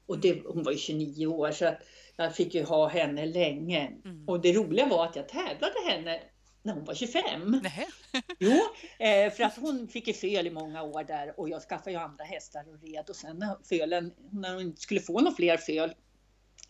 Och 0.08 0.20
det, 0.20 0.42
hon 0.46 0.64
var 0.64 0.72
ju 0.72 0.78
29 0.78 1.28
år 1.28 1.52
så 1.52 1.66
att 1.66 1.78
jag 2.16 2.36
fick 2.36 2.56
ju 2.56 2.64
ha 2.64 2.88
henne 2.88 3.26
länge. 3.26 3.92
Mm. 4.06 4.30
Och 4.30 4.42
det 4.42 4.54
roliga 4.54 4.86
var 4.86 5.06
att 5.06 5.16
jag 5.16 5.30
tävlade 5.30 5.80
henne 5.90 6.20
när 6.64 6.74
hon 6.74 6.86
var 6.86 6.94
25. 6.94 7.62
jo, 8.40 8.52
eh, 9.00 9.34
för 9.34 9.44
att 9.44 9.58
hon 9.58 9.88
fick 9.88 10.08
ju 10.08 10.14
föl 10.14 10.48
i 10.48 10.52
många 10.52 10.84
år 10.84 11.04
där 11.04 11.40
och 11.40 11.50
jag 11.50 11.62
skaffade 11.62 11.92
ju 11.92 11.98
andra 11.98 12.24
hästar 12.24 12.66
och 12.70 12.82
red 12.88 13.10
och 13.10 13.16
sen 13.16 13.38
när, 13.38 13.58
fölen, 13.64 14.14
när 14.32 14.54
hon 14.54 14.62
inte 14.62 14.82
skulle 14.82 15.00
få 15.00 15.20
några 15.20 15.36
fler 15.36 15.58
föl 15.58 15.94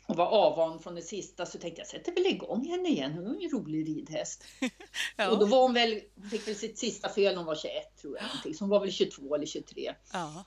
och 0.08 0.16
var 0.16 0.26
avan 0.26 0.80
från 0.80 0.96
det 0.96 1.02
sista 1.02 1.46
så 1.46 1.58
tänkte 1.58 1.82
jag 1.82 1.88
sätter 1.88 2.12
väl 2.12 2.26
igång 2.26 2.68
henne 2.68 2.90
igen. 2.90 3.12
Hon 3.12 3.26
är 3.26 3.44
en 3.44 3.50
rolig 3.52 3.88
ridhäst. 3.88 4.44
ja. 5.18 5.30
Och 5.30 5.40
då 5.40 5.46
var 5.46 5.62
hon 5.62 5.74
väl, 5.74 6.02
fick 6.32 6.48
väl 6.48 6.56
sitt 6.56 6.78
sista 6.78 7.10
föl 7.10 7.24
när 7.24 7.36
hon 7.36 7.46
var 7.46 7.56
21 7.56 7.74
tror 8.02 8.18
jag. 8.18 8.56
Så 8.56 8.64
hon 8.64 8.70
var 8.70 8.80
väl 8.80 8.92
22 8.92 9.36
eller 9.36 9.46
23. 9.46 9.94
Ja. 10.14 10.46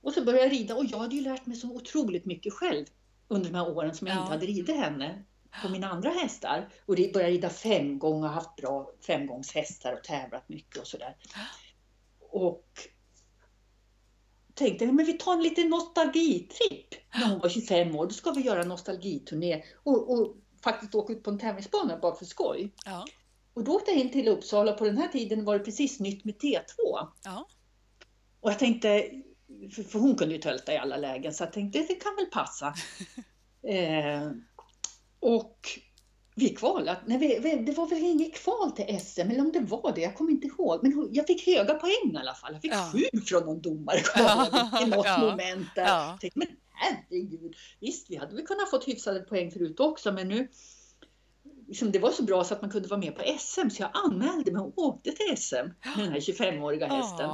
Och 0.00 0.12
så 0.12 0.24
började 0.24 0.44
jag 0.44 0.52
rida 0.52 0.74
och 0.74 0.84
jag 0.84 0.98
hade 0.98 1.16
ju 1.16 1.22
lärt 1.22 1.46
mig 1.46 1.56
så 1.56 1.70
otroligt 1.70 2.24
mycket 2.24 2.52
själv 2.52 2.86
under 3.28 3.50
de 3.50 3.56
här 3.56 3.76
åren 3.76 3.94
som 3.94 4.06
jag 4.06 4.16
ja. 4.16 4.20
inte 4.20 4.32
hade 4.32 4.46
ridit 4.46 4.76
henne 4.76 5.24
på 5.62 5.68
mina 5.68 5.90
andra 5.90 6.10
hästar. 6.10 6.68
Och 6.86 6.94
började 6.94 7.32
rida 7.32 7.50
fem 7.50 7.98
gånger, 7.98 8.28
haft 8.28 8.56
bra 8.56 8.90
femgångshästar 9.06 9.92
och 9.92 10.04
tävlat 10.04 10.48
mycket 10.48 10.80
och 10.80 10.86
sådär. 10.86 11.16
Och 12.30 12.66
tänkte 14.54 14.86
men 14.86 15.06
vi 15.06 15.12
tar 15.12 15.32
en 15.32 15.42
liten 15.42 15.68
nostalgitripp. 15.68 16.94
När 17.14 17.28
hon 17.28 17.38
var 17.38 17.48
25 17.48 17.96
år, 17.96 18.06
då 18.06 18.12
ska 18.12 18.30
vi 18.30 18.40
göra 18.40 18.62
en 18.62 18.68
nostalgiturné 18.68 19.62
och, 19.82 20.12
och 20.12 20.36
faktiskt 20.64 20.94
åka 20.94 21.12
ut 21.12 21.22
på 21.22 21.30
en 21.30 21.38
tävlingsbana 21.38 21.98
bara 21.98 22.14
för 22.14 22.24
skoj. 22.24 22.74
Ja. 22.84 23.04
Och 23.54 23.64
då 23.64 23.72
åkte 23.72 23.90
jag 23.90 24.00
in 24.00 24.12
till 24.12 24.28
Uppsala, 24.28 24.72
på 24.72 24.84
den 24.84 24.98
här 24.98 25.08
tiden 25.08 25.44
var 25.44 25.58
det 25.58 25.64
precis 25.64 26.00
nytt 26.00 26.24
med 26.24 26.34
T2. 26.34 27.08
Ja. 27.24 27.48
Och 28.40 28.50
jag 28.50 28.58
tänkte, 28.58 29.10
för 29.90 29.98
hon 29.98 30.16
kunde 30.16 30.34
ju 30.34 30.40
tölta 30.40 30.72
i 30.72 30.78
alla 30.78 30.96
lägen, 30.96 31.34
så 31.34 31.42
jag 31.42 31.52
tänkte 31.52 31.78
det 31.78 31.94
kan 31.94 32.16
väl 32.16 32.26
passa. 32.26 32.74
eh, 33.62 34.30
och 35.20 35.58
vi 36.34 36.48
kvalade, 36.48 37.00
nej, 37.06 37.18
vi, 37.18 37.56
det 37.56 37.72
var 37.72 37.86
väl 37.86 37.98
inget 37.98 38.34
kval 38.34 38.70
till 38.70 39.00
SM, 39.00 39.20
eller 39.20 39.40
om 39.40 39.52
det 39.52 39.60
var 39.60 39.92
det, 39.94 40.00
jag 40.00 40.14
kommer 40.14 40.30
inte 40.30 40.46
ihåg. 40.46 40.80
Men 40.82 41.08
jag 41.12 41.26
fick 41.26 41.46
höga 41.46 41.74
poäng 41.74 42.12
i 42.14 42.16
alla 42.16 42.34
fall. 42.34 42.52
Jag 42.52 42.62
fick 42.62 42.72
ja. 42.72 42.90
sju 42.92 43.20
från 43.20 43.44
någon 43.44 43.60
domare 43.60 43.98
i 44.82 44.86
något 44.86 45.06
ja. 45.06 45.18
moment 45.18 45.68
där. 45.74 45.86
Ja. 45.86 46.18
Tänkte, 46.20 46.38
men 46.38 46.48
herregud, 46.74 47.54
visst 47.80 48.10
vi 48.10 48.16
hade 48.16 48.34
väl 48.36 48.46
kunnat 48.46 48.70
få 48.70 48.80
hyfsade 48.86 49.20
poäng 49.20 49.50
förut 49.50 49.80
också, 49.80 50.12
men 50.12 50.28
nu 50.28 50.48
liksom, 51.68 51.92
det 51.92 51.98
var 51.98 52.10
så 52.10 52.22
bra 52.22 52.44
så 52.44 52.54
att 52.54 52.62
man 52.62 52.70
kunde 52.70 52.88
vara 52.88 53.00
med 53.00 53.16
på 53.16 53.22
SM, 53.38 53.70
så 53.70 53.82
jag 53.82 53.90
anmälde 53.94 54.52
mig 54.52 54.62
och 54.62 54.78
åkte 54.78 55.12
till 55.12 55.36
SM 55.36 55.54
med 55.54 55.72
den 55.96 56.12
här 56.12 56.20
25-åriga 56.20 56.86
hästen. 56.86 57.30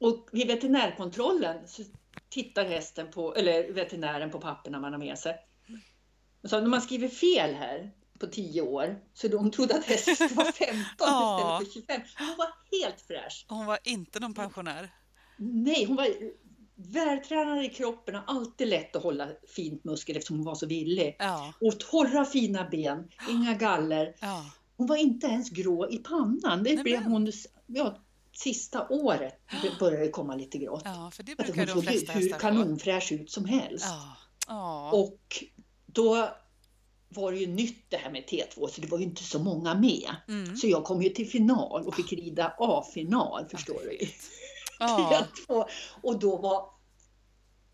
Och 0.00 0.28
vid 0.32 0.46
veterinärkontrollen 0.46 1.68
så 1.68 1.82
tittar 2.28 2.64
hästen 2.64 3.10
på, 3.10 3.34
eller 3.34 3.72
veterinären 3.72 4.30
på 4.30 4.40
papperna 4.40 4.80
man 4.80 4.92
har 4.92 4.98
med 4.98 5.18
sig. 5.18 5.36
Och 6.42 6.50
sa, 6.50 6.60
när 6.60 6.68
man 6.68 6.82
skriver 6.82 7.08
fel 7.08 7.54
här 7.54 7.90
på 8.18 8.26
10 8.26 8.62
år, 8.62 9.00
så 9.14 9.28
de 9.28 9.50
trodde 9.50 9.74
att 9.74 9.84
hästen 9.84 10.28
var 10.34 10.44
15 10.44 11.62
istället 11.62 11.66
för 11.66 11.72
25. 11.72 12.02
Hon 12.18 12.36
var 12.36 12.80
helt 12.80 13.00
fräsch. 13.00 13.46
Hon 13.48 13.66
var 13.66 13.78
inte 13.84 14.20
någon 14.20 14.34
pensionär? 14.34 14.90
Nej, 15.36 15.84
hon 15.84 15.96
var 15.96 16.08
vältränad 16.74 17.64
i 17.64 17.68
kroppen 17.68 18.14
och 18.14 18.22
alltid 18.26 18.68
lätt 18.68 18.96
att 18.96 19.02
hålla 19.02 19.28
fint 19.56 19.84
muskel 19.84 20.16
eftersom 20.16 20.36
hon 20.36 20.46
var 20.46 20.54
så 20.54 20.66
villig. 20.66 21.16
Ja. 21.18 21.52
Och 21.60 21.80
torra 21.80 22.24
fina 22.24 22.68
ben, 22.70 23.08
inga 23.30 23.54
galler. 23.54 24.14
Ja. 24.20 24.50
Hon 24.76 24.86
var 24.86 24.96
inte 24.96 25.26
ens 25.26 25.50
grå 25.50 25.90
i 25.90 25.98
pannan. 25.98 26.62
Det 26.62 26.82
blev 26.82 27.02
hon 27.02 27.32
ja, 27.66 27.98
sista 28.38 28.88
året 28.88 29.34
började 29.78 30.04
det 30.04 30.10
komma 30.10 30.34
lite 30.34 30.58
grått. 30.58 30.82
Ja, 30.84 31.10
för 31.14 31.22
det 31.22 31.36
brukar 31.36 31.66
hon 31.66 31.82
såg 31.82 31.92
hur 31.92 32.38
kanonfräsch 32.38 33.12
ut 33.12 33.30
som 33.30 33.44
helst. 33.44 33.86
Ja. 34.46 34.90
Och 34.92 35.44
då 35.86 36.28
var 37.08 37.32
det 37.32 37.38
ju 37.38 37.46
nytt 37.46 37.84
det 37.88 37.96
här 37.96 38.10
med 38.10 38.24
T2 38.24 38.68
så 38.68 38.80
det 38.80 38.86
var 38.86 38.98
ju 38.98 39.04
inte 39.04 39.22
så 39.22 39.38
många 39.38 39.74
med. 39.74 40.16
Mm. 40.28 40.56
Så 40.56 40.68
jag 40.68 40.84
kom 40.84 41.02
ju 41.02 41.08
till 41.08 41.28
final 41.30 41.86
och 41.86 41.94
fick 41.94 42.12
rida 42.12 42.54
A-final 42.58 43.46
förstår 43.48 43.80
du. 43.84 43.98
T2. 44.80 45.64
Och 46.02 46.18
då 46.18 46.36
var 46.36 46.70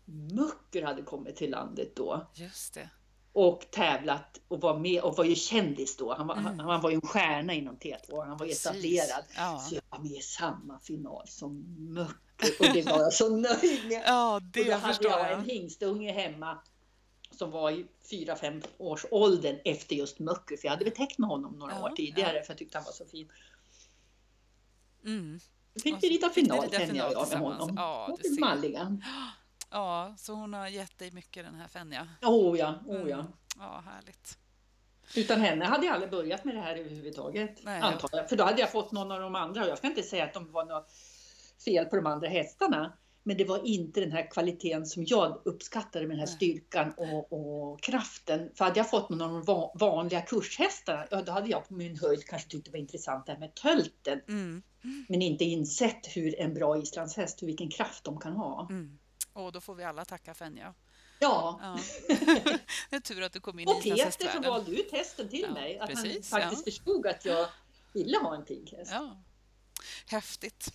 Mucker 0.05 0.83
hade 0.83 1.01
kommit 1.01 1.35
till 1.35 1.51
landet 1.51 1.95
då. 1.95 2.31
Just 2.35 2.73
det. 2.73 2.89
Och 3.35 3.71
tävlat 3.71 4.41
och 4.47 4.61
var 4.61 4.79
med 4.79 5.01
och 5.01 5.17
var 5.17 5.25
ju 5.25 5.35
kändis 5.35 5.97
då. 5.97 6.13
Han 6.13 6.27
var, 6.27 6.35
mm. 6.35 6.45
han, 6.45 6.59
han, 6.59 6.81
var 6.81 6.89
ju 6.89 6.95
en 6.95 7.01
stjärna 7.01 7.53
inom 7.53 7.77
T2. 7.77 8.25
Han 8.25 8.37
var 8.37 8.45
etablerad. 8.45 9.23
Ja. 9.35 9.59
Så 9.69 9.75
jag 9.75 9.81
var 9.89 9.99
med 9.99 10.11
i 10.11 10.21
samma 10.21 10.79
final 10.79 11.27
som 11.27 11.75
Möcke 11.93 12.47
och 12.59 12.73
det 12.73 12.85
var 12.85 12.99
jag 12.99 13.13
så 13.13 13.29
nöjd 13.29 13.87
med. 13.87 14.03
Ja, 14.05 14.39
det 14.53 14.61
och 14.61 14.67
då 14.67 14.77
hade 14.77 15.03
jag 15.03 15.31
en 15.31 15.45
hingstunge 15.45 16.11
hemma 16.11 16.57
som 17.31 17.51
var 17.51 17.71
i 17.71 17.85
4-5 18.11 18.63
års 18.77 19.05
åldern 19.11 19.59
efter 19.65 19.95
just 19.95 20.19
Möcke. 20.19 20.57
För 20.57 20.67
jag 20.67 20.71
hade 20.71 20.85
betäckt 20.85 21.17
med 21.17 21.29
honom 21.29 21.59
några 21.59 21.73
ja, 21.73 21.83
år 21.83 21.89
tidigare 21.89 22.37
ja. 22.37 22.43
för 22.43 22.53
jag 22.53 22.57
tyckte 22.57 22.77
han 22.77 22.85
var 22.85 22.91
så 22.91 23.05
fin. 23.05 23.31
Mm. 25.05 25.39
Fick 25.83 26.03
vi 26.03 26.09
rita 26.09 26.29
final 26.29 26.69
Fenja 26.69 27.07
och 27.07 27.13
jag 27.13 27.29
med 27.29 27.39
honom. 27.39 27.73
Ja, 27.75 28.07
och 28.11 28.19
det 28.23 28.39
malliga. 28.39 28.97
Ja, 29.75 30.13
så 30.17 30.33
hon 30.33 30.53
har 30.53 30.67
gett 30.67 30.99
dig 30.99 31.11
mycket 31.11 31.45
den 31.45 31.55
här 31.55 31.67
Fenja. 31.67 32.07
Oh 32.21 32.59
ja, 32.59 32.75
oh 32.87 33.09
ja. 33.09 33.19
Mm. 33.19 33.31
Ja, 33.59 33.83
härligt. 33.85 34.37
Utan 35.15 35.41
henne 35.41 35.65
hade 35.65 35.85
jag 35.85 35.93
aldrig 35.93 36.11
börjat 36.11 36.45
med 36.45 36.55
det 36.55 36.61
här 36.61 36.75
överhuvudtaget. 36.75 37.59
Nej. 37.63 37.81
Antar 37.81 38.09
jag. 38.11 38.29
För 38.29 38.35
då 38.35 38.43
hade 38.43 38.61
jag 38.61 38.71
fått 38.71 38.91
någon 38.91 39.11
av 39.11 39.21
de 39.21 39.35
andra. 39.35 39.63
Och 39.63 39.69
jag 39.69 39.77
ska 39.77 39.87
inte 39.87 40.03
säga 40.03 40.23
att 40.23 40.33
de 40.33 40.51
var 40.51 40.65
något 40.65 40.91
fel 41.65 41.85
på 41.85 41.95
de 41.95 42.05
andra 42.05 42.27
hästarna. 42.27 42.97
Men 43.23 43.37
det 43.37 43.45
var 43.45 43.67
inte 43.67 43.99
den 43.99 44.11
här 44.11 44.31
kvaliteten 44.31 44.85
som 44.85 45.03
jag 45.07 45.41
uppskattade 45.45 46.07
med 46.07 46.17
den 46.17 46.19
här 46.19 46.35
styrkan 46.35 46.93
och, 46.97 47.33
och, 47.33 47.81
kraften. 47.81 48.49
För 48.55 48.65
hade 48.65 48.79
jag 48.79 48.89
fått 48.89 49.09
någon 49.09 49.21
av 49.21 49.45
de 49.45 49.69
vanliga 49.79 50.21
kurshästarna, 50.21 51.05
ja, 51.11 51.21
då 51.21 51.31
hade 51.31 51.49
jag 51.49 51.67
på 51.67 51.73
min 51.73 51.99
höjd 51.99 52.25
kanske 52.25 52.49
tyckt 52.49 52.65
det 52.65 52.71
var 52.71 52.79
intressant 52.79 53.25
det 53.25 53.31
här 53.31 53.39
med 53.39 53.55
tölten. 53.55 54.21
Mm. 54.27 54.63
Men 55.07 55.21
inte 55.21 55.43
insett 55.43 56.07
hur 56.15 56.39
en 56.39 56.53
bra 56.53 56.77
islandshäst, 56.77 57.41
hur 57.41 57.47
vilken 57.47 57.69
kraft 57.69 58.03
de 58.03 58.19
kan 58.19 58.33
ha. 58.33 58.67
Mm. 58.69 58.99
Och 59.35 59.51
då 59.51 59.61
får 59.61 59.75
vi 59.75 59.83
alla 59.83 60.05
tacka 60.05 60.33
Fenja. 60.33 60.73
Ja. 61.19 61.59
ja. 61.61 61.79
det 62.89 62.95
är 62.95 62.99
tur 62.99 63.21
att 63.21 63.33
du 63.33 63.39
kom 63.39 63.59
in 63.59 63.67
och 63.67 63.85
i 63.85 63.91
Peter 63.91 64.31
som 64.31 64.41
valde 64.41 64.71
ut 64.71 64.91
hästen 64.91 65.29
till 65.29 65.41
ja, 65.41 65.53
mig. 65.53 65.79
Att 65.79 65.89
precis, 65.89 66.31
han 66.31 66.41
faktiskt 66.41 66.67
ja. 66.67 66.71
förstod 66.71 67.07
att 67.07 67.25
jag 67.25 67.47
ville 67.93 68.17
ha 68.17 68.35
en 68.35 68.45
pighäst. 68.45 68.91
Ja. 68.91 69.23
Häftigt. 70.05 70.73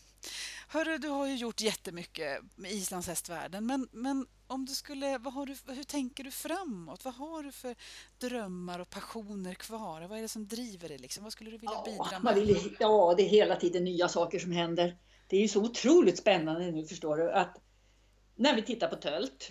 Hörru, 0.68 0.99
du 0.99 1.09
har 1.09 1.27
ju 1.27 1.37
gjort 1.37 1.61
jättemycket 1.61 2.40
med 2.57 2.73
islandshästvärlden, 2.73 3.66
men, 3.66 3.88
men 3.92 4.27
om 4.46 4.66
du 4.66 4.75
skulle, 4.75 5.18
vad 5.18 5.33
har 5.33 5.46
du, 5.46 5.57
hur 5.66 5.85
tänker 5.85 6.25
du 6.25 6.31
framåt? 6.31 7.05
Vad 7.05 7.14
har 7.14 7.42
du 7.42 7.53
för 7.53 7.77
drömmar 8.18 8.79
och 8.79 8.90
passioner 8.90 9.55
kvar? 9.55 10.03
Vad 10.03 10.18
är 10.18 10.23
det 10.23 10.29
som 10.29 10.49
driver 10.49 10.88
dig? 10.88 10.99
Liksom? 10.99 11.25
Vad 11.25 11.33
skulle 11.33 11.51
du 11.51 11.59
vilja 11.59 11.83
bidra 11.85 12.18
med? 12.18 12.35
Vill, 12.35 12.77
ja, 12.81 13.14
det 13.16 13.23
är 13.23 13.29
hela 13.29 13.57
tiden 13.57 13.85
nya 13.85 14.09
saker 14.09 14.38
som 14.38 14.53
händer. 14.53 14.96
Det 15.27 15.37
är 15.37 15.40
ju 15.40 15.49
så 15.49 15.61
otroligt 15.61 16.18
spännande 16.18 16.70
nu, 16.70 16.87
förstår 16.87 17.16
du, 17.16 17.33
att 17.33 17.57
när 18.37 18.57
vi 18.57 18.62
tittar 18.62 18.88
på 18.88 18.97
tölt, 18.97 19.51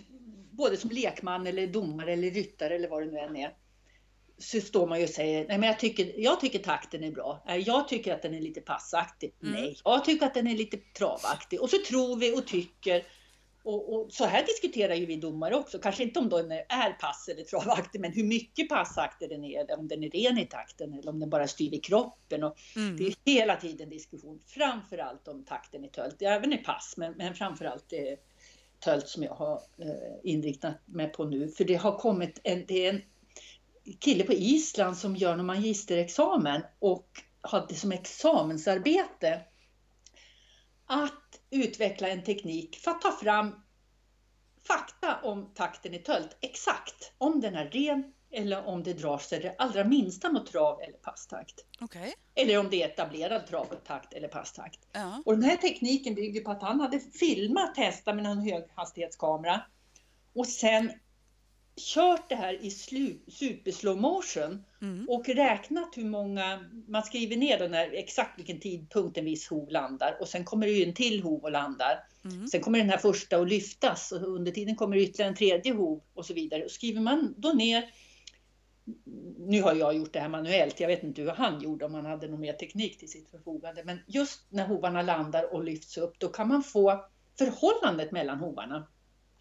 både 0.50 0.76
som 0.76 0.90
lekman 0.90 1.46
eller 1.46 1.66
domare 1.66 2.12
eller 2.12 2.30
ryttare 2.30 2.74
eller 2.74 2.88
vad 2.88 3.02
det 3.02 3.10
nu 3.10 3.18
än 3.18 3.36
är, 3.36 3.54
så 4.40 4.60
står 4.60 4.86
man 4.86 4.98
ju 4.98 5.04
och 5.04 5.10
säger, 5.10 5.48
nej 5.48 5.58
men 5.58 5.68
jag 5.68 5.78
tycker, 5.78 6.20
jag 6.20 6.40
tycker 6.40 6.58
takten 6.58 7.04
är 7.04 7.10
bra. 7.10 7.42
Jag 7.66 7.88
tycker 7.88 8.14
att 8.14 8.22
den 8.22 8.34
är 8.34 8.40
lite 8.40 8.60
passaktig. 8.60 9.34
Mm. 9.42 9.54
Nej, 9.54 9.76
jag 9.84 10.04
tycker 10.04 10.26
att 10.26 10.34
den 10.34 10.46
är 10.46 10.56
lite 10.56 10.76
travaktig. 10.76 11.60
Och 11.60 11.70
så 11.70 11.76
tror 11.88 12.16
vi 12.16 12.38
och 12.38 12.46
tycker. 12.46 13.04
Och, 13.62 13.94
och, 13.94 14.12
så 14.12 14.24
här 14.24 14.46
diskuterar 14.46 14.94
ju 14.94 15.06
vi 15.06 15.16
domare 15.16 15.56
också. 15.56 15.78
Kanske 15.78 16.02
inte 16.02 16.18
om 16.18 16.28
den 16.28 16.52
är 16.52 16.92
pass 16.92 17.28
eller 17.28 17.44
travaktig, 17.44 18.00
men 18.00 18.12
hur 18.12 18.24
mycket 18.24 18.68
passaktig 18.68 19.28
den 19.28 19.44
är. 19.44 19.78
Om 19.78 19.88
den 19.88 20.04
är 20.04 20.10
ren 20.10 20.38
i 20.38 20.46
takten 20.46 20.92
eller 20.92 21.08
om 21.08 21.20
den 21.20 21.30
bara 21.30 21.48
styr 21.48 21.74
i 21.74 21.80
kroppen. 21.80 22.44
Och 22.44 22.56
mm. 22.76 22.96
Det 22.96 23.04
är 23.06 23.14
hela 23.24 23.56
tiden 23.56 23.90
diskussion, 23.90 24.40
framförallt 24.46 25.28
om 25.28 25.44
takten 25.44 25.84
i 25.84 25.88
tölt. 25.88 26.22
Även 26.22 26.52
i 26.52 26.56
pass, 26.56 26.94
men, 26.96 27.12
men 27.12 27.34
framförallt 27.34 27.88
det 27.88 28.16
tölt 28.80 29.08
som 29.08 29.22
jag 29.22 29.34
har 29.34 29.62
eh, 29.78 30.18
inriktat 30.22 30.74
mig 30.84 31.12
på 31.12 31.24
nu. 31.24 31.48
För 31.48 31.64
det 31.64 31.74
har 31.74 31.98
kommit 31.98 32.40
en, 32.44 32.64
det 32.68 32.86
är 32.86 32.94
en 32.94 33.02
kille 34.00 34.24
på 34.24 34.32
Island 34.32 34.96
som 34.96 35.16
gör 35.16 35.32
en 35.32 35.46
magisterexamen 35.46 36.62
och 36.78 37.08
hade 37.40 37.74
som 37.74 37.92
examensarbete 37.92 39.40
att 40.86 41.40
utveckla 41.50 42.08
en 42.08 42.24
teknik 42.24 42.76
för 42.76 42.90
att 42.90 43.00
ta 43.00 43.12
fram 43.12 43.54
fakta 44.66 45.20
om 45.22 45.54
takten 45.54 45.94
i 45.94 45.98
tölt. 45.98 46.36
Exakt 46.40 47.12
om 47.18 47.40
den 47.40 47.54
är 47.54 47.70
ren 47.70 48.12
eller 48.32 48.66
om 48.66 48.82
det 48.82 48.92
drar 48.92 49.18
sig 49.18 49.40
det 49.40 49.54
allra 49.58 49.84
minsta 49.84 50.32
mot 50.32 50.46
trav 50.46 50.80
eller 50.82 50.98
passtakt. 50.98 51.64
Okay. 51.80 52.12
Eller 52.34 52.58
om 52.58 52.70
det 52.70 52.82
är 52.82 52.88
etablerad 52.88 53.46
travtakt 53.46 54.12
eller 54.12 54.28
passtakt. 54.28 54.80
Ja. 54.92 55.22
Och 55.24 55.32
den 55.32 55.42
här 55.42 55.56
tekniken 55.56 56.14
bygger 56.14 56.40
på 56.40 56.50
att 56.50 56.62
han 56.62 56.80
hade 56.80 57.00
filmat 57.00 57.76
hästar 57.76 58.14
med 58.14 58.26
en 58.26 58.40
höghastighetskamera 58.40 59.62
och 60.34 60.46
sen 60.46 60.92
kört 61.76 62.28
det 62.28 62.34
här 62.34 62.64
i 62.64 62.70
super 62.70 63.70
slow 63.70 64.00
motion 64.00 64.64
mm. 64.82 65.06
och 65.08 65.28
räknat 65.28 65.96
hur 65.96 66.04
många, 66.04 66.60
man 66.88 67.02
skriver 67.02 67.36
ner 67.36 67.58
den 67.58 67.74
här, 67.74 67.90
exakt 67.92 68.38
vilken 68.38 68.60
tidpunkt 68.60 69.18
en 69.18 69.24
viss 69.24 69.48
hov 69.48 69.70
landar 69.70 70.16
och 70.20 70.28
sen 70.28 70.44
kommer 70.44 70.66
det 70.66 70.72
ju 70.72 70.84
en 70.84 70.94
till 70.94 71.22
hov 71.22 71.42
och 71.42 71.52
landar. 71.52 72.04
Mm. 72.24 72.46
Sen 72.46 72.60
kommer 72.60 72.78
den 72.78 72.90
här 72.90 72.98
första 72.98 73.36
att 73.36 73.48
lyftas 73.48 74.12
och 74.12 74.22
under 74.22 74.52
tiden 74.52 74.76
kommer 74.76 74.96
det 74.96 75.02
ytterligare 75.02 75.30
en 75.30 75.36
tredje 75.36 75.72
hov 75.72 76.02
och 76.14 76.26
så 76.26 76.34
vidare. 76.34 76.64
Och 76.64 76.70
skriver 76.70 77.00
man 77.00 77.34
då 77.36 77.48
ner 77.48 77.90
nu 79.38 79.62
har 79.62 79.74
jag 79.74 79.96
gjort 79.96 80.12
det 80.12 80.20
här 80.20 80.28
manuellt, 80.28 80.80
jag 80.80 80.88
vet 80.88 81.02
inte 81.02 81.22
hur 81.22 81.30
han 81.30 81.60
gjorde 81.60 81.84
om 81.84 81.94
han 81.94 82.06
hade 82.06 82.28
någon 82.28 82.40
mer 82.40 82.52
teknik 82.52 82.98
till 82.98 83.10
sitt 83.10 83.30
förfogande. 83.30 83.84
Men 83.84 83.98
just 84.06 84.40
när 84.48 84.66
hovarna 84.66 85.02
landar 85.02 85.54
och 85.54 85.64
lyfts 85.64 85.98
upp, 85.98 86.18
då 86.18 86.28
kan 86.28 86.48
man 86.48 86.62
få 86.62 87.04
förhållandet 87.38 88.12
mellan 88.12 88.38
hovarna. 88.38 88.88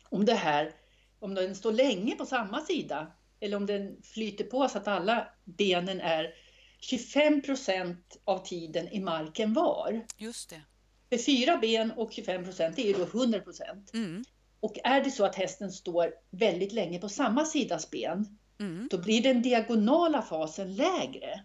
Om 0.10 0.26
det 0.26 0.34
här 0.34 0.74
om 1.20 1.34
den 1.34 1.56
står 1.56 1.72
länge 1.72 2.16
på 2.16 2.26
samma 2.26 2.62
sida 2.62 3.12
eller 3.40 3.58
om 3.58 3.66
den 3.66 4.02
flyter 4.04 4.44
på 4.44 4.68
så 4.68 4.78
att 4.78 4.88
alla 4.88 5.28
benen 5.46 6.02
är 6.02 6.34
25 6.80 7.42
procent 7.42 8.22
av 8.24 8.46
tiden 8.46 8.88
i 8.88 9.00
marken 9.00 9.54
var. 9.54 10.06
Just 10.18 10.50
det. 10.50 10.62
För 11.10 11.18
fyra 11.18 11.58
ben 11.58 11.92
och 11.92 12.12
25 12.12 12.44
procent 12.44 12.80
är 12.80 12.84
ju 12.84 12.94
då 12.94 13.04
100 13.04 13.40
procent. 13.40 13.94
Mm. 13.94 14.24
Och 14.60 14.78
är 14.84 15.04
det 15.04 15.12
så 15.12 15.26
att 15.26 15.36
hästen 15.36 15.72
står 15.72 16.14
väldigt 16.30 16.72
länge 16.72 17.00
på 17.00 17.10
samma 17.10 17.46
sidas 17.46 17.92
ben, 17.92 18.38
mm. 18.60 18.88
då 18.92 18.98
blir 18.98 19.24
den 19.24 19.42
diagonala 19.42 20.22
fasen 20.22 20.76
lägre. 20.76 21.44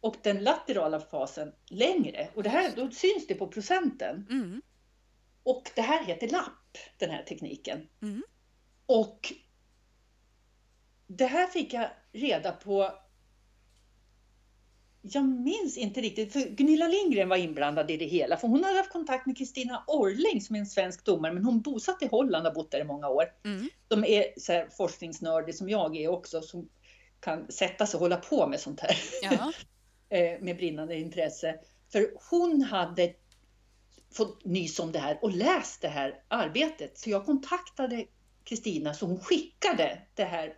Och 0.00 0.16
den 0.22 0.44
laterala 0.44 1.00
fasen 1.00 1.52
längre. 1.66 2.28
Och 2.34 2.42
det 2.42 2.48
här, 2.48 2.72
då 2.76 2.90
syns 2.90 3.26
det 3.26 3.34
på 3.34 3.48
procenten. 3.48 4.26
Mm. 4.30 4.62
Och 5.42 5.70
det 5.74 5.82
här 5.82 6.04
heter 6.04 6.28
lapp, 6.28 6.78
den 6.98 7.10
här 7.10 7.22
tekniken. 7.22 7.88
Mm. 8.02 8.22
Och 8.86 9.32
det 11.06 11.26
här 11.26 11.46
fick 11.46 11.72
jag 11.72 11.90
reda 12.12 12.52
på 12.52 12.92
jag 15.10 15.24
minns 15.24 15.76
inte 15.76 16.00
riktigt, 16.00 16.32
för 16.32 16.40
Gunilla 16.40 16.88
Lindgren 16.88 17.28
var 17.28 17.36
inblandad 17.36 17.90
i 17.90 17.96
det 17.96 18.04
hela, 18.04 18.36
för 18.36 18.48
hon 18.48 18.64
hade 18.64 18.78
haft 18.78 18.92
kontakt 18.92 19.26
med 19.26 19.38
Kristina 19.38 19.84
Orling 19.86 20.40
som 20.40 20.56
är 20.56 20.60
en 20.60 20.66
svensk 20.66 21.04
domare, 21.04 21.32
men 21.32 21.44
hon 21.44 21.60
bosatt 21.60 22.02
i 22.02 22.06
Holland 22.06 22.46
och 22.46 22.54
bott 22.54 22.70
där 22.70 22.80
i 22.80 22.84
många 22.84 23.08
år. 23.08 23.24
Mm. 23.44 23.68
De 23.88 24.04
är 24.04 24.24
så 24.36 24.52
här 24.52 24.68
forskningsnördig 24.76 25.54
som 25.54 25.68
jag 25.68 25.96
är 25.96 26.08
också, 26.08 26.42
som 26.42 26.68
kan 27.20 27.52
sätta 27.52 27.86
sig 27.86 27.98
och 27.98 28.02
hålla 28.02 28.16
på 28.16 28.46
med 28.46 28.60
sånt 28.60 28.80
här 28.80 28.96
eh, 30.08 30.40
med 30.40 30.56
brinnande 30.56 30.96
intresse. 30.96 31.58
För 31.92 32.10
hon 32.30 32.62
hade 32.62 33.12
fått 34.12 34.44
nys 34.44 34.78
om 34.78 34.92
det 34.92 34.98
här 34.98 35.18
och 35.22 35.32
läst 35.32 35.82
det 35.82 35.88
här 35.88 36.22
arbetet, 36.28 36.98
så 36.98 37.10
jag 37.10 37.26
kontaktade 37.26 38.04
Kristina 38.44 38.94
så 38.94 39.06
hon 39.06 39.20
skickade 39.20 39.98
det 40.14 40.24
här 40.24 40.54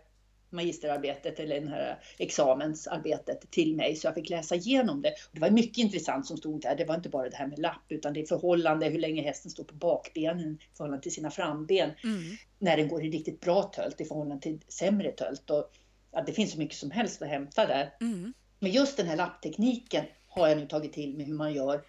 magisterarbetet 0.49 1.39
eller 1.39 1.61
det 1.61 1.69
här 1.69 1.99
examensarbetet 2.17 3.51
till 3.51 3.75
mig 3.75 3.95
så 3.95 4.07
jag 4.07 4.15
fick 4.15 4.29
läsa 4.29 4.55
igenom 4.55 5.01
det. 5.01 5.13
Det 5.31 5.39
var 5.39 5.49
mycket 5.49 5.77
intressant 5.77 6.27
som 6.27 6.37
stod 6.37 6.61
där. 6.61 6.75
Det 6.75 6.85
var 6.85 6.95
inte 6.95 7.09
bara 7.09 7.29
det 7.29 7.35
här 7.35 7.47
med 7.47 7.59
lapp 7.59 7.85
utan 7.89 8.13
det 8.13 8.21
är 8.21 8.25
förhållande, 8.25 8.85
hur 8.85 8.99
länge 8.99 9.21
hästen 9.21 9.51
står 9.51 9.63
på 9.63 9.75
bakbenen 9.75 10.57
i 10.61 10.77
förhållande 10.77 11.03
till 11.03 11.13
sina 11.13 11.31
framben. 11.31 11.91
Mm. 12.03 12.37
När 12.59 12.77
den 12.77 12.87
går 12.87 13.03
i 13.03 13.09
riktigt 13.09 13.41
bra 13.41 13.63
tölt 13.63 14.01
i 14.01 14.05
förhållande 14.05 14.41
till 14.41 14.59
sämre 14.67 15.11
tölt. 15.11 15.49
Och, 15.49 15.71
ja, 16.11 16.23
det 16.25 16.33
finns 16.33 16.51
så 16.51 16.57
mycket 16.57 16.77
som 16.77 16.91
helst 16.91 17.21
att 17.21 17.27
hämta 17.27 17.65
där. 17.65 17.93
Mm. 18.01 18.33
Men 18.59 18.71
just 18.71 18.97
den 18.97 19.07
här 19.07 19.17
lapptekniken 19.17 20.05
har 20.27 20.47
jag 20.47 20.57
nu 20.57 20.67
tagit 20.67 20.93
till 20.93 21.17
mig 21.17 21.25
hur 21.25 21.33
man 21.33 21.53
gör. 21.53 21.81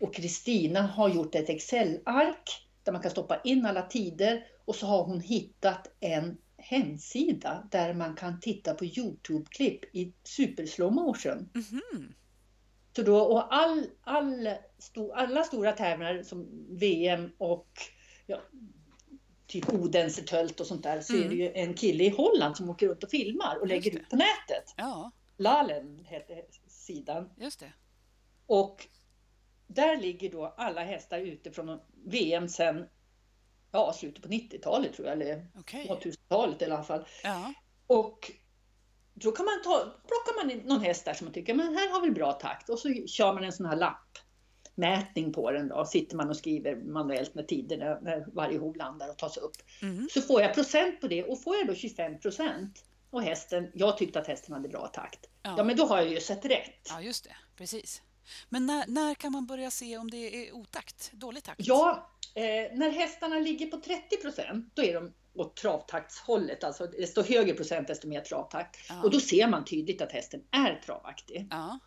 Och 0.00 0.14
Kristina 0.14 0.82
har 0.82 1.08
gjort 1.08 1.34
ett 1.34 1.48
Excel-ark 1.48 2.66
där 2.84 2.92
man 2.92 3.02
kan 3.02 3.10
stoppa 3.10 3.40
in 3.44 3.66
alla 3.66 3.82
tider 3.82 4.46
och 4.64 4.74
så 4.74 4.86
har 4.86 5.04
hon 5.04 5.20
hittat 5.20 5.90
en 6.00 6.38
hemsida 6.62 7.68
där 7.70 7.94
man 7.94 8.16
kan 8.16 8.40
titta 8.40 8.74
på 8.74 8.84
Youtube-klipp 8.84 9.84
i 9.92 10.12
super 10.24 10.66
slow 10.66 10.92
motion. 10.92 11.50
Mm 11.54 11.66
-hmm. 11.66 12.12
Så 12.96 13.02
då, 13.02 13.18
och 13.20 13.54
all, 13.54 13.86
all, 14.04 14.48
sto, 14.78 15.12
alla 15.12 15.44
stora 15.44 15.72
tävlingar 15.72 16.22
som 16.22 16.48
VM 16.70 17.30
och 17.38 17.68
ja, 18.26 18.40
typ 19.46 19.72
Odense 19.72 20.50
och 20.60 20.66
sånt 20.66 20.82
där 20.82 21.00
så 21.00 21.14
mm. 21.14 21.24
är 21.24 21.28
det 21.28 21.36
ju 21.36 21.52
en 21.52 21.74
kille 21.74 22.04
i 22.04 22.08
Holland 22.08 22.56
som 22.56 22.70
åker 22.70 22.88
runt 22.88 23.04
och 23.04 23.10
filmar 23.10 23.58
och 23.60 23.66
lägger 23.66 23.90
ut 23.90 24.10
på 24.10 24.16
nätet. 24.16 24.74
Ja. 24.76 25.10
Lalen 25.36 26.04
heter 26.04 26.42
sidan. 26.66 27.30
Just 27.36 27.60
det. 27.60 27.72
Och 28.46 28.86
där 29.66 29.96
ligger 29.96 30.30
då 30.30 30.54
alla 30.56 30.84
hästar 30.84 31.18
ute 31.18 31.50
från 31.50 31.80
VM 32.04 32.48
sen 32.48 32.86
ja, 33.72 33.92
slutet 33.92 34.22
på 34.22 34.28
90-talet 34.28 34.94
tror 34.94 35.08
jag, 35.08 35.16
eller 35.16 35.46
okay. 35.58 35.86
2000-talet 35.86 36.62
i 36.62 36.64
alla 36.64 36.82
fall. 36.82 37.04
Ja. 37.22 37.52
Och 37.86 38.32
då 39.14 39.32
kan 39.32 39.44
man 39.44 39.62
ta, 39.64 39.78
plockar 39.80 40.44
man 40.44 40.58
någon 40.58 40.80
häst 40.80 41.04
där 41.04 41.14
som 41.14 41.24
man 41.24 41.34
tycker, 41.34 41.54
men 41.54 41.74
här 41.76 41.90
har 41.90 42.00
vi 42.00 42.10
bra 42.10 42.32
takt. 42.32 42.68
Och 42.68 42.78
så 42.78 42.94
kör 43.06 43.32
man 43.34 43.44
en 43.44 43.52
sån 43.52 43.66
här 43.66 43.76
lappmätning 43.76 45.32
på 45.32 45.50
den 45.50 45.68
då. 45.68 45.84
Sitter 45.84 46.16
man 46.16 46.28
och 46.28 46.36
skriver 46.36 46.76
manuellt 46.76 47.34
med 47.34 47.48
tiderna 47.48 47.98
när 48.02 48.26
varje 48.32 48.58
hov 48.58 48.76
landar 48.76 49.10
och 49.10 49.18
tas 49.18 49.36
upp. 49.36 49.56
Mm. 49.82 50.08
Så 50.10 50.22
får 50.22 50.42
jag 50.42 50.54
procent 50.54 51.00
på 51.00 51.08
det 51.08 51.24
och 51.24 51.42
får 51.42 51.56
jag 51.56 51.66
då 51.66 51.74
25 51.74 52.20
procent 52.20 52.84
och 53.10 53.22
hästen, 53.22 53.70
jag 53.74 53.98
tyckte 53.98 54.20
att 54.20 54.26
hästen 54.26 54.54
hade 54.54 54.68
bra 54.68 54.86
takt. 54.86 55.28
Ja. 55.42 55.54
ja 55.56 55.64
men 55.64 55.76
då 55.76 55.86
har 55.86 55.96
jag 55.96 56.10
ju 56.10 56.20
sett 56.20 56.44
rätt. 56.44 56.88
Ja 56.88 57.00
just 57.00 57.24
det, 57.24 57.36
precis. 57.56 58.02
Men 58.48 58.66
när, 58.66 58.86
när 58.86 59.14
kan 59.14 59.32
man 59.32 59.46
börja 59.46 59.70
se 59.70 59.98
om 59.98 60.10
det 60.10 60.48
är 60.48 60.54
otakt, 60.54 61.12
dålig 61.12 61.44
takt? 61.44 61.60
Ja, 61.64 62.10
eh, 62.34 62.78
när 62.78 62.90
hästarna 62.90 63.38
ligger 63.38 63.66
på 63.66 63.76
30 63.76 64.16
procent, 64.16 64.70
då 64.74 64.82
är 64.82 64.94
de 64.94 65.12
åt 65.34 65.56
travtaktshållet. 65.56 66.64
Alltså 66.64 66.86
desto 66.86 67.22
högre 67.22 67.54
procent, 67.54 67.88
desto 67.88 68.08
mer 68.08 68.20
travtakt. 68.20 68.78
Ja. 68.88 69.02
Och 69.02 69.10
då 69.10 69.20
ser 69.20 69.48
man 69.48 69.64
tydligt 69.64 70.02
att 70.02 70.12
hästen 70.12 70.40
är 70.50 70.80
travaktig. 70.86 71.46
Ja. 71.50 71.78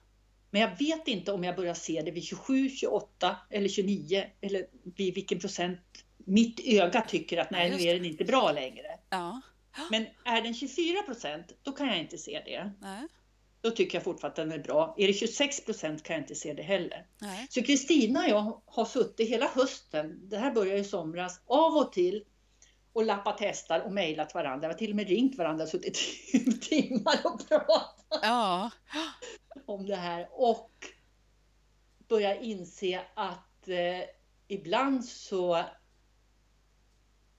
Men 0.52 0.62
jag 0.62 0.78
vet 0.80 1.08
inte 1.08 1.32
om 1.32 1.44
jag 1.44 1.56
börjar 1.56 1.74
se 1.74 2.02
det 2.02 2.12
vid 2.12 2.24
27, 2.24 2.70
28 2.70 3.38
eller 3.50 3.70
29 3.70 4.24
eller 4.42 4.68
vid 4.96 5.16
vilken 5.16 5.40
procent 5.40 5.80
mitt 6.18 6.60
öga 6.66 7.02
tycker 7.02 7.38
att 7.38 7.52
nej, 7.52 7.70
nu 7.70 7.84
är 7.84 7.94
den 7.94 8.06
inte 8.06 8.26
bra 8.26 8.52
längre. 8.52 9.00
Ja. 9.10 9.42
Men 9.92 10.06
är 10.26 10.42
den 10.42 10.54
24 10.54 11.02
procent, 11.02 11.52
då 11.62 11.72
kan 11.72 11.88
jag 11.88 12.00
inte 12.00 12.18
se 12.18 12.42
det. 12.46 12.72
Nej. 12.82 13.08
Då 13.66 13.72
tycker 13.72 13.98
jag 13.98 14.04
fortfarande 14.04 14.42
att 14.42 14.50
den 14.50 14.60
är 14.60 14.64
bra. 14.64 14.96
Är 14.98 15.08
det 15.08 15.14
26 15.14 15.66
procent 15.66 16.04
kan 16.04 16.14
jag 16.14 16.24
inte 16.24 16.36
se 16.36 16.54
det 16.54 16.64
heller. 16.64 17.08
Nej. 17.20 17.48
Så 17.50 17.64
Kristina 17.64 18.20
och 18.20 18.30
jag 18.30 18.62
har 18.66 18.86
suttit 18.86 19.30
hela 19.30 19.48
hösten, 19.48 20.30
det 20.30 20.38
här 20.38 20.52
började 20.52 20.80
i 20.80 20.84
somras, 20.84 21.42
av 21.46 21.74
och 21.74 21.92
till 21.92 22.24
och 22.94 23.06
lappat 23.06 23.40
hästar 23.40 23.80
och 23.80 23.94
mejlat 23.94 24.34
varandra. 24.34 24.68
Vi 24.68 24.74
har 24.74 24.80
till 24.80 24.90
och 24.90 24.96
med 24.96 25.08
ringt 25.08 25.38
varandra 25.38 25.64
och 25.64 25.70
suttit 25.70 25.98
i 26.34 26.40
timmar 26.62 27.20
och 27.24 27.48
pratat 27.48 28.22
ja. 28.22 28.72
om 29.66 29.86
det 29.86 29.96
här. 29.96 30.28
Och 30.32 30.72
börjar 32.08 32.36
inse 32.36 33.02
att 33.14 33.68
eh, 33.68 34.10
ibland 34.48 35.06
så 35.06 35.64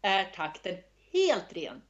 är 0.02 0.24
takten 0.24 0.76
helt 1.12 1.52
ren. 1.52 1.82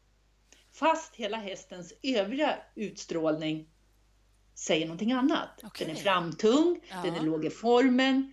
Fast 0.73 1.17
hela 1.17 1.37
hästens 1.37 1.93
övriga 2.03 2.59
utstrålning 2.75 3.69
säger 4.57 4.87
någonting 4.87 5.13
annat. 5.13 5.65
Okay. 5.65 5.87
Den 5.87 5.97
är 5.97 6.01
framtung, 6.01 6.81
ja. 6.91 6.97
den 7.03 7.15
är 7.15 7.21
låg 7.21 7.45
i 7.45 7.51
formen. 7.51 8.33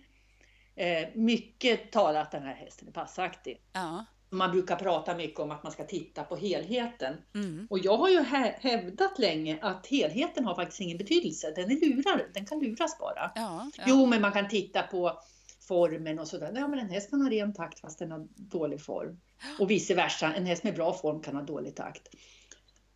Eh, 0.76 1.08
mycket 1.14 1.92
talar 1.92 2.20
att 2.20 2.30
den 2.30 2.42
här 2.42 2.54
hästen 2.54 2.88
är 2.88 2.92
passaktig. 2.92 3.60
Ja. 3.72 4.04
Man 4.30 4.50
brukar 4.50 4.76
prata 4.76 5.16
mycket 5.16 5.40
om 5.40 5.50
att 5.50 5.62
man 5.62 5.72
ska 5.72 5.84
titta 5.84 6.24
på 6.24 6.36
helheten. 6.36 7.16
Mm. 7.34 7.66
Och 7.70 7.78
jag 7.78 7.96
har 7.96 8.08
ju 8.08 8.20
hävdat 8.60 9.18
länge 9.18 9.58
att 9.62 9.86
helheten 9.86 10.44
har 10.44 10.54
faktiskt 10.54 10.80
ingen 10.80 10.98
betydelse. 10.98 11.52
Den 11.56 11.70
är 11.70 11.80
lurad, 11.80 12.20
den 12.34 12.46
kan 12.46 12.60
luras 12.60 12.98
bara. 12.98 13.32
Ja. 13.34 13.70
Jo, 13.86 14.06
men 14.06 14.20
man 14.20 14.32
kan 14.32 14.48
titta 14.48 14.82
på 14.82 15.20
formen 15.60 16.18
och 16.18 16.28
sådär. 16.28 16.52
Ja, 16.54 16.68
men 16.68 16.78
en 16.78 16.90
häst 16.90 17.10
kan 17.10 17.22
ha 17.22 17.30
ren 17.30 17.54
takt 17.54 17.80
fast 17.80 17.98
den 17.98 18.10
har 18.10 18.26
dålig 18.36 18.82
form. 18.82 19.20
Och 19.58 19.70
vice 19.70 19.94
versa, 19.94 20.34
en 20.34 20.46
häst 20.46 20.64
med 20.64 20.74
bra 20.74 20.92
form 20.92 21.22
kan 21.22 21.34
ha 21.34 21.42
dålig 21.42 21.76
takt. 21.76 22.08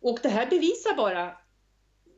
Och 0.01 0.19
det 0.23 0.29
här 0.29 0.49
bevisar 0.49 0.95
bara 0.95 1.37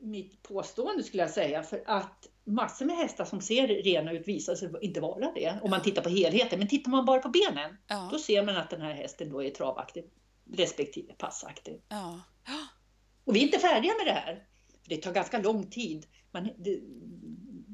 mitt 0.02 0.44
påstående 0.44 1.04
skulle 1.04 1.24
jag 1.24 1.30
säga, 1.30 1.64
för 1.64 1.84
att 1.86 2.28
massor 2.44 2.86
med 2.86 2.96
hästar 2.96 3.26
som 3.26 3.42
ser 3.42 3.68
rena 3.68 4.12
ut 4.12 4.28
visar 4.28 4.56
sig 4.56 4.70
inte 4.82 5.02
vara 5.02 5.32
det 5.32 5.60
om 5.62 5.70
man 5.70 5.82
tittar 5.82 6.02
på 6.02 6.10
helheten. 6.10 6.60
Men 6.60 6.68
tittar 6.68 6.92
man 6.92 7.06
bara 7.06 7.20
på 7.20 7.30
benen, 7.30 7.78
ja. 7.88 8.10
då 8.12 8.20
ser 8.20 8.46
man 8.46 8.58
att 8.58 8.70
den 8.70 8.82
här 8.82 8.94
hästen 8.94 9.30
då 9.30 9.44
är 9.44 9.50
travaktig 9.50 10.06
respektive 10.54 11.14
passaktig. 11.14 11.82
Ja. 11.90 12.20
Och 13.26 13.36
vi 13.36 13.40
är 13.40 13.44
inte 13.44 13.60
färdiga 13.60 13.94
med 13.98 14.06
det 14.06 14.20
här. 14.20 14.44
Det 14.86 14.98
tar 14.98 15.14
ganska 15.14 15.40
lång 15.40 15.70
tid. 15.70 16.06
Man, 16.32 16.50
det, 16.58 16.80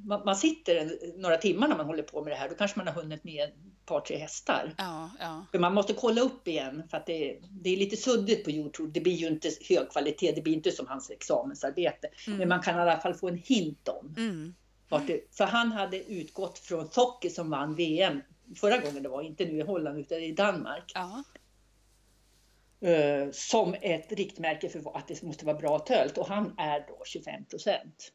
man, 0.06 0.26
man, 0.26 0.36
sitter 0.36 1.00
några 1.18 1.38
timmar 1.38 1.68
när 1.68 1.78
man 1.78 1.86
håller 1.86 2.04
på 2.04 2.24
med 2.24 2.34
det 2.34 2.38
här, 2.38 2.50
då 2.50 2.56
kanske 2.56 2.80
man 2.80 2.88
har 2.88 2.94
hunnit 2.94 3.24
med 3.24 3.52
par, 3.88 4.02
tre 4.02 4.18
hästar. 4.18 4.74
Ja, 4.78 5.12
ja. 5.20 5.46
För 5.52 5.60
man 5.60 5.74
måste 5.74 5.94
kolla 5.94 6.22
upp 6.22 6.48
igen 6.48 6.84
för 6.90 6.98
att 6.98 7.06
det, 7.06 7.40
det 7.52 7.70
är 7.70 7.78
lite 7.78 7.98
suddigt 7.98 8.44
på 8.44 8.52
Youtube. 8.52 8.92
Det 8.92 9.02
blir 9.02 9.14
ju 9.14 9.28
inte 9.28 9.50
hög 9.70 9.92
kvalitet, 9.92 10.32
det 10.32 10.42
blir 10.42 10.54
inte 10.54 10.72
som 10.72 10.88
hans 10.88 11.10
examensarbete. 11.10 12.10
Mm. 12.28 12.40
Men 12.40 12.50
man 12.50 12.62
kan 12.62 12.78
i 12.78 12.82
alla 12.82 13.00
fall 13.00 13.14
få 13.14 13.28
en 13.28 13.38
hint 13.38 13.88
om. 13.88 14.16
Mm. 14.18 14.56
Det, 15.08 15.38
för 15.38 15.46
han 15.46 15.72
hade 15.72 16.04
utgått 16.04 16.60
från 16.60 16.88
Socke 16.92 17.30
som 17.30 17.50
vann 17.50 17.76
VM 17.76 18.22
förra 18.56 18.78
gången 18.78 19.04
det 19.04 19.10
var, 19.10 19.22
inte 19.22 19.46
nu 19.46 19.58
i 19.58 19.62
Holland 19.62 20.00
utan 20.00 20.18
i 20.18 20.32
Danmark. 20.32 20.92
Ja. 20.96 21.24
Uh, 22.84 23.32
som 23.32 23.76
ett 23.82 24.12
riktmärke 24.12 24.70
för 24.70 24.98
att 24.98 25.08
det 25.08 25.24
måste 25.24 25.46
vara 25.46 25.58
bra 25.58 25.80
tölt 25.80 26.18
och 26.18 26.28
han 26.28 26.54
är 26.58 26.80
då 26.88 27.04
25 27.06 27.46
procent. 27.46 28.12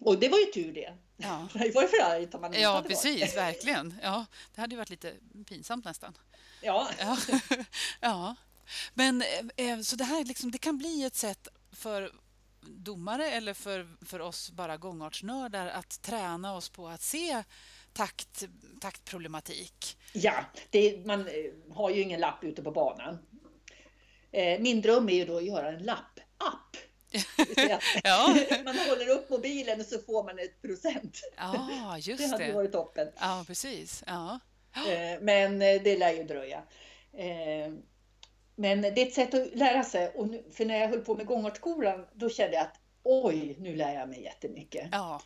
Och 0.00 0.18
det 0.20 0.28
var 0.28 0.38
ju 0.38 0.44
tur 0.44 0.72
det. 0.72 0.94
Ja. 1.16 1.48
Det 1.52 1.74
var 1.74 1.82
ju 1.82 1.88
förargligt 1.88 2.34
om 2.34 2.40
man 2.40 2.50
inte 2.50 2.62
Ja, 2.62 2.84
precis, 2.88 3.20
varit. 3.20 3.36
verkligen. 3.36 3.94
Ja, 4.02 4.26
det 4.54 4.60
hade 4.60 4.74
ju 4.74 4.78
varit 4.78 4.90
lite 4.90 5.14
pinsamt 5.48 5.84
nästan. 5.84 6.18
Ja. 6.62 6.88
Ja. 6.98 7.18
ja. 8.00 8.34
Men 8.94 9.22
eh, 9.56 9.80
så 9.80 9.96
det 9.96 10.04
här 10.04 10.24
liksom, 10.24 10.50
det 10.50 10.58
kan 10.58 10.78
bli 10.78 11.04
ett 11.04 11.16
sätt 11.16 11.48
för 11.72 12.12
domare 12.60 13.30
eller 13.30 13.54
för, 13.54 13.88
för 14.04 14.20
oss 14.20 14.50
bara 14.50 14.76
gångartsnördar 14.76 15.66
att 15.66 16.02
träna 16.02 16.56
oss 16.56 16.68
på 16.68 16.88
att 16.88 17.02
se 17.02 17.42
takt, 17.92 18.44
taktproblematik? 18.80 19.96
Ja, 20.12 20.34
det, 20.70 21.06
man 21.06 21.20
eh, 21.20 21.74
har 21.74 21.90
ju 21.90 22.00
ingen 22.02 22.20
lapp 22.20 22.44
ute 22.44 22.62
på 22.62 22.70
banan. 22.70 23.18
Eh, 24.30 24.60
min 24.60 24.80
dröm 24.80 25.08
är 25.08 25.14
ju 25.14 25.24
då 25.24 25.36
att 25.36 25.44
göra 25.44 25.68
en 25.68 25.82
lappapp. 25.82 26.76
ja. 28.04 28.36
Man 28.64 28.78
håller 28.78 29.08
upp 29.08 29.30
mobilen 29.30 29.80
och 29.80 29.86
så 29.86 29.98
får 29.98 30.24
man 30.24 30.38
ett 30.38 30.62
procent. 30.62 31.20
Ja, 31.36 31.98
just 32.00 32.18
det. 32.18 32.28
hade 32.28 32.52
varit 32.52 32.72
toppen. 32.72 33.08
Ja, 33.20 33.44
precis. 33.46 34.04
Ja. 34.06 34.38
Eh, 34.74 35.20
men 35.20 35.58
det 35.58 35.98
lär 35.98 36.12
ju 36.12 36.24
dröja. 36.24 36.62
Men 38.56 38.82
det 38.82 38.88
är 39.02 39.06
ett 39.06 39.14
sätt 39.14 39.34
att 39.34 39.54
lära 39.54 39.84
sig. 39.84 40.08
Och 40.08 40.28
nu, 40.28 40.44
för 40.52 40.64
när 40.64 40.80
jag 40.80 40.88
höll 40.88 41.00
på 41.00 41.14
med 41.14 41.26
gångartskolan, 41.26 42.06
då 42.12 42.28
kände 42.28 42.56
jag 42.56 42.62
att 42.62 42.80
oj, 43.02 43.56
nu 43.58 43.76
lär 43.76 43.94
jag 43.94 44.08
mig 44.08 44.22
jättemycket. 44.22 44.88
Ja. 44.92 45.20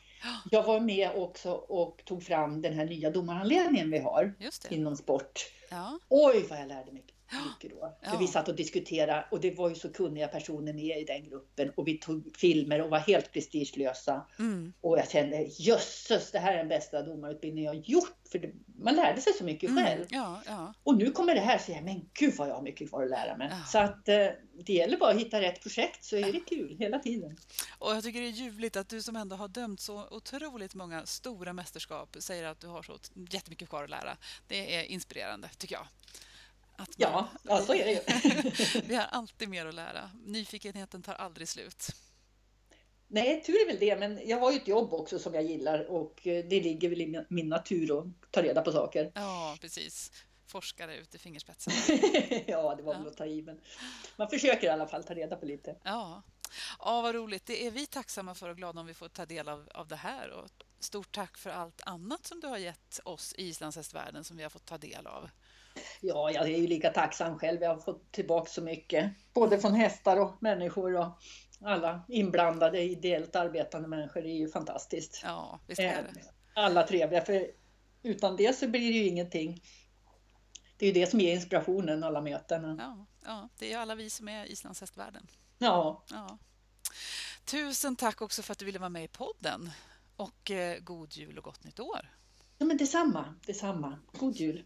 Jag 0.51 0.63
var 0.63 0.81
med 0.81 1.11
också 1.15 1.53
och 1.53 2.03
tog 2.05 2.23
fram 2.23 2.63
den 2.63 2.75
här 2.75 2.85
nya 2.85 3.11
domaranledningen 3.11 3.91
vi 3.91 3.99
har 3.99 4.35
inom 4.69 4.97
sport. 4.97 5.51
Ja. 5.71 5.99
Oj, 6.09 6.47
vad 6.51 6.61
jag 6.61 6.69
lärde 6.69 6.93
mig 6.93 7.05
mycket 7.33 7.71
då. 7.71 7.99
Ja. 8.03 8.11
För 8.11 8.19
vi 8.19 8.27
satt 8.27 8.49
och 8.49 8.57
diskuterade 8.57 9.25
och 9.31 9.41
det 9.41 9.51
var 9.51 9.69
ju 9.69 9.75
så 9.75 9.93
kunniga 9.93 10.29
personer 10.29 10.73
med 10.73 11.01
i 11.01 11.05
den 11.05 11.25
gruppen 11.25 11.71
och 11.77 11.89
vi 11.89 11.99
tog 11.99 12.37
filmer 12.37 12.83
och 12.83 12.91
var 12.91 12.99
helt 12.99 13.33
prestigelösa. 13.33 14.27
Mm. 14.39 14.73
Och 14.81 14.99
jag 14.99 15.11
kände 15.11 15.47
jösses, 15.59 16.31
det 16.31 16.39
här 16.39 16.53
är 16.53 16.59
den 16.59 16.69
bästa 16.69 17.03
domarutbildningen 17.03 17.75
jag 17.75 17.89
gjort. 17.89 18.15
För 18.33 18.39
det, 18.39 18.53
man 18.79 18.97
lärde 18.97 19.21
sig 19.21 19.33
så 19.33 19.45
mycket 19.45 19.71
mm. 19.71 19.85
själv. 19.85 20.05
Ja, 20.09 20.43
ja. 20.47 20.75
Och 20.83 20.97
nu 20.97 21.11
kommer 21.11 21.35
det 21.35 21.41
här 21.41 21.59
så 21.59 21.73
jag, 21.73 21.85
men 21.85 22.11
gud 22.15 22.35
vad 22.37 22.49
jag 22.49 22.55
har 22.55 22.63
mycket 22.63 22.89
kvar 22.89 23.03
att 23.03 23.11
lära 23.11 23.37
mig. 23.37 23.53
Så 23.67 23.79
att 23.79 24.09
eh, 24.09 24.27
det 24.65 24.73
gäller 24.73 24.97
bara 24.97 25.11
att 25.11 25.21
hitta 25.21 25.41
rätt 25.41 25.63
projekt 25.63 26.05
så 26.05 26.17
är 26.17 26.33
det 26.33 26.41
kul 26.41 26.77
hela 26.79 26.99
tiden. 26.99 27.37
Och 27.79 27.91
jag 27.91 28.05
tycker 28.05 28.21
det 28.21 28.27
är 28.27 28.31
ljuvligt 28.31 28.77
att 28.77 28.89
du 28.89 29.03
som 29.03 29.17
ändå 29.17 29.37
har 29.37 29.49
dömt 29.49 29.81
så 29.81 30.09
otroligt 30.11 30.75
många 30.75 31.07
stora 31.07 31.53
mästerskap 31.53 32.17
säger 32.19 32.45
att 32.45 32.61
du 32.61 32.67
har 32.67 32.83
så 32.83 32.99
jättemycket 33.31 33.69
kvar 33.69 33.85
att 33.85 33.91
lära. 33.91 34.17
Det 34.49 34.77
är 34.77 34.85
inspirerande 34.85 35.49
tycker 35.59 35.75
jag. 35.75 35.87
Man, 36.79 36.87
ja, 36.97 37.29
ja, 37.43 37.63
så 37.63 37.75
är 37.75 37.85
det 37.85 37.93
ju. 37.93 38.01
vi 38.89 38.95
har 38.95 39.05
alltid 39.05 39.49
mer 39.49 39.67
att 39.67 39.75
lära. 39.75 40.11
Nyfikenheten 40.25 41.03
tar 41.03 41.15
aldrig 41.15 41.49
slut. 41.49 41.89
Nej, 43.11 43.43
tur 43.43 43.55
är 43.55 43.67
väl 43.67 43.79
det, 43.79 43.97
men 43.97 44.29
jag 44.29 44.39
har 44.39 44.53
ju 44.53 44.57
ett 44.57 44.69
jobb 44.69 44.95
också 44.95 45.19
som 45.19 45.35
jag 45.35 45.45
gillar 45.45 45.91
och 45.91 46.27
eh, 46.27 46.45
det 46.45 46.61
ligger 46.61 46.89
väl 46.89 47.01
i 47.01 47.25
min 47.29 47.49
natur 47.49 47.99
att 47.99 48.07
ta 48.31 48.43
reda 48.43 48.63
på 48.63 48.73
saker. 48.73 49.13
Ja, 49.15 49.57
precis. 49.61 50.13
Forskare 50.47 50.97
ut 50.97 51.15
i 51.15 51.19
fingerspetsen. 51.19 51.73
ja, 52.47 52.75
det 52.75 52.83
var 52.83 52.95
väl 52.95 53.03
ja. 53.05 53.11
att 53.11 53.17
ta 53.17 53.27
i, 53.27 53.43
men 53.43 53.61
man 54.17 54.31
försöker 54.31 54.67
i 54.67 54.71
alla 54.71 54.87
fall 54.87 55.05
ta 55.05 55.15
reda 55.15 55.37
på 55.37 55.47
lite. 55.47 55.77
Ja. 55.83 56.23
ja, 56.79 57.03
vad 57.03 57.15
roligt. 57.15 57.47
Det 57.47 57.67
är 57.67 57.71
vi 57.71 57.87
tacksamma 57.87 58.35
för 58.35 58.49
och 58.49 58.57
glada 58.57 58.81
om 58.81 58.87
vi 58.87 58.95
får 58.95 59.09
ta 59.09 59.27
del 59.27 59.49
av, 59.49 59.69
av 59.75 59.89
det 59.89 59.97
här. 59.97 60.31
Och 60.31 60.49
stort 60.79 61.13
tack 61.13 61.39
för 61.39 61.51
allt 61.51 61.81
annat 61.87 62.27
som 62.27 62.41
du 62.41 62.47
har 62.47 62.59
gett 62.59 63.01
oss 63.05 63.35
i 63.39 63.49
islandshästvärlden 63.49 64.25
som 64.25 64.37
vi 64.37 64.43
har 64.43 64.51
fått 64.51 64.67
ta 64.67 64.79
del 64.79 65.07
av. 65.07 65.31
Ja, 66.01 66.31
jag 66.31 66.45
är 66.45 66.59
ju 66.59 66.67
lika 66.67 66.91
tacksam 66.91 67.39
själv. 67.39 67.63
Jag 67.63 67.69
har 67.75 67.81
fått 67.81 68.13
tillbaka 68.13 68.51
så 68.51 68.63
mycket. 68.63 69.11
Både 69.35 69.59
från 69.59 69.75
hästar 69.75 70.17
och 70.17 70.43
människor 70.43 70.97
och 70.97 71.19
alla 71.61 72.03
inblandade 72.09 72.83
ideellt 72.83 73.37
arbetande 73.37 73.89
människor. 73.89 74.23
Det 74.23 74.29
är 74.29 74.39
ju 74.39 74.49
fantastiskt. 74.49 75.21
Ja, 75.25 75.61
visst 75.67 75.81
är 75.81 76.03
det. 76.15 76.23
Alla 76.55 76.83
trevliga, 76.83 77.25
för 77.25 77.47
utan 78.03 78.37
det 78.37 78.57
så 78.57 78.69
blir 78.69 78.93
det 78.93 78.99
ju 78.99 79.07
ingenting. 79.07 79.63
Det 80.77 80.87
är 80.87 80.95
ju 80.95 81.01
det 81.01 81.11
som 81.11 81.21
ger 81.21 81.35
inspirationen, 81.35 82.05
alla 82.05 82.21
mötena. 82.21 82.77
Ja, 82.79 83.07
ja 83.25 83.49
det 83.59 83.73
är 83.73 83.79
alla 83.79 83.95
vi 83.95 84.11
som 84.11 84.29
är 84.29 84.47
islandshästvärlden. 84.47 85.27
Ja. 85.59 86.05
ja. 86.11 86.39
Tusen 87.45 87.97
tack 87.97 88.23
också 88.23 88.43
för 88.43 88.53
att 88.53 88.59
du 88.59 88.65
ville 88.65 88.79
vara 88.79 88.89
med 88.89 89.05
i 89.05 89.09
podden. 89.09 89.71
Och 90.17 90.51
eh, 90.51 90.79
god 90.81 91.13
jul 91.13 91.39
och 91.39 91.45
gott 91.45 91.65
nytt 91.65 91.81
år. 91.81 92.11
Ja, 92.59 92.67
men 92.67 92.77
detsamma. 92.77 93.35
detsamma. 93.47 93.99
God 94.13 94.37
jul. 94.37 94.65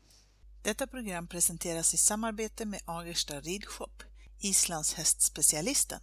Detta 0.64 0.86
program 0.86 1.26
presenteras 1.26 1.94
i 1.94 1.96
samarbete 1.96 2.64
med 2.64 2.80
Agersta 2.84 3.40
Ridshop, 3.40 4.02
Islands 4.38 4.94
hästspecialisten. 4.94 6.00